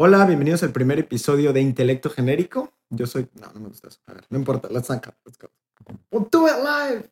Hola, 0.00 0.24
bienvenidos 0.26 0.62
al 0.62 0.70
primer 0.70 1.00
episodio 1.00 1.52
de 1.52 1.60
Intelecto 1.60 2.08
Genérico. 2.08 2.72
Yo 2.88 3.04
soy. 3.04 3.28
No, 3.34 3.50
no 3.52 3.58
me 3.58 3.66
gusta 3.66 3.88
eso. 3.88 3.98
A 4.06 4.12
ver, 4.14 4.24
no 4.30 4.38
importa. 4.38 4.68
Let's 4.70 4.86
saca. 4.86 5.12
Let's 5.24 5.36
go. 5.36 5.48
We'll 6.12 6.28
do 6.30 6.46
it 6.46 6.54
live. 6.62 7.10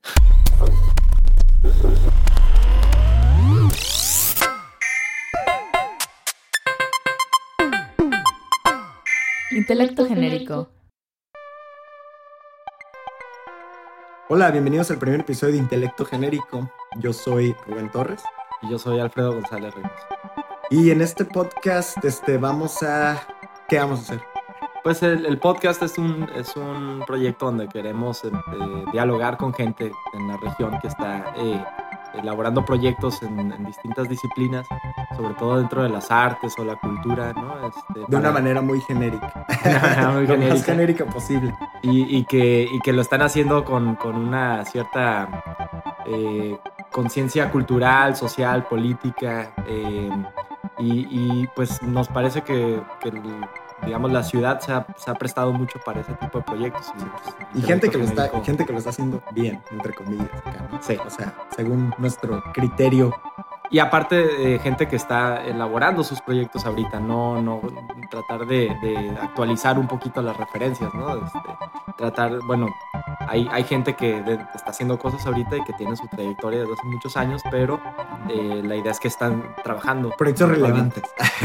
Intelecto 9.50 10.06
genérico. 10.06 10.70
Hola, 14.28 14.52
bienvenidos 14.52 14.92
al 14.92 14.98
primer 14.98 15.22
episodio 15.22 15.54
de 15.54 15.58
Intelecto 15.58 16.04
Genérico. 16.04 16.70
Yo 17.00 17.12
soy 17.12 17.52
Rubén 17.66 17.90
Torres. 17.90 18.22
Y 18.62 18.70
yo 18.70 18.78
soy 18.78 19.00
Alfredo 19.00 19.32
González 19.32 19.74
Reyes. 19.74 20.45
Y 20.70 20.90
en 20.90 21.00
este 21.00 21.24
podcast 21.24 22.02
este, 22.04 22.38
vamos 22.38 22.82
a... 22.82 23.20
¿Qué 23.68 23.78
vamos 23.78 24.00
a 24.00 24.02
hacer? 24.02 24.20
Pues 24.82 25.02
el, 25.02 25.26
el 25.26 25.38
podcast 25.38 25.82
es 25.82 25.98
un, 25.98 26.28
es 26.36 26.54
un 26.56 27.02
proyecto 27.06 27.46
donde 27.46 27.68
queremos 27.68 28.24
eh, 28.24 28.28
eh, 28.28 28.84
dialogar 28.92 29.36
con 29.36 29.52
gente 29.52 29.90
en 30.14 30.28
la 30.28 30.36
región 30.36 30.78
que 30.80 30.86
está 30.88 31.32
eh, 31.36 31.64
elaborando 32.14 32.64
proyectos 32.64 33.20
en, 33.22 33.50
en 33.52 33.64
distintas 33.64 34.08
disciplinas, 34.08 34.64
sobre 35.16 35.34
todo 35.34 35.58
dentro 35.58 35.82
de 35.82 35.88
las 35.88 36.10
artes 36.12 36.54
o 36.58 36.64
la 36.64 36.76
cultura, 36.76 37.32
¿no? 37.32 37.66
Este, 37.66 38.04
De 38.08 38.16
una 38.16 38.30
manera 38.30 38.60
muy 38.60 38.80
genérica. 38.82 39.44
manera 39.64 40.10
muy 40.10 40.26
Lo 40.26 40.36
más 40.36 40.38
genérica. 40.38 40.64
genérica 40.64 41.04
posible. 41.06 41.54
y, 41.82 42.16
y 42.18 42.24
que, 42.24 42.68
y 42.70 42.80
que 42.80 42.92
lo 42.92 43.02
están 43.02 43.22
haciendo 43.22 43.64
con, 43.64 43.96
con 43.96 44.14
una 44.16 44.64
cierta 44.66 45.42
eh, 46.06 46.56
conciencia 46.92 47.50
cultural, 47.50 48.14
social, 48.14 48.66
política. 48.68 49.52
eh, 49.66 50.10
y, 50.78 51.06
y, 51.10 51.46
pues 51.54 51.82
nos 51.82 52.08
parece 52.08 52.42
que, 52.42 52.80
digamos, 53.84 54.12
la 54.12 54.22
ciudad 54.22 54.60
se 54.60 54.72
ha, 54.72 54.86
se 54.96 55.10
ha 55.10 55.14
prestado 55.14 55.52
mucho 55.52 55.78
para 55.84 56.00
ese 56.00 56.12
tipo 56.14 56.38
de 56.38 56.44
proyectos. 56.44 56.92
Y 57.54 57.62
gente 57.62 57.88
que, 57.88 57.98
lo 57.98 58.04
está, 58.04 58.28
gente 58.42 58.66
que 58.66 58.72
lo 58.72 58.78
está 58.78 58.90
haciendo 58.90 59.22
bien, 59.32 59.62
entre 59.70 59.94
comillas. 59.94 60.28
acá, 60.44 60.68
¿no? 60.70 60.82
Sí. 60.82 60.96
O 61.04 61.10
sea, 61.10 61.34
según 61.54 61.94
nuestro 61.98 62.42
criterio. 62.52 63.12
Y 63.70 63.80
aparte, 63.80 64.54
eh, 64.54 64.58
gente 64.60 64.86
que 64.86 64.94
está 64.96 65.44
elaborando 65.44 66.04
sus 66.04 66.20
proyectos 66.20 66.64
ahorita, 66.66 67.00
no, 67.00 67.42
no 67.42 67.60
tratar 68.10 68.46
de, 68.46 68.76
de 68.80 69.16
actualizar 69.20 69.78
un 69.78 69.88
poquito 69.88 70.22
las 70.22 70.36
referencias, 70.36 70.92
¿no? 70.94 71.16
Este, 71.16 71.38
tratar, 71.96 72.38
bueno, 72.46 72.68
hay, 73.28 73.48
hay 73.50 73.64
gente 73.64 73.94
que 73.94 74.22
de- 74.22 74.34
está 74.54 74.70
haciendo 74.70 74.98
cosas 74.98 75.26
ahorita 75.26 75.56
y 75.56 75.64
que 75.64 75.72
tiene 75.72 75.96
su 75.96 76.06
trayectoria 76.06 76.60
desde 76.60 76.74
hace 76.74 76.86
muchos 76.86 77.16
años, 77.16 77.42
pero 77.50 77.80
eh, 78.28 78.62
la 78.64 78.76
idea 78.76 78.92
es 78.92 79.00
que 79.00 79.08
están 79.08 79.42
trabajando 79.64 80.10
Proyectos 80.16 80.48
relevantes. 80.48 81.02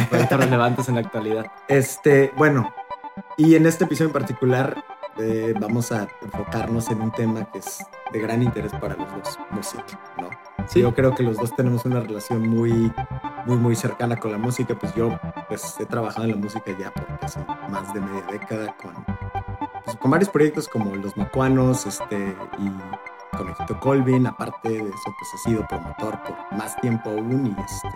proyectos 0.10 0.40
relevantes 0.40 0.90
en 0.90 0.96
la 0.96 1.02
actualidad. 1.02 1.52
Este, 1.68 2.32
bueno, 2.38 2.72
y 3.36 3.56
en 3.56 3.66
este 3.66 3.86
episodio 3.86 4.10
en 4.10 4.14
particular 4.14 4.84
eh, 5.18 5.54
vamos 5.60 5.92
a 5.92 6.08
enfocarnos 6.22 6.90
en 6.90 7.02
un 7.02 7.12
tema 7.12 7.46
que 7.52 7.60
es 7.60 7.80
de 8.12 8.20
gran 8.20 8.42
interés 8.42 8.72
para 8.74 8.96
los 8.96 9.08
dos, 9.12 9.40
música, 9.52 10.00
¿no? 10.18 10.30
Sí, 10.68 10.82
Yo 10.82 10.94
creo 10.94 11.14
que 11.14 11.24
los 11.24 11.38
dos 11.38 11.54
tenemos 11.56 11.86
una 11.86 12.00
relación 12.00 12.48
muy, 12.48 12.92
muy, 13.46 13.58
muy 13.58 13.76
cercana 13.76 14.16
con 14.16 14.32
la 14.32 14.38
música. 14.38 14.76
Pues 14.76 14.94
yo 14.96 15.20
pues, 15.48 15.76
he 15.80 15.86
trabajado 15.86 16.26
en 16.26 16.32
la 16.32 16.38
música 16.38 16.72
ya 16.78 16.92
por 16.92 17.20
casi 17.20 17.40
más 17.70 17.94
de 17.94 18.00
media 18.00 18.24
década 18.32 18.76
con, 18.82 18.94
pues, 19.84 19.98
con 19.98 20.12
varios 20.12 20.30
proyectos 20.30 20.68
como 20.68 20.96
Los 20.96 21.18
Macuanos 21.18 21.86
este, 21.86 22.36
y 22.60 23.38
Conejito 23.38 23.80
Colvin. 23.80 24.28
Aparte 24.28 24.70
de 24.70 24.90
eso, 24.90 25.16
pues 25.20 25.34
he 25.36 25.50
sido 25.50 25.68
promotor 25.68 26.22
por 26.24 26.58
más 26.58 26.80
tiempo 26.80 27.10
aún 27.10 27.48
y 27.48 27.62
este, 27.62 27.90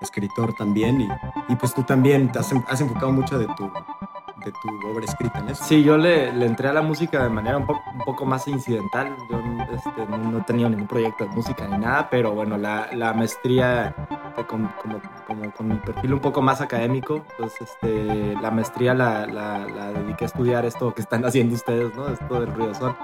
escritor 0.00 0.54
también. 0.54 1.00
Y, 1.00 1.08
y 1.48 1.56
pues 1.56 1.74
tú 1.74 1.82
también 1.82 2.30
te 2.32 2.38
has, 2.38 2.52
has 2.68 2.80
enfocado 2.80 3.12
mucho 3.12 3.38
de 3.38 3.46
tu, 3.56 3.70
de 4.44 4.52
tu 4.52 4.88
obra 4.90 5.04
escrita 5.04 5.38
en 5.40 5.48
eso. 5.48 5.64
Sí, 5.64 5.82
yo 5.82 5.96
le, 5.96 6.32
le 6.32 6.46
entré 6.46 6.68
a 6.68 6.72
la 6.72 6.82
música 6.82 7.22
de 7.22 7.28
manera 7.30 7.56
un, 7.58 7.66
po- 7.66 7.82
un 7.92 7.98
poco 8.00 8.24
más 8.26 8.46
incidental. 8.48 9.14
Yo 9.30 9.38
este, 9.74 10.06
no, 10.08 10.38
he 10.38 10.42
tenido 10.42 10.68
ningún 10.68 10.86
proyecto 10.86 11.24
de 11.24 11.30
música 11.30 11.66
ni 11.68 11.78
nada, 11.78 12.08
pero 12.10 12.32
bueno, 12.32 12.56
la, 12.56 12.88
la 12.92 13.12
maestría, 13.12 13.94
con, 14.48 14.68
como, 14.82 15.00
como 15.26 15.50
con 15.52 15.68
mi 15.68 15.76
perfil 15.76 16.14
un 16.14 16.20
poco 16.20 16.42
más 16.42 16.60
académico, 16.60 17.24
pues 17.38 17.54
este, 17.60 18.34
la 18.40 18.50
maestría 18.50 18.94
la, 18.94 19.26
la, 19.26 19.58
la 19.60 19.92
dediqué 19.92 20.24
a 20.24 20.26
estudiar 20.26 20.64
esto 20.64 20.92
que 20.94 21.02
están 21.02 21.24
haciendo 21.24 21.54
ustedes, 21.54 21.94
¿no? 21.96 22.08
Esto 22.08 22.40
del 22.40 22.52
ruido 22.54 22.74
son. 22.74 22.94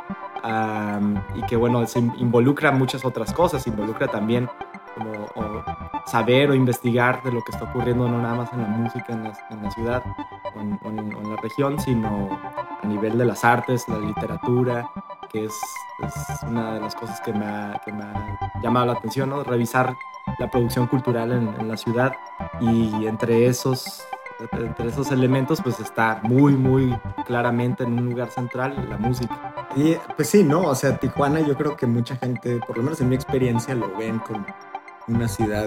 Am, 0.43 1.23
y 1.35 1.43
que 1.43 1.57
bueno, 1.57 1.87
se 1.87 1.99
in- 1.99 2.15
involucra 2.19 2.71
muchas 2.73 3.05
otras 3.05 3.33
cosas, 3.33 3.67
involucra 3.67 4.09
también 4.09 4.49
como 4.95 5.11
o 5.37 5.63
saber 6.07 6.51
o 6.51 6.55
investigar 6.55 7.23
de 7.23 7.31
lo 7.31 7.43
que 7.43 7.53
está 7.53 7.65
ocurriendo 7.65 8.09
no 8.09 8.19
nada 8.21 8.35
más 8.35 8.53
en 8.53 8.63
la 8.63 8.69
música 8.69 9.13
en 9.13 9.23
la, 9.23 9.33
en 9.51 9.63
la 9.63 9.71
ciudad 9.71 10.03
en, 10.61 10.79
en- 10.85 10.99
en 11.17 11.31
la 11.31 11.37
región, 11.41 11.81
sino 11.81 12.29
a 12.83 12.87
nivel 12.87 13.19
de 13.19 13.25
las 13.25 13.45
artes, 13.45 13.89
la 13.89 13.99
literatura, 13.99 14.91
que 15.31 15.45
es, 15.47 15.55
es 16.03 16.43
una 16.43 16.75
de 16.75 16.81
las 16.81 16.95
cosas 16.95 17.21
que 17.21 17.33
me, 17.33 17.45
ha, 17.45 17.81
que 17.85 17.93
me 17.93 18.03
ha 18.05 18.39
llamado 18.63 18.87
la 18.87 18.93
atención, 18.93 19.31
¿no? 19.31 19.43
revisar 19.45 19.95
la 20.39 20.51
producción 20.51 20.87
cultural 20.87 21.33
en, 21.33 21.49
en 21.61 21.69
la 21.69 21.77
ciudad 21.77 22.13
y 22.61 23.07
entre 23.07 23.47
esos, 23.47 24.05
entre 24.53 24.89
esos 24.89 25.11
elementos 25.13 25.61
pues 25.63 25.79
está 25.81 26.21
muy, 26.23 26.55
muy 26.55 26.97
claramente 27.27 27.85
en 27.85 27.99
un 27.99 28.07
lugar 28.11 28.31
central 28.31 28.87
la 28.89 28.97
música. 28.99 29.55
Y 29.77 29.95
pues 30.17 30.29
sí, 30.29 30.43
¿no? 30.43 30.63
O 30.63 30.75
sea, 30.75 30.97
Tijuana 30.97 31.41
yo 31.41 31.57
creo 31.57 31.77
que 31.77 31.87
mucha 31.87 32.17
gente, 32.17 32.59
por 32.67 32.77
lo 32.77 32.83
menos 32.83 33.01
en 33.01 33.09
mi 33.09 33.15
experiencia, 33.15 33.75
lo 33.75 33.95
ven 33.97 34.19
como 34.21 34.45
una 35.09 35.29
ciudad 35.29 35.67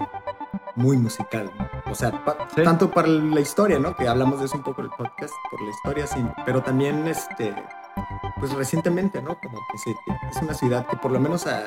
muy 0.75 0.97
musical. 0.97 1.51
¿no? 1.57 1.91
O 1.91 1.95
sea, 1.95 2.23
pa- 2.23 2.37
Sí. 2.55 2.63
tanto 2.63 2.89
para 2.91 3.07
la 3.07 3.39
historia, 3.39 3.79
¿no? 3.79 3.95
Que 3.95 4.07
hablamos 4.07 4.39
de 4.39 4.45
eso 4.45 4.57
un 4.57 4.63
poco 4.63 4.81
en 4.81 4.85
el 4.87 4.93
podcast, 4.97 5.33
por 5.51 5.61
la 5.61 5.69
historia, 5.69 6.07
sí, 6.07 6.25
pero 6.45 6.61
también, 6.63 7.07
este, 7.07 7.53
pues 8.39 8.53
recientemente, 8.53 9.21
¿no? 9.21 9.37
Como 9.39 9.57
que 9.71 9.77
sí, 9.77 9.95
es 10.31 10.41
una 10.41 10.53
ciudad 10.53 10.85
que 10.87 10.97
por 10.97 11.11
lo 11.11 11.19
menos 11.19 11.45
a, 11.47 11.63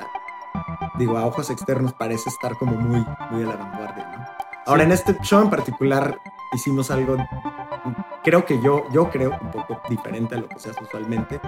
digo, 0.98 1.16
a 1.18 1.24
ojos 1.26 1.50
externos 1.50 1.92
parece 1.92 2.28
estar 2.30 2.56
como 2.56 2.72
muy, 2.72 3.04
muy 3.30 3.42
a 3.44 3.46
la 3.46 3.56
vanguardia, 3.56 4.06
¿no? 4.16 4.24
Ahora, 4.66 4.82
Sí. 4.82 4.86
en 4.86 4.92
este 4.92 5.16
show 5.22 5.42
en 5.42 5.50
particular 5.50 6.18
hicimos 6.52 6.90
algo, 6.90 7.16
creo 8.24 8.44
que 8.44 8.60
yo, 8.60 8.84
yo 8.90 9.10
creo 9.10 9.36
un 9.40 9.50
poco 9.52 9.80
diferente 9.88 10.34
a 10.34 10.38
lo 10.38 10.48
que 10.48 10.58
se 10.58 10.70
hace 10.70 10.82
usualmente, 10.82 11.40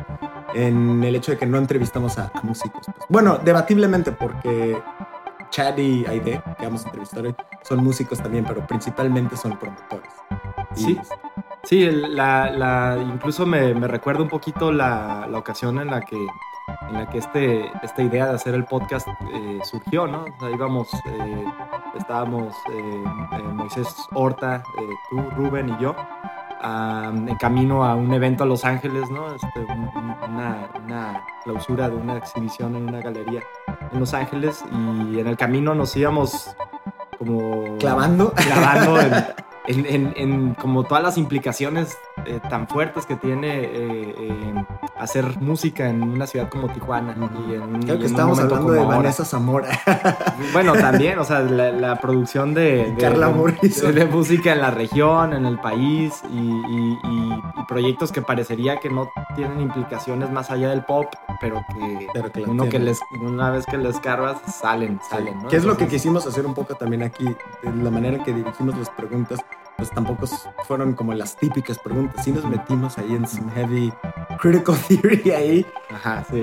en 0.55 1.03
el 1.03 1.17
hecho 1.17 1.33
de 1.33 1.39
que 1.39 1.47
no 1.47 1.59
entrevistamos 1.59 2.19
a, 2.19 2.31
a 2.33 2.41
músicos. 2.43 2.83
pues. 2.87 3.07
Bueno, 3.09 3.39
debatiblemente 3.39 4.13
porque 4.13 4.81
Chad 5.51 5.77
y 5.79 6.05
Aide, 6.07 6.43
que 6.59 6.65
vamos 6.65 6.85
a 6.85 6.89
entrevistar 6.89 7.25
hoy, 7.25 7.35
son 7.63 7.83
músicos 7.85 8.21
también, 8.23 8.45
pero 8.47 8.67
principalmente 8.67 9.37
son 9.37 9.57
promotores. 9.59 10.13
Y- 10.77 10.81
Sí. 10.85 11.01
Sí, 11.65 11.91
la, 11.91 12.51
la- 12.51 12.97
incluso 13.03 13.45
me, 13.45 13.75
me 13.75 13.89
recuerda 13.89 14.23
un 14.23 14.29
poquito 14.29 14.71
la, 14.73 15.27
la 15.29 15.39
ocasión 15.39 15.79
en 15.81 15.89
la 15.91 16.01
que, 16.01 16.17
en 16.17 16.95
la 16.95 17.07
que 17.11 17.19
este, 17.19 17.71
esta 17.83 18.01
idea 18.03 18.27
de 18.27 18.35
hacer 18.37 18.55
el 18.55 18.65
podcast 18.65 19.07
eh, 19.35 19.59
surgió, 19.65 20.07
¿no? 20.07 20.23
O 20.23 20.41
sea, 20.41 20.51
íbamos, 20.51 20.89
eh, 20.95 21.45
estábamos 21.99 22.55
eh, 22.73 23.05
eh, 23.33 23.43
Moisés 23.53 23.95
Horta, 24.15 24.63
eh, 24.79 24.83
tú, 25.11 25.21
Rubén 25.37 25.69
y 25.69 25.83
yo, 25.83 25.95
ah, 26.63 27.11
en 27.15 27.35
camino 27.37 27.85
a 27.85 27.95
un 27.95 28.13
evento 28.13 28.45
a 28.45 28.47
Los 28.47 28.65
Ángeles, 28.65 29.11
¿no? 29.11 29.35
Este, 29.35 29.61
un- 29.61 29.91
una, 30.31 30.69
una 30.85 31.23
clausura 31.45 31.89
de 31.89 31.97
una 31.97 32.17
exhibición 32.17 32.77
en 32.77 32.89
una 32.89 33.01
galería 33.01 33.41
en 33.93 34.01
Los 34.01 34.13
Ángeles 34.15 34.65
y 35.11 35.19
en 35.21 35.27
el 35.27 35.37
camino 35.37 35.75
nos 35.75 35.97
íbamos 35.97 36.55
como 37.19 37.77
Clavando. 37.79 38.33
clavando 38.35 39.01
en, 39.01 39.13
en- 39.69 39.87
en- 39.87 40.13
en 40.17 40.55
como 40.55 40.83
todas 40.85 41.03
las 41.05 41.17
implicaciones 41.19 41.97
eh, 42.27 42.41
tan 42.51 42.67
fuertes 42.67 43.07
que 43.07 43.15
tiene 43.17 43.61
eh, 43.65 44.15
eh, 44.19 44.55
hacer 44.99 45.39
música 45.41 45.89
en 45.89 46.03
una 46.03 46.27
ciudad 46.27 46.49
como 46.49 46.69
Tijuana. 46.69 47.15
y 47.49 47.55
en, 47.55 47.83
Creo 47.83 47.95
y 47.95 47.99
que 48.01 48.09
momento 48.09 48.43
hablando 48.57 48.73
de 48.73 48.81
ahora. 48.81 48.97
Vanessa 48.97 49.25
Zamora. 49.25 49.69
Bueno, 50.53 50.73
también, 50.75 51.19
o 51.19 51.25
sea, 51.25 51.41
la, 51.41 51.71
la 51.71 51.97
producción 52.01 52.55
de, 52.55 52.91
de- 52.93 52.95
Carla 52.97 53.29
de- 53.29 53.35
Morrison. 53.35 53.95
de 53.95 54.07
música 54.07 54.53
en 54.53 54.61
la 54.63 54.71
región, 54.71 55.33
en 55.35 55.45
el 55.47 55.59
país 55.59 56.23
y, 56.33 56.39
y- 56.39 56.99
y- 57.05 57.33
y 57.35 57.65
proyectos 57.69 58.11
que 58.13 58.23
parecería 58.23 58.79
que 58.79 58.89
no 58.89 59.11
tienen 59.37 59.61
implicaciones 59.61 60.31
más 60.31 60.51
allá 60.51 60.71
del 60.71 60.85
pop, 60.85 61.07
pero 61.41 61.63
que, 61.69 62.07
Pero 62.15 62.33
que 62.33 62.41
la 62.41 62.49
uno 62.49 62.69
que 62.69 62.79
les, 62.79 62.99
una 63.21 63.51
vez 63.51 63.67
que 63.67 63.77
les 63.79 64.01
cargas 64.01 64.39
salen, 64.61 64.99
salen, 65.09 65.43
¿no? 65.43 65.49
¿Qué 65.49 65.57
es 65.57 65.65
lo 65.65 65.77
que 65.77 65.87
quisimos 65.87 66.27
hacer 66.27 66.47
un 66.47 66.55
poco 66.55 66.75
también 66.75 67.03
aquí? 67.03 67.27
La 67.63 67.91
manera 67.91 68.17
en 68.17 68.25
que 68.25 68.33
dirigimos 68.33 68.77
las 68.79 68.89
preguntas, 68.91 69.39
pues 69.79 69.91
tampoco 69.91 70.27
fueron 70.65 70.93
como 70.95 71.15
las 71.15 71.37
típicas 71.37 71.79
preguntas. 71.79 72.25
Sí 72.25 72.33
nos 72.33 72.45
metimos 72.45 72.99
ahí 72.99 73.15
en 73.15 73.25
some 73.29 73.51
heavy 73.53 73.93
critical 74.41 74.75
theory 74.89 75.31
ahí. 75.31 75.67
Ajá, 75.95 76.25
sí. 76.29 76.43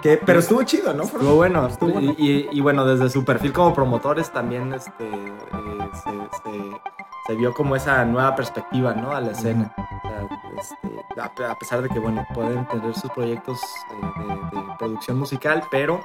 Que, 0.00 0.16
pero 0.16 0.38
estuvo 0.38 0.62
chido, 0.62 0.94
¿no? 0.94 1.02
Estuvo 1.02 1.34
bueno. 1.34 1.66
Estuvo 1.66 1.90
bueno. 1.90 2.14
Y, 2.16 2.60
bueno, 2.60 2.86
desde 2.86 3.10
su 3.10 3.24
perfil 3.24 3.52
como 3.52 3.74
promotores 3.74 4.30
también 4.32 4.72
este, 4.72 5.08
eh, 5.08 5.90
se, 5.92 6.10
se- 6.10 6.80
se 7.26 7.34
vio 7.34 7.52
como 7.52 7.74
esa 7.74 8.04
nueva 8.04 8.34
perspectiva 8.36 8.94
¿no? 8.94 9.10
a 9.10 9.20
la 9.20 9.32
escena. 9.32 9.74
O 9.76 10.08
sea, 10.08 10.28
este, 10.56 11.20
a, 11.20 11.34
pe- 11.34 11.46
a 11.46 11.54
pesar 11.56 11.82
de 11.82 11.88
que 11.88 11.98
bueno, 11.98 12.24
pueden 12.32 12.64
tener 12.68 12.94
sus 12.94 13.10
proyectos 13.10 13.60
eh, 13.90 14.22
de, 14.52 14.56
de 14.60 14.66
producción 14.78 15.18
musical, 15.18 15.64
pero 15.70 16.00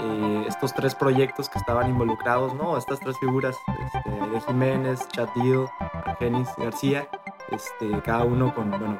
eh, 0.00 0.44
estos 0.48 0.74
tres 0.74 0.94
proyectos 0.94 1.48
que 1.48 1.58
estaban 1.58 1.88
involucrados, 1.88 2.54
¿no? 2.54 2.76
Estas 2.76 3.00
tres 3.00 3.18
figuras, 3.18 3.56
este, 3.94 4.10
de 4.10 4.40
Jiménez, 4.40 5.06
Chad 5.08 5.28
Deal, 5.34 5.68
Argenis 6.04 6.48
García, 6.58 7.08
este, 7.50 8.00
cada 8.02 8.24
uno 8.24 8.54
con, 8.54 8.70
bueno, 8.70 8.96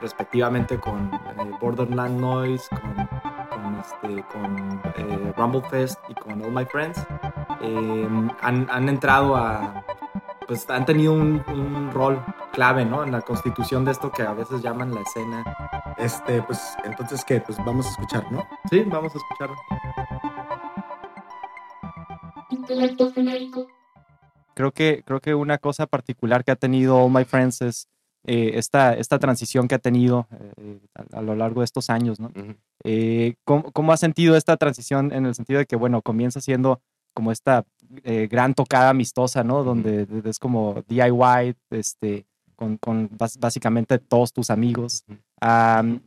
respectivamente 0.00 0.78
con 0.78 1.12
eh, 1.14 1.50
Borderland 1.60 2.20
Noise, 2.20 2.68
con, 2.70 3.08
con, 3.48 3.74
este, 3.76 4.24
con 4.32 4.82
eh, 4.96 5.32
Rumble 5.36 5.62
Fest 5.68 6.00
y 6.08 6.14
con 6.14 6.42
All 6.42 6.52
My 6.52 6.64
Friends, 6.64 7.04
em, 7.60 8.30
han, 8.40 8.66
han, 8.70 8.88
entrado 8.88 9.36
a, 9.36 9.84
pues 10.46 10.68
han 10.70 10.84
tenido 10.84 11.12
un, 11.12 11.44
un, 11.48 11.90
rol 11.92 12.22
clave, 12.52 12.84
¿no? 12.84 13.04
En 13.04 13.12
la 13.12 13.20
constitución 13.20 13.84
de 13.84 13.92
esto 13.92 14.10
que 14.10 14.22
a 14.22 14.32
veces 14.32 14.62
llaman 14.62 14.94
la 14.94 15.02
escena. 15.02 15.44
Este, 15.96 16.42
pues, 16.42 16.76
entonces, 16.84 17.24
¿qué? 17.24 17.40
Pues 17.40 17.58
vamos 17.64 17.86
a 17.86 17.90
escuchar, 17.90 18.30
¿no? 18.32 18.46
Sí, 18.70 18.82
vamos 18.86 19.14
a 19.14 19.18
escucharlo. 19.18 19.56
Creo 24.54 24.72
que, 24.72 25.02
creo 25.04 25.20
que 25.20 25.34
una 25.34 25.58
cosa 25.58 25.86
particular 25.86 26.44
que 26.44 26.52
ha 26.52 26.56
tenido 26.56 26.96
All 26.96 27.10
My 27.10 27.24
Friends 27.24 27.62
es 27.62 27.88
eh, 28.26 28.52
esta, 28.54 28.94
esta 28.94 29.18
transición 29.18 29.66
que 29.66 29.74
ha 29.74 29.78
tenido 29.78 30.26
eh, 30.58 30.80
a, 30.94 31.18
a, 31.18 31.22
lo 31.22 31.34
largo 31.34 31.62
de 31.62 31.64
estos 31.64 31.88
años, 31.88 32.20
¿no? 32.20 32.28
Uh 32.28 32.30
-huh. 32.32 32.56
eh, 32.84 33.34
¿cómo, 33.44 33.72
¿cómo, 33.72 33.92
ha 33.92 33.96
sentido 33.96 34.36
esta 34.36 34.56
transición 34.58 35.12
en 35.12 35.24
el 35.24 35.34
sentido 35.34 35.58
de 35.58 35.66
que, 35.66 35.76
bueno, 35.76 36.02
comienza 36.02 36.40
siendo 36.40 36.82
como 37.14 37.32
esta 37.32 37.64
eh, 38.04 38.28
gran 38.30 38.54
tocada 38.54 38.90
amistosa, 38.90 39.42
¿no? 39.42 39.64
Donde 39.64 40.02
uh 40.02 40.06
-huh. 40.06 40.28
es 40.28 40.38
como 40.38 40.84
DIY, 40.86 41.56
este, 41.70 42.26
con, 42.56 42.76
con 42.76 43.08
básicamente 43.38 43.98
todos 43.98 44.34
tus 44.34 44.50
amigos 44.50 45.04
um, 45.40 46.00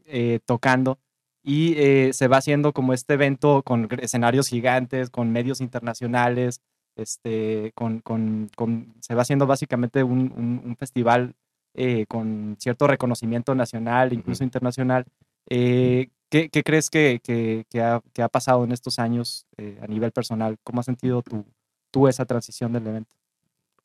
tocando 0.46 1.00
y 1.44 1.74
eh, 1.78 2.14
se 2.14 2.28
va 2.28 2.38
haciendo 2.38 2.72
como 2.72 2.94
este 2.94 3.16
evento 3.16 3.64
con 3.64 3.90
escenarios 4.00 4.48
gigantes, 4.48 5.10
con 5.10 5.32
medios 5.32 5.60
internacionales, 5.62 6.62
este, 6.96 7.72
con, 7.76 8.00
con, 8.00 8.50
con 8.56 8.94
se 9.02 9.14
va 9.16 9.24
haciendo 9.24 9.46
básicamente 9.46 10.04
un, 10.04 10.32
un, 10.36 10.62
un 10.64 10.78
festival 10.78 11.36
eh, 11.76 12.06
con 12.08 12.56
cierto 12.60 12.88
reconocimiento 12.88 13.56
nacional, 13.56 14.14
incluso 14.14 14.44
uh 14.44 14.46
-huh. 14.46 14.48
internacional. 14.48 15.06
Eh, 15.50 16.10
¿qué, 16.30 16.50
¿qué, 16.50 16.64
crees 16.64 16.90
que, 16.90 17.20
que, 17.24 17.66
que, 17.70 17.82
ha, 17.82 18.02
que, 18.14 18.22
ha, 18.22 18.30
pasado 18.30 18.64
en 18.64 18.72
estos 18.72 19.00
años 19.00 19.46
eh, 19.58 19.80
a 19.82 19.88
nivel 19.88 20.12
personal? 20.12 20.58
¿Cómo 20.64 20.80
has 20.80 20.86
sentido 20.86 21.22
tú, 21.24 21.46
tú 21.92 22.08
esa 22.08 22.26
transición 22.26 22.74
del 22.74 22.88
evento? 22.88 23.16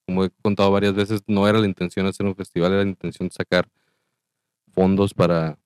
Como 0.07 0.25
he 0.25 0.31
contado 0.43 0.71
varias 0.71 0.95
veces, 0.95 1.23
no 1.27 1.49
era 1.49 1.59
la 1.59 1.67
intención 1.67 2.07
hacer 2.07 2.27
un 2.27 2.35
festival, 2.35 2.73
era 2.73 2.83
la 2.83 2.89
intención 2.91 3.31
sacar 3.31 3.69
fondos 4.73 5.13
para 5.13 5.59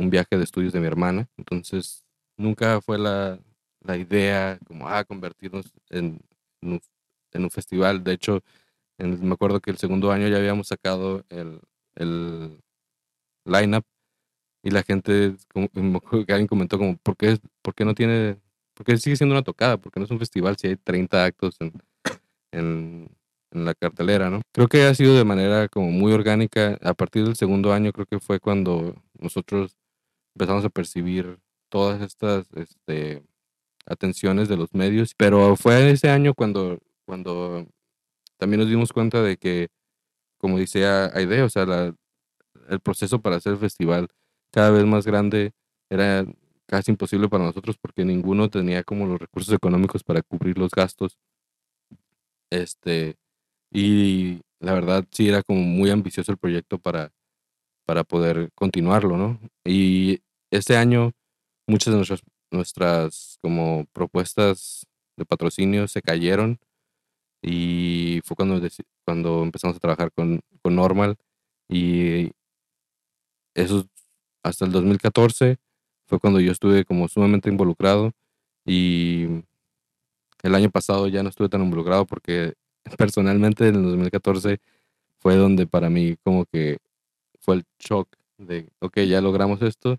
un 0.00 0.10
viaje 0.10 0.36
de 0.36 0.44
estudios 0.44 0.72
de 0.72 0.80
mi 0.80 0.86
hermana. 0.86 1.28
Entonces, 1.36 2.04
nunca 2.36 2.80
fue 2.80 2.98
la, 2.98 3.38
la 3.82 3.96
idea 3.96 4.58
como, 4.66 4.88
ah, 4.88 5.04
convertirnos 5.04 5.72
en, 5.90 6.20
en, 6.62 6.80
un, 7.44 7.50
festival. 7.50 8.02
De 8.02 8.12
hecho, 8.12 8.42
me 8.98 9.32
acuerdo 9.34 9.60
que 9.60 9.70
el 9.70 9.78
segundo 9.78 10.10
año 10.10 10.28
ya 10.28 10.38
habíamos 10.38 10.68
sacado 10.68 11.24
el, 11.28 11.60
el 11.96 12.58
lineup 13.44 13.84
y 14.62 14.70
la 14.70 14.82
gente, 14.82 15.36
como, 15.52 15.68
alguien 16.28 16.46
comentó 16.46 16.78
como, 16.78 16.96
¿por 16.98 17.16
qué, 17.16 17.38
¿por 17.62 17.74
qué 17.74 17.84
no 17.84 17.94
tiene, 17.94 18.38
por 18.74 18.86
qué 18.86 18.96
sigue 18.96 19.16
siendo 19.16 19.34
una 19.34 19.42
tocada? 19.42 19.76
¿Por 19.78 19.92
qué 19.92 20.00
no 20.00 20.04
es 20.04 20.10
un 20.10 20.18
festival 20.18 20.56
si 20.56 20.68
hay 20.68 20.76
30 20.76 21.24
actos 21.24 21.56
en, 21.60 21.72
en, 22.52 23.10
en 23.52 23.64
la 23.64 23.74
cartelera, 23.74 24.30
¿no? 24.30 24.42
Creo 24.52 24.68
que 24.68 24.84
ha 24.84 24.94
sido 24.94 25.16
de 25.16 25.24
manera 25.24 25.68
como 25.68 25.90
muy 25.90 26.12
orgánica. 26.12 26.78
A 26.82 26.94
partir 26.94 27.24
del 27.24 27.36
segundo 27.36 27.72
año 27.72 27.92
creo 27.92 28.06
que 28.06 28.20
fue 28.20 28.38
cuando 28.40 28.94
nosotros 29.18 29.76
empezamos 30.34 30.64
a 30.64 30.70
percibir 30.70 31.38
todas 31.68 32.02
estas 32.02 32.46
este, 32.54 33.24
atenciones 33.86 34.48
de 34.48 34.56
los 34.56 34.72
medios, 34.74 35.14
pero 35.16 35.56
fue 35.56 35.90
ese 35.90 36.10
año 36.10 36.34
cuando, 36.34 36.78
cuando 37.04 37.66
también 38.38 38.60
nos 38.60 38.68
dimos 38.68 38.92
cuenta 38.92 39.22
de 39.22 39.36
que, 39.36 39.68
como 40.38 40.58
dice 40.58 40.86
Aide, 40.86 41.42
o 41.42 41.48
sea, 41.48 41.66
la, 41.66 41.94
el 42.68 42.80
proceso 42.80 43.20
para 43.20 43.36
hacer 43.36 43.52
el 43.52 43.58
festival 43.58 44.08
cada 44.50 44.70
vez 44.70 44.84
más 44.84 45.06
grande 45.06 45.52
era 45.88 46.26
casi 46.66 46.92
imposible 46.92 47.28
para 47.28 47.44
nosotros 47.44 47.76
porque 47.78 48.04
ninguno 48.04 48.48
tenía 48.48 48.84
como 48.84 49.06
los 49.06 49.18
recursos 49.20 49.54
económicos 49.54 50.04
para 50.04 50.22
cubrir 50.22 50.58
los 50.58 50.70
gastos. 50.70 51.18
Este, 52.50 53.16
y 53.70 54.40
la 54.60 54.74
verdad 54.74 55.04
sí 55.10 55.28
era 55.28 55.42
como 55.42 55.60
muy 55.62 55.90
ambicioso 55.90 56.32
el 56.32 56.38
proyecto 56.38 56.78
para, 56.78 57.12
para 57.90 58.04
poder 58.04 58.52
continuarlo, 58.54 59.16
¿no? 59.16 59.40
Y 59.64 60.20
este 60.52 60.76
año 60.76 61.10
muchas 61.66 61.92
de 61.92 61.96
nuestras, 61.96 62.22
nuestras 62.52 63.36
como 63.42 63.84
propuestas 63.92 64.86
de 65.16 65.24
patrocinio 65.24 65.88
se 65.88 66.00
cayeron 66.00 66.60
y 67.42 68.20
fue 68.24 68.36
cuando, 68.36 68.60
cuando 69.04 69.42
empezamos 69.42 69.76
a 69.76 69.80
trabajar 69.80 70.12
con, 70.12 70.38
con 70.62 70.76
Normal 70.76 71.16
y 71.68 72.30
eso 73.56 73.84
hasta 74.44 74.66
el 74.66 74.70
2014 74.70 75.58
fue 76.06 76.20
cuando 76.20 76.38
yo 76.38 76.52
estuve 76.52 76.84
como 76.84 77.08
sumamente 77.08 77.48
involucrado 77.48 78.12
y 78.64 79.42
el 80.44 80.54
año 80.54 80.70
pasado 80.70 81.08
ya 81.08 81.24
no 81.24 81.28
estuve 81.30 81.48
tan 81.48 81.64
involucrado 81.64 82.06
porque 82.06 82.54
personalmente 82.96 83.66
en 83.66 83.74
el 83.74 83.82
2014 83.82 84.60
fue 85.18 85.34
donde 85.34 85.66
para 85.66 85.90
mí 85.90 86.14
como 86.22 86.44
que 86.46 86.78
fue 87.40 87.56
el 87.56 87.64
shock 87.78 88.08
de, 88.38 88.70
ok, 88.80 89.00
ya 89.00 89.20
logramos 89.20 89.60
esto 89.62 89.98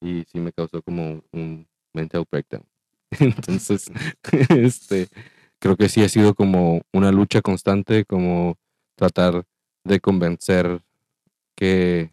y 0.00 0.24
sí 0.24 0.40
me 0.40 0.52
causó 0.52 0.82
como 0.82 1.22
un 1.32 1.66
mental 1.94 2.24
breakdown. 2.30 2.64
Entonces, 3.20 3.90
este, 4.50 5.08
creo 5.58 5.76
que 5.76 5.88
sí 5.88 6.02
ha 6.02 6.08
sido 6.08 6.34
como 6.34 6.82
una 6.92 7.12
lucha 7.12 7.42
constante, 7.42 8.04
como 8.04 8.56
tratar 8.96 9.44
de 9.84 10.00
convencer 10.00 10.82
que 11.56 12.12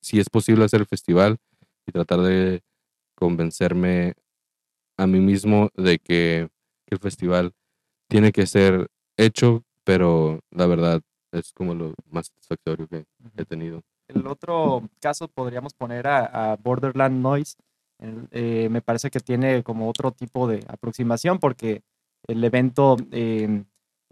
sí 0.00 0.18
es 0.18 0.30
posible 0.30 0.64
hacer 0.64 0.80
el 0.80 0.86
festival 0.86 1.38
y 1.86 1.92
tratar 1.92 2.20
de 2.20 2.62
convencerme 3.14 4.14
a 4.96 5.06
mí 5.06 5.20
mismo 5.20 5.70
de 5.74 5.98
que, 5.98 6.48
que 6.86 6.94
el 6.94 6.98
festival 6.98 7.52
tiene 8.08 8.32
que 8.32 8.46
ser 8.46 8.88
hecho, 9.16 9.64
pero 9.84 10.40
la 10.50 10.66
verdad 10.66 11.02
es 11.38 11.52
como 11.52 11.74
lo 11.74 11.94
más 12.10 12.26
satisfactorio 12.26 12.86
que 12.88 13.04
he 13.36 13.44
tenido. 13.44 13.82
El 14.08 14.26
otro 14.26 14.88
caso 15.00 15.28
podríamos 15.28 15.74
poner 15.74 16.06
a, 16.06 16.52
a 16.52 16.56
Borderland 16.56 17.20
Noise. 17.20 17.56
Eh, 18.30 18.68
me 18.70 18.82
parece 18.82 19.10
que 19.10 19.20
tiene 19.20 19.62
como 19.62 19.88
otro 19.88 20.12
tipo 20.12 20.46
de 20.46 20.64
aproximación 20.68 21.38
porque 21.38 21.82
el 22.26 22.44
evento 22.44 22.96
eh, 23.10 23.64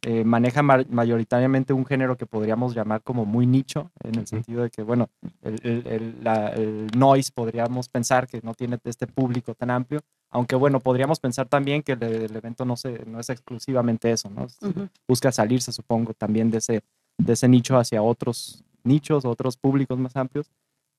eh, 0.07 0.23
maneja 0.25 0.63
ma 0.63 0.85
mayoritariamente 0.89 1.73
un 1.73 1.87
género 1.87 2.17
que 2.17 2.27
podríamos 2.27 2.75
llamar 2.75 3.03
como 3.03 3.25
muy 3.25 3.47
nicho, 3.47 3.91
en 4.03 4.17
el 4.17 4.27
sentido 4.27 4.63
de 4.63 4.71
que, 4.71 4.83
bueno, 4.83 5.09
el, 5.43 5.59
el, 5.63 5.87
el, 5.87 6.25
la, 6.25 6.49
el, 6.49 6.89
noise 6.97 7.33
podríamos 7.33 7.89
pensar 7.89 8.27
que 8.27 8.41
no 8.43 8.53
tiene 8.55 8.79
este 8.85 9.07
público 9.07 9.55
tan 9.55 9.71
amplio, 9.71 10.01
aunque 10.31 10.57
bueno, 10.57 10.81
podríamos 10.81 11.21
pensar 11.21 11.49
también 11.49 11.83
que 11.83 11.93
el, 11.93 12.37
evento 12.37 12.67
no, 12.67 12.77
se, 12.77 13.05
no 13.07 13.19
es 13.19 13.31
exclusivamente 13.31 14.11
eso, 14.11 14.29
¿no? 14.29 14.43
Uh 14.43 14.69
-huh. 14.69 14.89
Busca 15.09 15.33
salirse, 15.33 15.73
supongo, 15.73 16.13
también 16.13 16.51
de 16.51 16.59
ese, 16.59 16.83
de 17.19 17.33
ese 17.33 17.49
nicho 17.49 17.79
hacia 17.79 18.03
otros 18.03 18.65
nichos, 18.83 19.25
otros 19.25 19.57
públicos 19.57 19.99
más 19.99 20.17
amplios. 20.17 20.51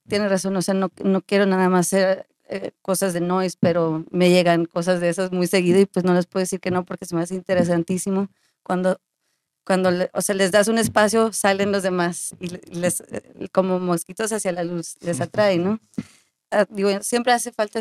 Tienes 0.07 0.29
razón, 0.29 0.55
o 0.55 0.61
sea, 0.61 0.73
no, 0.73 0.91
no 1.03 1.21
quiero 1.21 1.45
nada 1.45 1.69
más 1.69 1.87
hacer 1.87 2.27
eh, 2.47 2.71
cosas 2.81 3.13
de 3.13 3.21
noise, 3.21 3.57
pero 3.59 4.05
me 4.11 4.29
llegan 4.29 4.65
cosas 4.65 4.99
de 4.99 5.09
esas 5.09 5.31
muy 5.31 5.47
seguido 5.47 5.79
y 5.79 5.85
pues 5.85 6.05
no 6.05 6.13
les 6.13 6.27
puedo 6.27 6.41
decir 6.41 6.59
que 6.59 6.69
no 6.69 6.85
porque 6.85 7.05
se 7.05 7.15
me 7.15 7.21
hace 7.21 7.33
interesantísimo 7.33 8.29
cuando, 8.61 8.99
cuando 9.65 9.89
o 10.13 10.21
sea, 10.21 10.35
les 10.35 10.51
das 10.51 10.67
un 10.67 10.77
espacio, 10.77 11.33
salen 11.33 11.71
los 11.71 11.81
demás 11.81 12.35
y 12.39 12.49
les, 12.71 13.01
eh, 13.01 13.49
como 13.51 13.79
mosquitos 13.79 14.31
hacia 14.31 14.51
la 14.51 14.63
luz, 14.63 14.97
les 15.01 15.21
atrae, 15.21 15.57
¿no? 15.57 15.79
Ah, 16.51 16.65
digo, 16.69 16.89
siempre 17.01 17.33
hace 17.33 17.51
falta 17.51 17.79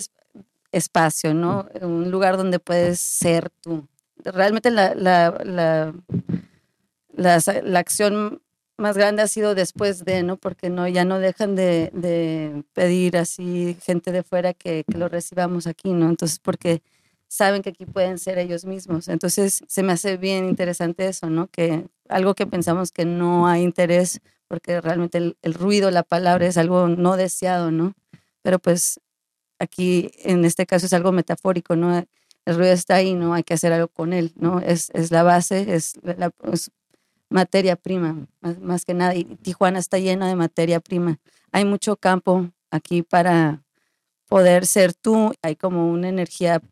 espacio, 0.73 1.35
¿no? 1.35 1.69
Un 1.81 2.11
lugar 2.11 2.37
donde 2.37 2.59
puedes 2.59 3.01
ser 3.01 3.51
tú. 3.61 3.87
Realmente 4.25 4.71
la, 4.71 4.95
la, 4.95 5.31
la, 5.45 5.95
la, 7.17 7.41
la 7.63 7.79
acción 7.79 8.43
más 8.77 8.97
grande 8.97 9.23
ha 9.23 9.29
sido 9.29 9.55
después 9.55 10.05
de, 10.05 10.23
¿no? 10.23 10.37
Porque 10.37 10.71
no, 10.71 10.89
ya 10.89 11.05
no 11.05 11.19
dejan 11.19 11.55
de, 11.55 11.91
de 11.95 12.65
pedir 12.73 13.17
así 13.17 13.77
gente 13.83 14.13
de 14.13 14.23
fuera 14.23 14.53
que, 14.53 14.85
que, 14.85 14.99
lo 14.99 15.09
recibamos 15.09 15.67
aquí, 15.67 15.93
¿no? 15.93 16.09
Entonces, 16.09 16.39
porque 16.41 16.83
saben 17.29 17.63
que 17.63 17.71
aquí 17.71 17.87
pueden 17.87 18.19
ser 18.19 18.39
ellos 18.39 18.65
mismos. 18.65 19.09
Entonces, 19.09 19.63
se 19.67 19.83
me 19.83 19.93
hace 19.93 20.17
bien 20.17 20.49
interesante 20.49 21.07
eso, 21.07 21.31
¿no? 21.31 21.47
Que 21.49 21.87
algo 22.09 22.35
que 22.35 22.47
pensamos 22.47 22.91
que 22.91 23.05
no 23.05 23.47
hay 23.47 23.63
interés, 23.63 24.21
porque 24.49 24.81
realmente 24.81 25.19
el, 25.19 25.37
el 25.43 25.55
ruido, 25.55 25.91
la 25.91 26.03
palabra 26.03 26.47
es 26.47 26.59
algo 26.59 26.89
no 26.89 27.17
deseado, 27.17 27.71
¿no? 27.71 27.95
Pero 28.43 28.59
pues 28.59 29.01
aquí, 29.59 30.11
en 30.25 30.45
este 30.45 30.67
caso, 30.67 30.87
es 30.87 30.93
algo 30.93 31.13
metafórico, 31.13 31.77
¿no? 31.77 32.05
El 32.45 32.57
ruido 32.57 32.73
está 32.73 32.97
ahí, 32.97 33.15
¿no? 33.15 33.35
Hay 33.35 33.43
que 33.45 33.55
hacer 33.55 33.73
algo 33.73 33.89
con 33.89 34.13
él, 34.13 34.33
¿no? 34.37 34.61
Es, 34.61 34.91
es 34.95 35.11
la 35.11 35.23
base, 35.23 35.75
es, 35.75 35.95
la, 36.03 36.31
materia 37.35 37.75
prima, 37.75 38.29
más, 38.61 38.85
que 38.85 38.95
nada. 38.95 39.17
Y 39.17 39.25
Tijuana 39.25 39.81
está 39.81 39.99
llena 39.99 40.29
de 40.29 40.37
materia 40.37 40.79
prima. 40.79 41.19
Hay 41.51 41.65
mucho 41.65 41.97
campo 41.97 42.49
aquí 42.71 43.03
para 43.03 43.65
poder 44.29 44.67
ser 44.67 44.95
tú. 44.95 45.33
Hay 45.43 45.57
como 45.57 45.91
una 45.91 46.09
energía 46.09 46.63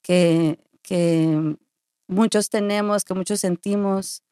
que, 0.00 0.58
que 0.80 1.56
muchos 2.08 2.48
tenemos, 2.48 3.04
que 3.04 3.12
muchos 3.12 3.40
sentimos 3.40 4.22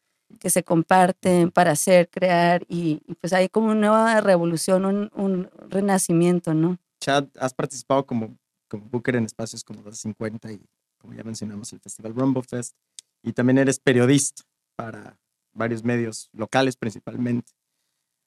que 0.40 0.48
se 0.48 0.64
comparten 0.64 1.50
para 1.50 1.72
hacer, 1.72 2.08
crear 2.08 2.64
y, 2.66 3.02
y 3.06 3.14
pues 3.20 3.34
hay 3.34 3.50
como 3.50 3.66
una 3.66 3.88
nueva 3.88 4.20
revolución, 4.22 4.86
un, 4.86 5.10
un 5.14 5.50
renacimiento, 5.68 6.54
¿no? 6.54 6.78
Chad, 6.98 7.26
has 7.38 7.52
participado 7.52 8.06
como, 8.06 8.34
como 8.68 8.86
booker 8.86 9.16
en 9.16 9.26
espacios 9.26 9.62
como 9.62 9.82
250 9.82 10.50
y 10.50 10.60
como 10.98 11.12
ya 11.12 11.22
mencionamos 11.22 11.70
el 11.74 11.80
Festival 11.80 12.14
Rumble 12.14 12.42
Fest 12.42 12.74
y 13.22 13.34
también 13.34 13.58
eres 13.58 13.78
periodista 13.78 14.42
para 14.76 15.18
varios 15.54 15.84
medios 15.84 16.28
locales 16.32 16.76
principalmente. 16.76 17.52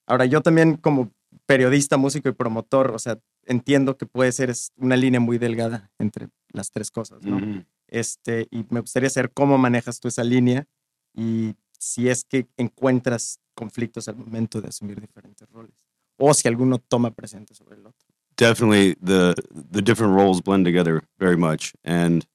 Ahora, 0.07 0.25
yo 0.25 0.41
también 0.41 0.77
como 0.77 1.11
periodista, 1.45 1.97
músico 1.97 2.29
y 2.29 2.33
promotor, 2.33 2.91
o 2.91 2.99
sea, 2.99 3.19
entiendo 3.45 3.97
que 3.97 4.05
puede 4.05 4.31
ser 4.31 4.53
una 4.77 4.95
línea 4.95 5.19
muy 5.19 5.37
delgada 5.37 5.91
entre 5.99 6.29
las 6.49 6.71
tres 6.71 6.91
cosas, 6.91 7.23
¿no? 7.23 7.65
Este, 7.87 8.47
y 8.51 8.65
me 8.69 8.79
gustaría 8.79 9.09
saber 9.09 9.31
cómo 9.33 9.57
manejas 9.57 9.99
tú 9.99 10.07
esa 10.07 10.23
línea 10.23 10.65
y 11.13 11.55
si 11.77 12.09
es 12.09 12.23
que 12.23 12.47
encuentras 12.57 13.39
conflictos 13.53 14.07
al 14.07 14.15
momento 14.15 14.61
de 14.61 14.69
asumir 14.69 14.99
diferentes 14.99 15.47
roles 15.49 15.73
o 16.17 16.33
si 16.33 16.47
alguno 16.47 16.79
toma 16.79 17.11
presente 17.11 17.53
sobre 17.53 17.75
el 17.75 17.85
otro. 17.85 18.07
definitely 18.37 18.95
the 19.01 19.33
the 19.71 19.81
different 19.81 20.13
roles 20.15 20.41
blend 20.41 20.63
together 20.63 21.01
very 21.17 21.35
much 21.35 21.73
and 21.83 22.25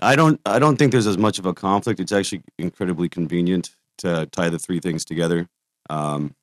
i 0.00 0.16
don't 0.16 0.40
i 0.46 0.58
don't 0.58 0.76
think 0.76 0.92
there's 0.92 1.06
as 1.06 1.18
much 1.18 1.38
of 1.38 1.46
a 1.46 1.54
conflict. 1.54 2.00
It's 2.00 2.12
actually 2.12 2.42
incredibly 2.58 3.08
convenient 3.08 3.70
to 3.98 4.26
tie 4.26 4.48
the 4.48 4.58
three 4.58 4.80
things 4.80 5.04
together. 5.04 5.48
Um, 5.90 6.34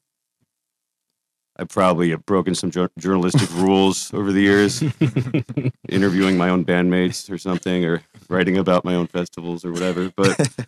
i 1.58 1.64
probably 1.66 2.10
have 2.12 2.26
broken 2.26 2.56
some 2.56 2.72
jour- 2.72 2.92
journalistic 2.98 3.54
rules 3.56 4.14
over 4.14 4.32
the 4.32 4.42
years 4.42 4.82
interviewing 5.90 6.38
my 6.38 6.50
own 6.50 6.64
bandmates 6.64 7.30
or 7.30 7.38
something 7.38 7.84
or 7.86 8.02
writing 8.30 8.58
about 8.58 8.86
my 8.86 8.96
own 8.96 9.08
festivals 9.08 9.66
or 9.66 9.72
whatever 9.72 10.12
but 10.16 10.68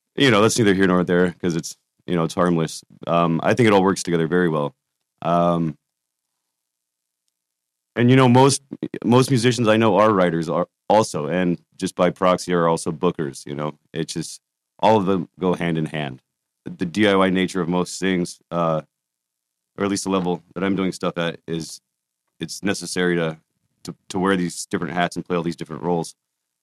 you 0.16 0.30
know 0.30 0.42
that's 0.42 0.58
neither 0.58 0.74
here 0.74 0.86
nor 0.86 1.04
there 1.04 1.28
because 1.28 1.56
it's 1.56 1.76
you 2.06 2.14
know 2.14 2.24
it's 2.24 2.34
harmless. 2.34 2.82
Um, 3.06 3.40
i 3.42 3.54
think 3.54 3.66
it 3.66 3.72
all 3.72 3.82
works 3.82 4.02
together 4.02 4.26
very 4.26 4.48
well. 4.48 4.74
Um, 5.22 5.76
and 7.96 8.10
you 8.10 8.16
know 8.16 8.28
most 8.28 8.62
most 9.04 9.30
musicians 9.30 9.68
i 9.68 9.76
know 9.76 9.96
are 9.96 10.12
writers 10.12 10.48
are 10.48 10.68
also 10.88 11.26
and 11.26 11.60
just 11.76 11.94
by 11.94 12.10
proxy 12.10 12.52
are 12.52 12.68
also 12.68 12.90
bookers 12.90 13.44
you 13.46 13.54
know 13.54 13.74
it's 13.92 14.14
just 14.14 14.40
all 14.78 14.96
of 14.96 15.06
them 15.06 15.28
go 15.38 15.54
hand 15.54 15.78
in 15.78 15.86
hand 15.86 16.22
the 16.64 16.86
diy 16.86 17.32
nature 17.32 17.60
of 17.60 17.68
most 17.68 17.98
things 17.98 18.38
uh 18.50 18.80
or 19.78 19.84
at 19.84 19.90
least 19.90 20.04
the 20.04 20.10
level 20.10 20.42
that 20.54 20.62
i'm 20.62 20.76
doing 20.76 20.92
stuff 20.92 21.16
at 21.18 21.38
is 21.46 21.80
it's 22.40 22.62
necessary 22.62 23.16
to 23.16 23.38
to, 23.82 23.94
to 24.08 24.18
wear 24.18 24.36
these 24.36 24.66
different 24.66 24.92
hats 24.92 25.16
and 25.16 25.24
play 25.24 25.36
all 25.36 25.42
these 25.42 25.56
different 25.56 25.82
roles 25.82 26.14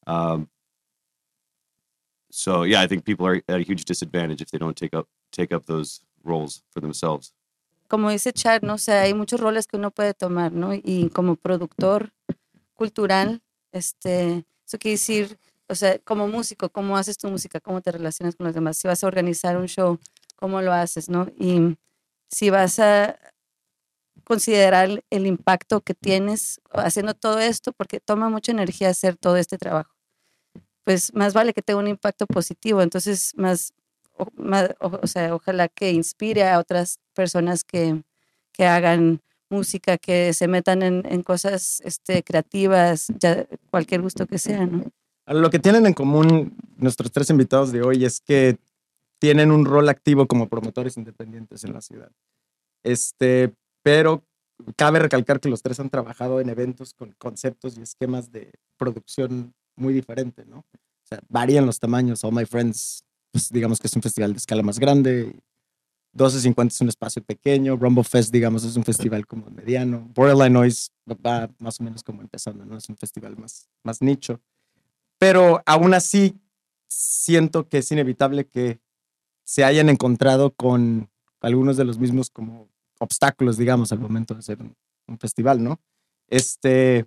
um 0.08 0.48
so 2.32 2.63
yeah 2.63 2.82
i 2.82 2.88
think 2.88 3.06
people 3.06 3.25
are 3.25 3.42
at 3.48 3.60
a 3.60 3.63
huge 3.63 3.86
disadvantage 3.86 4.42
if 4.42 4.51
they 4.51 4.58
don't 4.58 4.77
take 4.77 4.94
up 4.94 5.08
take 5.32 5.51
up 5.51 5.65
those 5.65 6.01
roles 6.24 6.63
for 6.72 6.80
themselves 6.80 7.34
como 7.94 8.10
dice 8.10 8.34
Chad, 8.34 8.63
¿no? 8.63 8.74
O 8.74 8.77
sea, 8.80 9.01
hay 9.01 9.13
muchos 9.13 9.39
roles 9.39 9.68
que 9.68 9.77
uno 9.77 9.92
puede 9.92 10.15
tomar, 10.15 10.51
¿no? 10.51 10.74
Y 10.74 11.12
como 11.13 11.36
productor 11.36 12.12
cultural, 12.74 13.44
este, 13.74 14.46
eso 14.65 14.77
quiere 14.80 14.94
decir, 14.94 15.39
o 15.68 15.75
sea, 15.75 16.00
como 16.00 16.27
músico, 16.27 16.70
¿cómo 16.70 16.98
haces 16.98 17.18
tu 17.18 17.30
música? 17.30 17.60
¿Cómo 17.60 17.82
te 17.82 17.92
relacionas 17.92 18.36
con 18.36 18.46
los 18.46 18.56
demás? 18.56 18.77
Si 18.77 18.88
vas 18.88 19.03
a 19.03 19.08
organizar 19.08 19.58
un 19.58 19.68
show, 19.68 20.00
¿cómo 20.38 20.62
lo 20.62 20.74
haces, 20.74 21.10
no? 21.10 21.27
Y 21.38 21.77
si 22.30 22.50
vas 22.50 22.80
a 22.80 23.20
considerar 24.25 25.03
el 25.10 25.27
impacto 25.27 25.82
que 25.82 25.94
tienes 25.94 26.62
haciendo 26.72 27.13
todo 27.13 27.39
esto, 27.39 27.74
porque 27.74 28.00
toma 28.00 28.30
mucha 28.30 28.51
energía 28.51 28.89
hacer 28.89 29.18
todo 29.18 29.38
este 29.38 29.58
trabajo, 29.58 29.94
pues 30.84 31.13
más 31.13 31.34
vale 31.34 31.53
que 31.53 31.62
tenga 31.62 31.80
un 31.80 31.88
impacto 31.88 32.27
positivo, 32.27 32.82
entonces 32.82 33.34
más 33.38 33.74
o, 34.80 35.08
sea, 35.08 35.34
ojalá 35.36 35.68
que 35.70 35.92
inspire 35.92 36.48
a 36.48 36.60
otras 36.60 37.00
personas 37.13 37.63
que, 37.63 38.03
que 38.51 38.65
hagan 38.65 39.22
música, 39.53 39.98
que 39.98 40.33
se 40.33 40.48
metan 40.48 40.81
en, 40.81 41.03
en 41.05 41.24
cosas 41.24 41.81
este, 41.86 42.24
creativas, 42.24 43.07
ya, 43.19 43.45
cualquier 43.69 44.01
gusto 44.01 44.25
que 44.25 44.38
sea, 44.38 44.65
¿no? 44.65 44.83
Lo 45.25 45.50
que 45.50 45.60
tienen 45.60 45.86
en 45.86 45.93
común 45.93 46.57
nuestros 46.77 47.12
tres 47.12 47.29
invitados 47.29 47.72
de 47.72 47.81
hoy 47.81 48.03
es 48.03 48.19
que 48.19 48.57
tienen 49.19 49.51
un 49.51 49.65
rol 49.65 49.88
activo 49.88 50.27
como 50.27 50.50
promotores 50.50 50.98
independientes 50.98 51.63
en 51.63 51.74
la 51.74 51.79
ciudad. 51.79 52.12
Este, 52.83 53.53
pero 53.81 54.22
cabe 54.75 55.00
recalcar 55.00 55.39
que 55.39 55.50
los 55.50 55.62
tres 55.62 55.79
han 55.79 55.89
trabajado 55.89 56.41
en 56.41 56.50
eventos 56.50 56.93
con 56.93 57.13
conceptos 57.17 57.77
y 57.77 57.81
esquemas 57.81 58.31
de 58.31 58.51
producción 58.77 59.53
muy 59.77 59.93
diferentes, 59.93 60.45
¿no? 60.45 60.57
O 60.57 61.05
sea, 61.05 61.19
varían 61.29 61.65
los 61.65 61.79
tamaños. 61.79 62.24
All 62.24 62.33
My 62.33 62.45
Friends, 62.45 63.05
pues 63.31 63.50
digamos 63.50 63.79
que 63.79 63.88
es 63.88 63.95
un 63.95 64.01
festival 64.01 64.33
de 64.33 64.38
escala 64.38 64.62
más 64.62 64.77
grande. 64.77 65.33
1250 66.13 66.74
es 66.74 66.82
un 66.82 66.89
espacio 66.89 67.24
pequeño. 67.24 67.75
Rumble 67.75 68.03
Fest, 68.03 68.32
digamos, 68.32 68.63
es 68.63 68.75
un 68.75 68.84
festival 68.84 69.25
como 69.25 69.50
mediano. 69.50 70.10
Borderline 70.13 70.53
Noise 70.53 70.89
va 71.25 71.50
más 71.60 71.79
o 71.79 71.84
menos 71.84 72.03
como 72.03 72.22
empezando, 72.22 72.65
¿no? 72.65 72.77
Es 72.77 72.88
un 72.89 72.98
festival 72.98 73.38
más, 73.38 73.67
más 73.84 74.01
nicho 74.01 74.39
pero 75.24 75.63
aún 75.65 75.93
así 75.93 76.38
siento 76.89 77.70
que 77.70 77.77
es 77.77 77.89
inevitable 77.93 78.46
que 78.46 78.82
se 79.46 79.63
hayan 79.63 79.88
encontrado 79.88 80.51
con 80.51 81.10
algunos 81.39 81.77
de 81.77 81.86
los 81.86 81.98
mismos 81.98 82.29
como 82.29 82.67
obstáculos, 83.00 83.55
digamos, 83.55 83.93
al 83.93 84.00
momento 84.00 84.34
de 84.34 84.41
hacer 84.41 84.62
un, 84.62 84.75
un 85.08 85.17
festival, 85.17 85.63
¿no? 85.63 85.79
Este, 86.27 87.05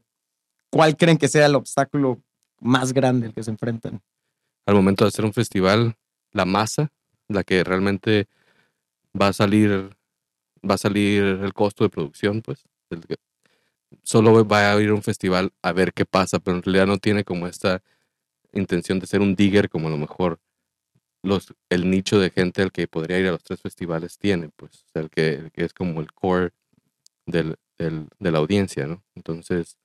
¿cuál 0.71 0.97
creen 0.97 1.19
que 1.19 1.29
sea 1.29 1.45
el 1.45 1.57
obstáculo 1.57 2.23
más 2.59 2.95
grande 2.95 3.27
al 3.27 3.35
que 3.35 3.43
se 3.43 3.51
enfrentan? 3.51 4.01
al 4.65 4.75
momento 4.75 5.05
de 5.05 5.09
hacer 5.09 5.27
un 5.27 5.35
festival, 5.35 5.95
la 6.33 6.47
masa, 6.47 6.91
la 7.29 7.45
que 7.45 7.65
realmente 7.65 8.29
va 9.21 9.29
a 9.29 9.33
salir, 9.33 9.91
va 10.69 10.75
a 10.77 10.79
salir 10.79 11.23
el 11.25 11.55
costo 11.55 11.85
de 11.85 11.91
producción, 11.91 12.43
pues. 12.43 12.65
solo 14.03 14.47
va 14.47 14.73
a 14.73 14.81
ir 14.81 14.91
a 14.91 14.95
un 14.95 15.03
festival 15.03 15.53
a 15.63 15.73
ver 15.73 15.93
qué 15.93 16.05
pasa, 16.05 16.39
pero 16.39 16.57
en 16.57 16.63
realidad 16.63 16.87
no 16.87 16.99
tiene 16.99 17.25
como 17.25 17.47
esta 17.47 17.83
intención 18.53 19.01
de 19.01 19.07
ser 19.07 19.23
un 19.23 19.37
digger 19.37 19.69
como 19.71 19.89
a 19.89 19.91
lo 19.91 19.99
mejor 19.99 20.41
los, 21.23 21.55
el 21.71 21.91
nicho 21.91 22.21
de 22.21 22.31
gente 22.31 22.63
al 22.63 22.73
que 22.73 22.89
podría 22.89 23.21
ir 23.21 23.29
a 23.29 23.33
los 23.33 23.45
tres 23.45 23.63
festivales 23.63 24.19
tiene, 24.19 24.51
pues, 24.57 24.87
el 24.95 25.11
que, 25.11 25.35
el 25.35 25.53
que 25.53 25.65
es 25.65 25.75
como 25.75 26.01
el 26.01 26.13
core 26.13 26.53
del, 27.27 27.57
del- 27.79 28.09
de 28.21 28.33
la 28.33 28.39
audiencia, 28.41 28.87
¿no? 28.87 29.05
Entonces, 29.17 29.79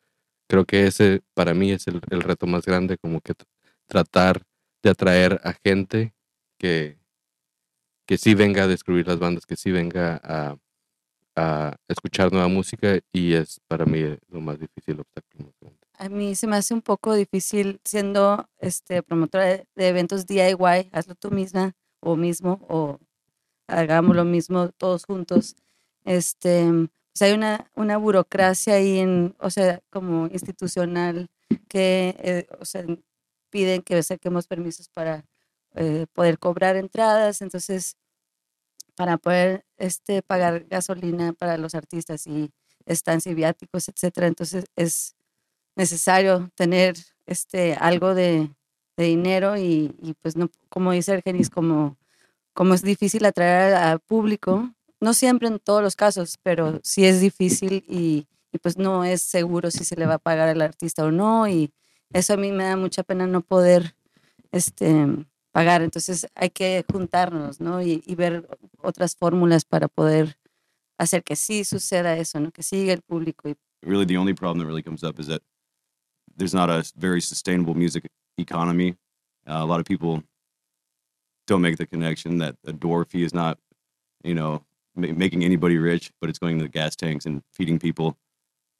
creo 0.49 0.65
que 0.65 0.87
ese 0.87 1.21
para 1.35 1.53
mí 1.55 1.71
es 1.71 1.87
el, 1.87 2.01
el 2.11 2.21
reto 2.23 2.47
más 2.47 2.65
grande, 2.65 2.97
como 2.99 3.21
que 3.21 3.33
tr- 3.35 3.45
tratar 3.87 4.43
de 4.83 4.91
atraer 4.91 5.41
a 5.45 5.53
gente 5.53 6.13
que, 6.59 6.99
que 8.11 8.17
sí 8.17 8.35
venga 8.35 8.63
a 8.63 8.67
descubrir 8.67 9.07
las 9.07 9.19
bandas, 9.19 9.45
que 9.45 9.55
sí 9.55 9.71
venga 9.71 10.19
a, 10.21 10.57
a 11.37 11.77
escuchar 11.87 12.29
nueva 12.29 12.49
música 12.49 12.99
y 13.13 13.35
es 13.35 13.61
para 13.69 13.85
mí 13.85 14.01
lo 14.27 14.41
más 14.41 14.59
difícil 14.59 14.99
obstáculo. 14.99 15.53
A 15.93 16.09
mí 16.09 16.35
se 16.35 16.45
me 16.45 16.57
hace 16.57 16.73
un 16.73 16.81
poco 16.81 17.13
difícil 17.13 17.79
siendo 17.85 18.49
este, 18.59 19.01
promotora 19.01 19.45
de 19.45 19.87
eventos 19.87 20.27
DIY, 20.27 20.89
hazlo 20.91 21.15
tú 21.15 21.31
misma 21.31 21.71
o 22.01 22.17
mismo, 22.17 22.59
o 22.67 22.99
hagamos 23.67 24.13
lo 24.13 24.25
mismo 24.25 24.67
todos 24.71 25.05
juntos. 25.05 25.55
Este, 26.03 26.65
pues 27.13 27.21
hay 27.21 27.31
una, 27.31 27.71
una 27.75 27.95
burocracia 27.95 28.73
ahí, 28.73 28.99
en, 28.99 29.37
o 29.39 29.49
sea, 29.49 29.79
como 29.89 30.27
institucional, 30.27 31.29
que 31.69 32.17
eh, 32.19 32.47
o 32.59 32.65
sea, 32.65 32.83
piden 33.49 33.81
que 33.81 34.03
saquemos 34.03 34.47
permisos 34.47 34.89
para 34.89 35.23
eh, 35.75 36.07
poder 36.11 36.37
cobrar 36.39 36.75
entradas, 36.75 37.41
entonces, 37.41 37.95
para 39.01 39.17
poder 39.17 39.65
este, 39.79 40.21
pagar 40.21 40.67
gasolina 40.69 41.33
para 41.33 41.57
los 41.57 41.73
artistas 41.73 42.27
y 42.27 42.51
estancia 42.85 43.31
y 43.31 43.33
viáticos, 43.35 43.89
etcétera. 43.89 44.27
Entonces, 44.27 44.65
es 44.75 45.15
necesario 45.75 46.51
tener 46.53 46.97
este 47.25 47.73
algo 47.73 48.13
de, 48.13 48.51
dinero 48.95 49.57
y, 49.57 50.15
pues 50.21 50.35
no 50.35 50.51
como 50.69 50.91
dice 50.91 51.13
Argenis 51.13 51.49
como 51.49 51.97
como 52.53 52.75
es 52.75 52.83
difícil 52.83 53.25
atraer 53.25 53.73
al 53.73 53.99
público 53.99 54.69
no 54.99 55.15
siempre 55.15 55.47
en 55.47 55.57
todos 55.57 55.81
los 55.81 55.95
casos 55.95 56.37
pero 56.43 56.79
sí 56.83 57.05
es 57.05 57.19
difícil 57.19 57.83
y, 57.87 58.27
y, 58.51 58.57
pues 58.59 58.77
no 58.77 59.03
es 59.03 59.23
seguro 59.23 59.71
si 59.71 59.83
se 59.85 59.95
le 59.95 60.05
va 60.05 60.15
a 60.15 60.19
pagar 60.19 60.49
al 60.49 60.61
artista 60.61 61.03
o 61.03 61.09
no 61.09 61.47
y 61.47 61.73
eso 62.13 62.33
a 62.33 62.37
mí 62.37 62.51
me 62.51 62.65
da 62.65 62.75
mucha 62.75 63.01
pena 63.01 63.25
no 63.25 63.41
poder 63.41 63.95
este 64.51 65.25
pagar 65.51 65.81
entonces 65.81 66.27
hay 66.35 66.49
que 66.49 66.85
juntarnos 66.91 67.59
no 67.59 67.81
y, 67.81 68.03
y 68.05 68.15
ver 68.15 68.47
otras 68.79 69.15
fórmulas 69.15 69.65
para 69.65 69.87
poder 69.87 70.37
hacer 70.97 71.23
que 71.23 71.35
sí 71.35 71.63
suceda 71.63 72.17
eso 72.17 72.39
no 72.39 72.51
que 72.51 72.63
siga 72.63 72.93
el 72.93 73.01
público 73.01 73.49
y 73.49 73.55
really 73.83 74.05
the 74.05 74.17
only 74.17 74.33
problem 74.33 74.59
that 74.59 74.67
really 74.67 74.83
comes 74.83 75.03
up 75.03 75.19
is 75.19 75.27
that 75.27 75.41
there's 76.37 76.53
not 76.53 76.69
a 76.69 76.83
very 76.97 77.21
sustainable 77.21 77.73
music 77.73 78.05
economy. 78.37 78.95
Uh, 79.47 79.59
a 79.61 79.65
lot 79.65 79.79
of 79.79 79.85
people 79.85 80.23
don't 81.47 81.61
make 81.61 81.77
the 81.77 81.85
connection 81.85 82.37
that 82.39 82.55
a 82.65 82.73
door 82.73 83.05
fee 83.05 83.23
is 83.23 83.33
not, 83.33 83.57
you 84.23 84.33
know, 84.33 84.63
ma- 84.95 85.13
making 85.13 85.43
anybody 85.43 85.77
rich, 85.77 86.11
but 86.19 86.29
it's 86.29 86.39
going 86.39 86.57
to 86.57 86.63
the 86.63 86.69
gas 86.69 86.95
tanks 86.95 87.25
and 87.25 87.41
feeding 87.53 87.79
people. 87.79 88.17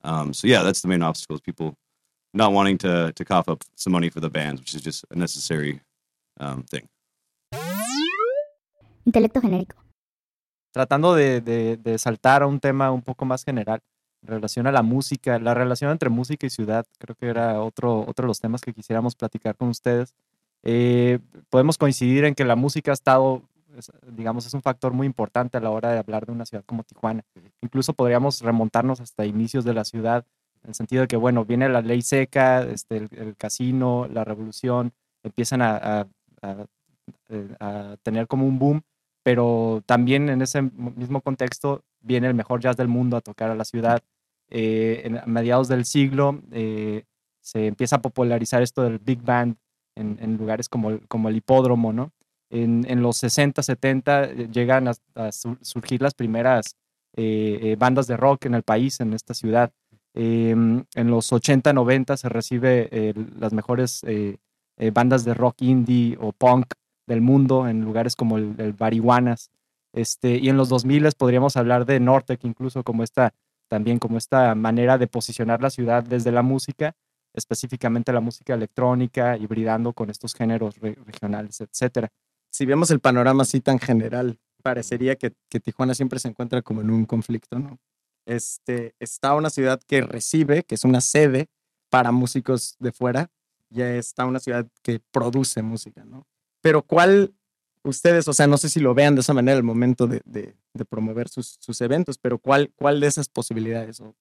Um, 0.03 0.33
so 0.33 0.47
yeah, 0.47 0.63
that's 0.63 0.81
the 0.81 0.87
main 0.87 1.01
obstacle 1.01 1.35
is 1.35 1.41
people 1.41 1.75
not 2.33 2.53
wanting 2.53 2.77
to 2.79 3.11
to 3.13 3.25
cough 3.25 3.49
up 3.49 3.63
some 3.75 3.93
money 3.93 4.09
for 4.09 4.19
the 4.19 4.29
bands, 4.29 4.61
which 4.61 4.73
is 4.73 4.81
just 4.81 5.05
a 5.11 5.15
necessary 5.15 5.81
um, 6.41 6.63
thing. 6.63 6.83
Intelecto 9.05 9.41
genérico. 9.41 9.75
Tratando 10.73 11.15
de, 11.15 11.41
de- 11.41 11.77
de 11.77 11.97
saltar 11.97 12.43
a 12.43 12.47
un 12.47 12.59
tema 12.59 12.91
un 12.91 13.01
poco 13.01 13.25
más 13.25 13.43
general 13.43 13.81
en 14.21 14.27
relación 14.29 14.67
a 14.67 14.71
la 14.71 14.83
música, 14.83 15.39
la 15.39 15.53
relación 15.53 15.91
entre 15.91 16.09
música 16.09 16.45
y 16.45 16.49
ciudad, 16.49 16.85
creo 16.99 17.15
que 17.15 17.27
era 17.27 17.61
otro, 17.61 18.01
otro 18.01 18.23
de 18.23 18.27
los 18.27 18.39
temas 18.39 18.61
que 18.61 18.73
quisiéramos 18.73 19.15
platicar 19.15 19.55
con 19.57 19.69
ustedes. 19.69 20.13
Eh, 20.63 21.19
podemos 21.49 21.77
coincidir 21.77 22.23
en 22.25 22.35
que 22.35 22.45
la 22.45 22.55
música 22.55 22.91
ha 22.91 22.93
estado, 22.93 23.41
es- 23.75 23.91
digamos, 24.07 24.45
es 24.45 24.53
un 24.53 24.61
factor 24.61 24.93
muy 24.93 25.07
importante 25.07 25.57
a 25.57 25.61
la 25.61 25.71
hora 25.71 25.91
de 25.91 25.97
hablar 25.97 26.25
de 26.27 26.31
una 26.33 26.45
ciudad 26.45 26.63
como 26.65 26.83
Tijuana. 26.83 27.23
Incluso 27.61 27.93
podríamos 27.93 28.41
remontarnos 28.41 29.01
hasta 29.01 29.25
inicios 29.25 29.65
de 29.65 29.73
la 29.73 29.83
ciudad, 29.83 30.23
en 30.63 30.69
el 30.69 30.75
sentido 30.75 31.01
de 31.01 31.07
que, 31.07 31.17
bueno, 31.17 31.43
viene 31.43 31.67
la 31.67 31.81
ley 31.81 32.03
seca, 32.03 32.61
este, 32.61 32.97
el, 32.97 33.09
el 33.17 33.35
casino, 33.35 34.07
la 34.07 34.23
revolución, 34.23 34.93
empiezan 35.23 35.63
a, 35.63 35.75
a- 36.01 36.07
a- 36.41 36.65
eh, 37.29 37.55
a 37.59 37.97
tener 38.03 38.27
como 38.27 38.45
un 38.45 38.59
boom, 38.59 38.81
pero 39.23 39.81
también 39.85 40.29
en 40.29 40.41
ese 40.41 40.61
mismo 40.61 41.21
contexto 41.21 41.83
viene 42.01 42.27
el 42.27 42.33
mejor 42.33 42.61
jazz 42.61 42.77
del 42.77 42.87
mundo 42.87 43.17
a 43.17 43.21
tocar 43.21 43.51
a 43.51 43.55
la 43.55 43.65
ciudad. 43.65 44.01
Eh, 44.49 45.01
en, 45.05 45.17
a 45.17 45.25
mediados 45.25 45.67
del 45.67 45.85
siglo 45.85 46.41
eh, 46.51 47.03
se 47.41 47.67
empieza 47.67 47.97
a 47.97 48.01
popularizar 48.01 48.61
esto 48.61 48.83
del 48.83 48.99
big 48.99 49.21
band 49.21 49.55
en, 49.95 50.37
lugares 50.37 50.67
como, 50.69 50.99
como 51.07 51.29
el 51.29 51.37
hipódromo, 51.37 51.93
¿no? 51.93 52.11
En, 52.49 52.85
en 52.89 53.01
los 53.01 53.17
60, 53.17 53.63
70 53.63 54.25
eh, 54.25 54.49
llegan 54.51 54.87
a, 54.87 54.93
a 55.15 55.31
sur- 55.31 55.59
surgir 55.61 56.01
las 56.01 56.13
primeras 56.13 56.75
bandas 57.77 58.07
de 58.07 58.15
rock 58.17 58.45
en 58.45 58.55
el 58.55 58.63
país, 58.63 58.99
en 59.01 59.13
esta 59.13 59.33
ciudad. 59.33 59.71
Em, 60.13 60.85
en 60.95 61.07
los 61.11 61.31
80, 61.33 61.73
90 61.73 62.15
se 62.17 62.29
recibe 62.29 63.13
las 63.37 63.53
mejores 63.53 64.01
eh, 64.81 64.91
bandas 64.91 65.23
de 65.23 65.33
rock 65.33 65.61
indie 65.61 66.17
o 66.19 66.31
punk 66.31 66.73
del 67.07 67.21
mundo 67.21 67.67
en 67.67 67.81
lugares 67.81 68.15
como 68.15 68.37
el, 68.37 68.55
el. 68.57 68.75
Este, 69.93 70.37
y 70.37 70.49
en 70.49 70.57
los 70.57 70.69
2000 70.69 71.09
podríamos 71.17 71.55
hablar 71.57 71.85
de 71.85 71.99
Nortec 71.99 72.43
incluso 72.45 72.83
como 72.83 73.03
esta, 73.03 73.33
también 73.69 73.99
como 73.99 74.17
esta 74.17 74.55
manera 74.55 74.97
de 74.97 75.07
posicionar 75.07 75.61
la 75.61 75.69
ciudad 75.69 76.03
desde 76.03 76.31
la 76.31 76.41
música, 76.41 76.93
específicamente 77.35 78.11
la 78.13 78.21
música 78.21 78.53
electrónica, 78.53 79.37
hibridando 79.37 79.93
con 79.93 80.09
estos 80.09 80.33
géneros 80.33 80.79
re- 80.79 80.97
regionales, 81.05 81.61
etcétera. 81.61 82.09
Si 82.51 82.65
vemos 82.65 82.89
el 82.91 82.99
panorama 82.99 83.43
así 83.43 83.61
tan 83.61 83.79
general, 83.79 84.39
parecería 84.63 85.15
que, 85.15 85.33
que 85.49 85.59
Tijuana 85.59 85.93
siempre 85.93 86.19
se 86.19 86.27
encuentra 86.29 86.61
como 86.61 86.81
en 86.81 86.89
un 86.89 87.05
conflicto, 87.05 87.59
¿no? 87.59 87.77
Este, 88.25 88.93
está 88.99 89.35
una 89.35 89.49
ciudad 89.49 89.79
que 89.87 90.01
recibe, 90.01 90.63
que 90.63 90.75
es 90.75 90.85
una 90.85 91.01
sede 91.01 91.47
para 91.89 92.11
músicos 92.11 92.75
de 92.79 92.91
fuera, 92.91 93.29
ya 93.71 93.95
está 93.95 94.25
una 94.25 94.39
ciudad 94.39 94.67
que 94.83 94.99
produce 95.11 95.61
música, 95.61 96.05
¿no? 96.05 96.27
Pero 96.61 96.83
¿cuál 96.83 97.33
ustedes, 97.83 98.27
o 98.27 98.33
sea, 98.33 98.47
no 98.47 98.57
sé 98.57 98.69
si 98.69 98.79
lo 98.79 98.93
vean 98.93 99.15
de 99.15 99.21
esa 99.21 99.33
manera 99.33 99.57
al 99.57 99.63
momento 99.63 100.07
de, 100.07 100.21
promover 100.89 101.29
sus, 101.29 101.81
eventos, 101.81 102.17
pero 102.17 102.37
¿cuál, 102.37 102.71
¿cuál 102.75 102.99
de 102.99 103.07
esas 103.07 103.29
posibilidades 103.29 103.99
o 104.01 104.15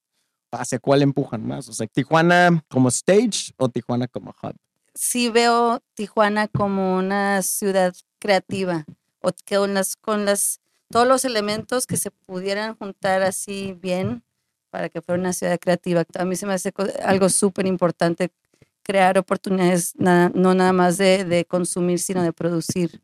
hacia 0.53 0.79
cuál 0.79 1.03
empujan 1.03 1.47
más? 1.47 1.69
O 1.69 1.73
sea, 1.73 1.87
Tijuana 1.87 2.65
como 2.69 2.89
stage 2.89 3.53
o 3.57 3.69
Tijuana 3.69 4.09
como 4.09 4.35
hub. 4.43 4.55
sí 4.95 5.31
veo 5.31 5.81
Tijuana 5.95 6.49
como 6.49 6.97
una 6.97 7.43
ciudad 7.43 7.95
creativa 8.19 8.85
o 9.21 9.31
que 9.45 9.57
con 9.57 9.75
las 9.75 9.97
con 9.97 10.25
las 10.25 10.61
todos 10.91 11.07
los 11.07 11.25
elementos 11.25 11.87
que 11.87 11.97
se 11.97 12.11
pudieran 12.11 12.75
juntar 12.77 13.23
así 13.23 13.77
bien 13.81 14.25
para 14.71 14.89
que 14.89 15.01
fuera 15.01 15.21
una 15.21 15.33
ciudad 15.33 15.59
creativa. 15.59 16.05
A 16.19 16.25
mí 16.25 16.35
se 16.37 16.47
me 16.47 16.55
hace 16.55 16.73
algo 17.05 17.29
súper 17.29 17.67
importante 17.67 18.31
crear 18.91 19.17
oportunidades, 19.19 19.95
na- 19.97 20.31
no 20.35 20.55
nada 20.55 20.73
más 20.73 20.99
de, 20.99 21.25
de 21.25 21.45
consumir, 21.45 21.99
sino 22.01 22.23
de 22.23 22.33
producir, 22.33 23.01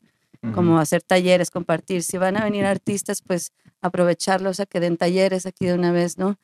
como 0.54 0.78
hacer 0.78 1.02
talleres, 1.02 1.50
compartir. 1.50 2.02
Si 2.02 2.18
van 2.18 2.36
a 2.36 2.44
venir 2.44 2.64
artistas, 2.66 3.20
pues 3.22 3.50
aprovecharlos 3.80 4.60
a 4.60 4.66
que 4.66 4.80
den 4.80 4.96
talleres 4.96 5.44
aquí 5.46 5.66
de 5.66 5.74
una 5.74 5.92
vez, 5.92 6.18
¿no? 6.18 6.36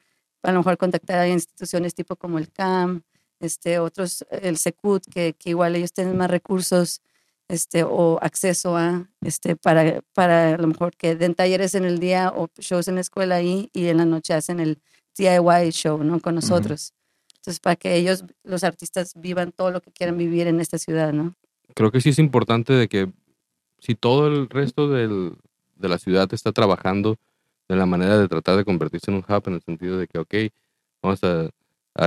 A 0.43 0.51
lo 0.53 0.59
mejor 0.59 0.77
contactar 0.77 1.19
a 1.19 1.29
instituciones 1.29 1.95
tipo 1.95 2.17
como 2.17 2.39
el 2.39 2.51
CAM, 2.51 3.03
este, 3.41 3.79
otros, 3.79 4.25
el 4.31 4.57
Secut, 4.57 5.05
que, 5.13 5.35
que 5.39 5.51
igual 5.51 5.77
ellos 5.77 5.93
tienen 5.93 6.17
más 6.17 6.31
recursos 6.31 7.01
este, 7.49 7.85
o 7.85 8.19
acceso 8.23 8.77
a, 8.77 9.09
este, 9.21 9.57
para, 9.57 10.01
para 10.15 10.55
a 10.55 10.59
lo 10.59 10.67
mejor 10.69 10.97
que 10.97 11.15
den 11.17 11.35
talleres 11.35 11.75
en 11.75 11.85
el 11.85 11.99
día 11.99 12.33
o 12.35 12.49
shows 12.59 12.89
en 12.89 12.95
la 12.97 13.01
escuela 13.03 13.37
ahí 13.37 13.69
y 13.73 13.87
en 13.89 13.97
la 13.99 14.05
noche 14.05 14.35
hacen 14.35 14.59
el 14.61 14.79
DIY 15.17 15.71
show, 15.71 16.03
¿no? 16.03 16.19
Con 16.21 16.35
nosotros. 16.37 16.93
Entonces, 17.43 17.59
para 17.59 17.75
que 17.75 17.97
ellos, 17.97 18.25
los 18.45 18.63
artistas, 18.63 19.15
vivan 19.17 19.51
todo 19.51 19.73
lo 19.73 19.81
que 19.81 19.91
quieran 19.91 20.17
vivir 20.17 20.47
en 20.47 20.61
esta 20.61 20.79
ciudad, 20.79 21.13
¿no? 21.13 21.35
creo 21.75 21.91
que 21.91 22.01
sí 22.01 22.11
es 22.11 22.19
importante 22.19 22.73
de 22.73 22.89
que 22.89 23.11
si 23.79 23.95
todo 23.95 24.27
el 24.29 24.49
resto 24.49 24.89
del- 24.89 25.37
de 25.77 25.89
la 25.89 25.99
ciudad 25.99 26.33
está 26.33 26.53
trabajando 26.53 27.17
de 27.69 27.77
la 27.77 27.87
manera 27.87 28.19
de 28.19 28.29
tratar 28.29 28.57
de 28.57 28.65
convertirse 28.65 29.11
en 29.11 29.17
un 29.17 29.25
hub 29.27 29.43
en 29.47 29.55
el 29.55 29.63
sentido 29.63 29.97
de 29.99 30.07
que, 30.07 30.19
ok, 30.19 30.35
vamos 31.03 31.21
a, 31.25 31.51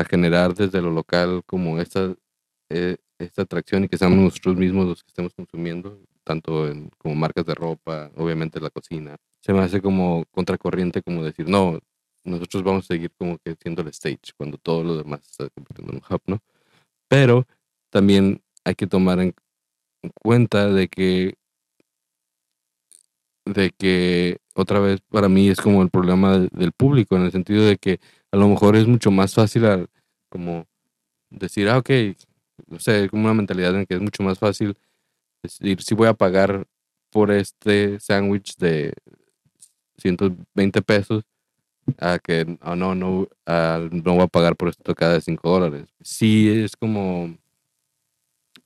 generar 0.09 0.55
desde 0.55 0.81
lo 0.81 0.89
local 0.89 1.43
como 1.45 1.79
esta, 1.79 2.15
eh, 2.69 2.97
esta 3.19 3.43
atracción 3.43 3.83
y 3.83 3.87
que 3.87 3.97
seamos 3.97 4.17
nosotros 4.17 4.55
mismos 4.55 4.87
los 4.87 5.03
que 5.03 5.09
estemos 5.09 5.33
consumiendo, 5.33 5.99
tanto 6.23 6.67
en, 6.67 6.89
como 6.97 7.13
marcas 7.13 7.45
de 7.45 7.53
ropa, 7.53 8.09
obviamente 8.15 8.59
la 8.59 8.71
cocina. 8.71 9.15
Se 9.41 9.53
me 9.53 9.59
hace 9.59 9.81
como 9.81 10.25
contracorriente 10.31 11.03
como 11.03 11.23
decir, 11.23 11.47
no, 11.47 11.79
nosotros 12.25 12.63
vamos 12.63 12.85
a 12.85 12.87
seguir 12.95 13.11
como 13.17 13.37
que 13.39 13.55
siendo 13.61 13.81
el 13.83 13.89
stage 13.89 14.33
cuando 14.37 14.57
todo 14.57 14.83
lo 14.83 14.97
demás 14.97 15.21
está 15.29 15.49
convirtiendo 15.49 15.93
en 15.93 15.99
un 15.99 16.15
hub, 16.15 16.21
¿no? 16.27 16.39
Pero 17.09 17.47
también 17.91 18.41
hay 18.65 18.75
que 18.75 18.87
tomar 18.87 19.19
en 19.19 19.35
en 20.03 20.11
cuenta 20.21 20.67
de 20.67 20.87
que 20.87 21.35
de 23.45 23.71
que 23.71 24.37
otra 24.55 24.79
vez 24.79 25.01
para 25.09 25.29
mí 25.29 25.49
es 25.49 25.59
como 25.61 25.81
el 25.83 25.89
problema 25.89 26.39
de- 26.39 26.49
del 26.51 26.71
público 26.71 27.15
en 27.15 27.23
el 27.23 27.31
sentido 27.31 27.65
de 27.65 27.77
que 27.77 27.99
a 28.31 28.37
lo 28.37 28.47
mejor 28.47 28.75
es 28.75 28.87
mucho 28.87 29.11
más 29.11 29.33
fácil 29.35 29.63
como 30.29 30.65
decir 31.29 31.69
ah 31.69 31.77
ok 31.79 31.89
no 32.67 32.79
sé 32.79 33.09
como 33.09 33.25
una 33.25 33.33
mentalidad 33.33 33.75
en 33.75 33.85
que 33.85 33.95
es 33.95 34.01
mucho 34.01 34.23
más 34.23 34.39
fácil 34.39 34.77
decir 35.43 35.81
si 35.83 35.95
voy 35.95 36.07
a 36.07 36.13
pagar 36.15 36.65
por 37.11 37.31
este 37.31 37.99
sándwich 37.99 38.57
de 38.57 38.93
120 39.97 40.81
pesos 40.81 41.23
a 41.99 42.19
que 42.19 42.57
ah, 42.61 42.75
no 42.75 42.95
no 42.95 43.27
ah, 43.45 43.87
no 43.91 44.13
voy 44.13 44.23
a 44.23 44.27
pagar 44.27 44.55
por 44.55 44.69
esta 44.69 44.83
tocada 44.83 45.13
de 45.13 45.21
5 45.21 45.49
dólares 45.49 45.87
sí 46.01 46.49
es 46.49 46.75
como 46.75 47.35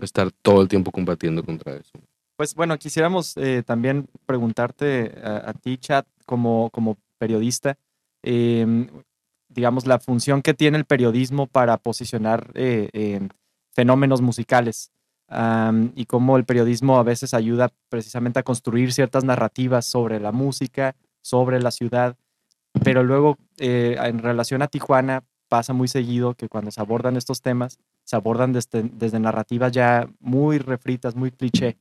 estar 0.05 0.31
todo 0.31 0.61
el 0.61 0.67
tiempo 0.67 0.91
combatiendo 0.91 1.43
contra 1.43 1.75
eso. 1.75 1.91
Pues 2.35 2.55
bueno, 2.55 2.77
quisiéramos 2.77 3.35
eh, 3.37 3.63
también 3.65 4.07
preguntarte 4.25 5.13
a, 5.21 5.49
a 5.49 5.53
ti, 5.53 5.77
Chat, 5.77 6.07
como, 6.25 6.69
como 6.69 6.97
periodista, 7.17 7.77
em, 8.23 8.87
digamos, 9.49 9.85
la 9.85 9.99
función 9.99 10.41
que 10.41 10.53
tiene 10.53 10.77
el 10.77 10.85
periodismo 10.85 11.47
para 11.47 11.77
posicionar 11.77 12.51
eh, 12.53 12.89
em, 12.93 13.29
fenómenos 13.71 14.21
musicales 14.21 14.91
am, 15.27 15.91
y 15.95 16.05
cómo 16.05 16.37
el 16.37 16.45
periodismo 16.45 16.97
a 16.97 17.03
veces 17.03 17.33
ayuda 17.33 17.71
precisamente 17.89 18.39
a 18.39 18.43
construir 18.43 18.93
ciertas 18.93 19.25
narrativas 19.25 19.85
sobre 19.85 20.19
la 20.19 20.31
música, 20.31 20.95
sobre 21.21 21.61
la 21.61 21.71
ciudad, 21.71 22.15
pero 22.83 23.03
luego 23.03 23.37
eh, 23.57 23.95
en 23.99 24.19
relación 24.19 24.61
a 24.61 24.67
Tijuana 24.67 25.23
pasa 25.47 25.73
muy 25.73 25.87
seguido 25.87 26.35
que 26.35 26.47
cuando 26.47 26.71
se 26.71 26.79
abordan 26.81 27.17
estos 27.17 27.41
temas, 27.41 27.79
se 28.03 28.15
abordan 28.15 28.53
desde, 28.53 28.83
desde 28.83 29.19
narrativas 29.19 29.71
ya 29.71 30.07
muy 30.19 30.59
refritas, 30.59 31.15
muy 31.15 31.31
cliché. 31.31 31.77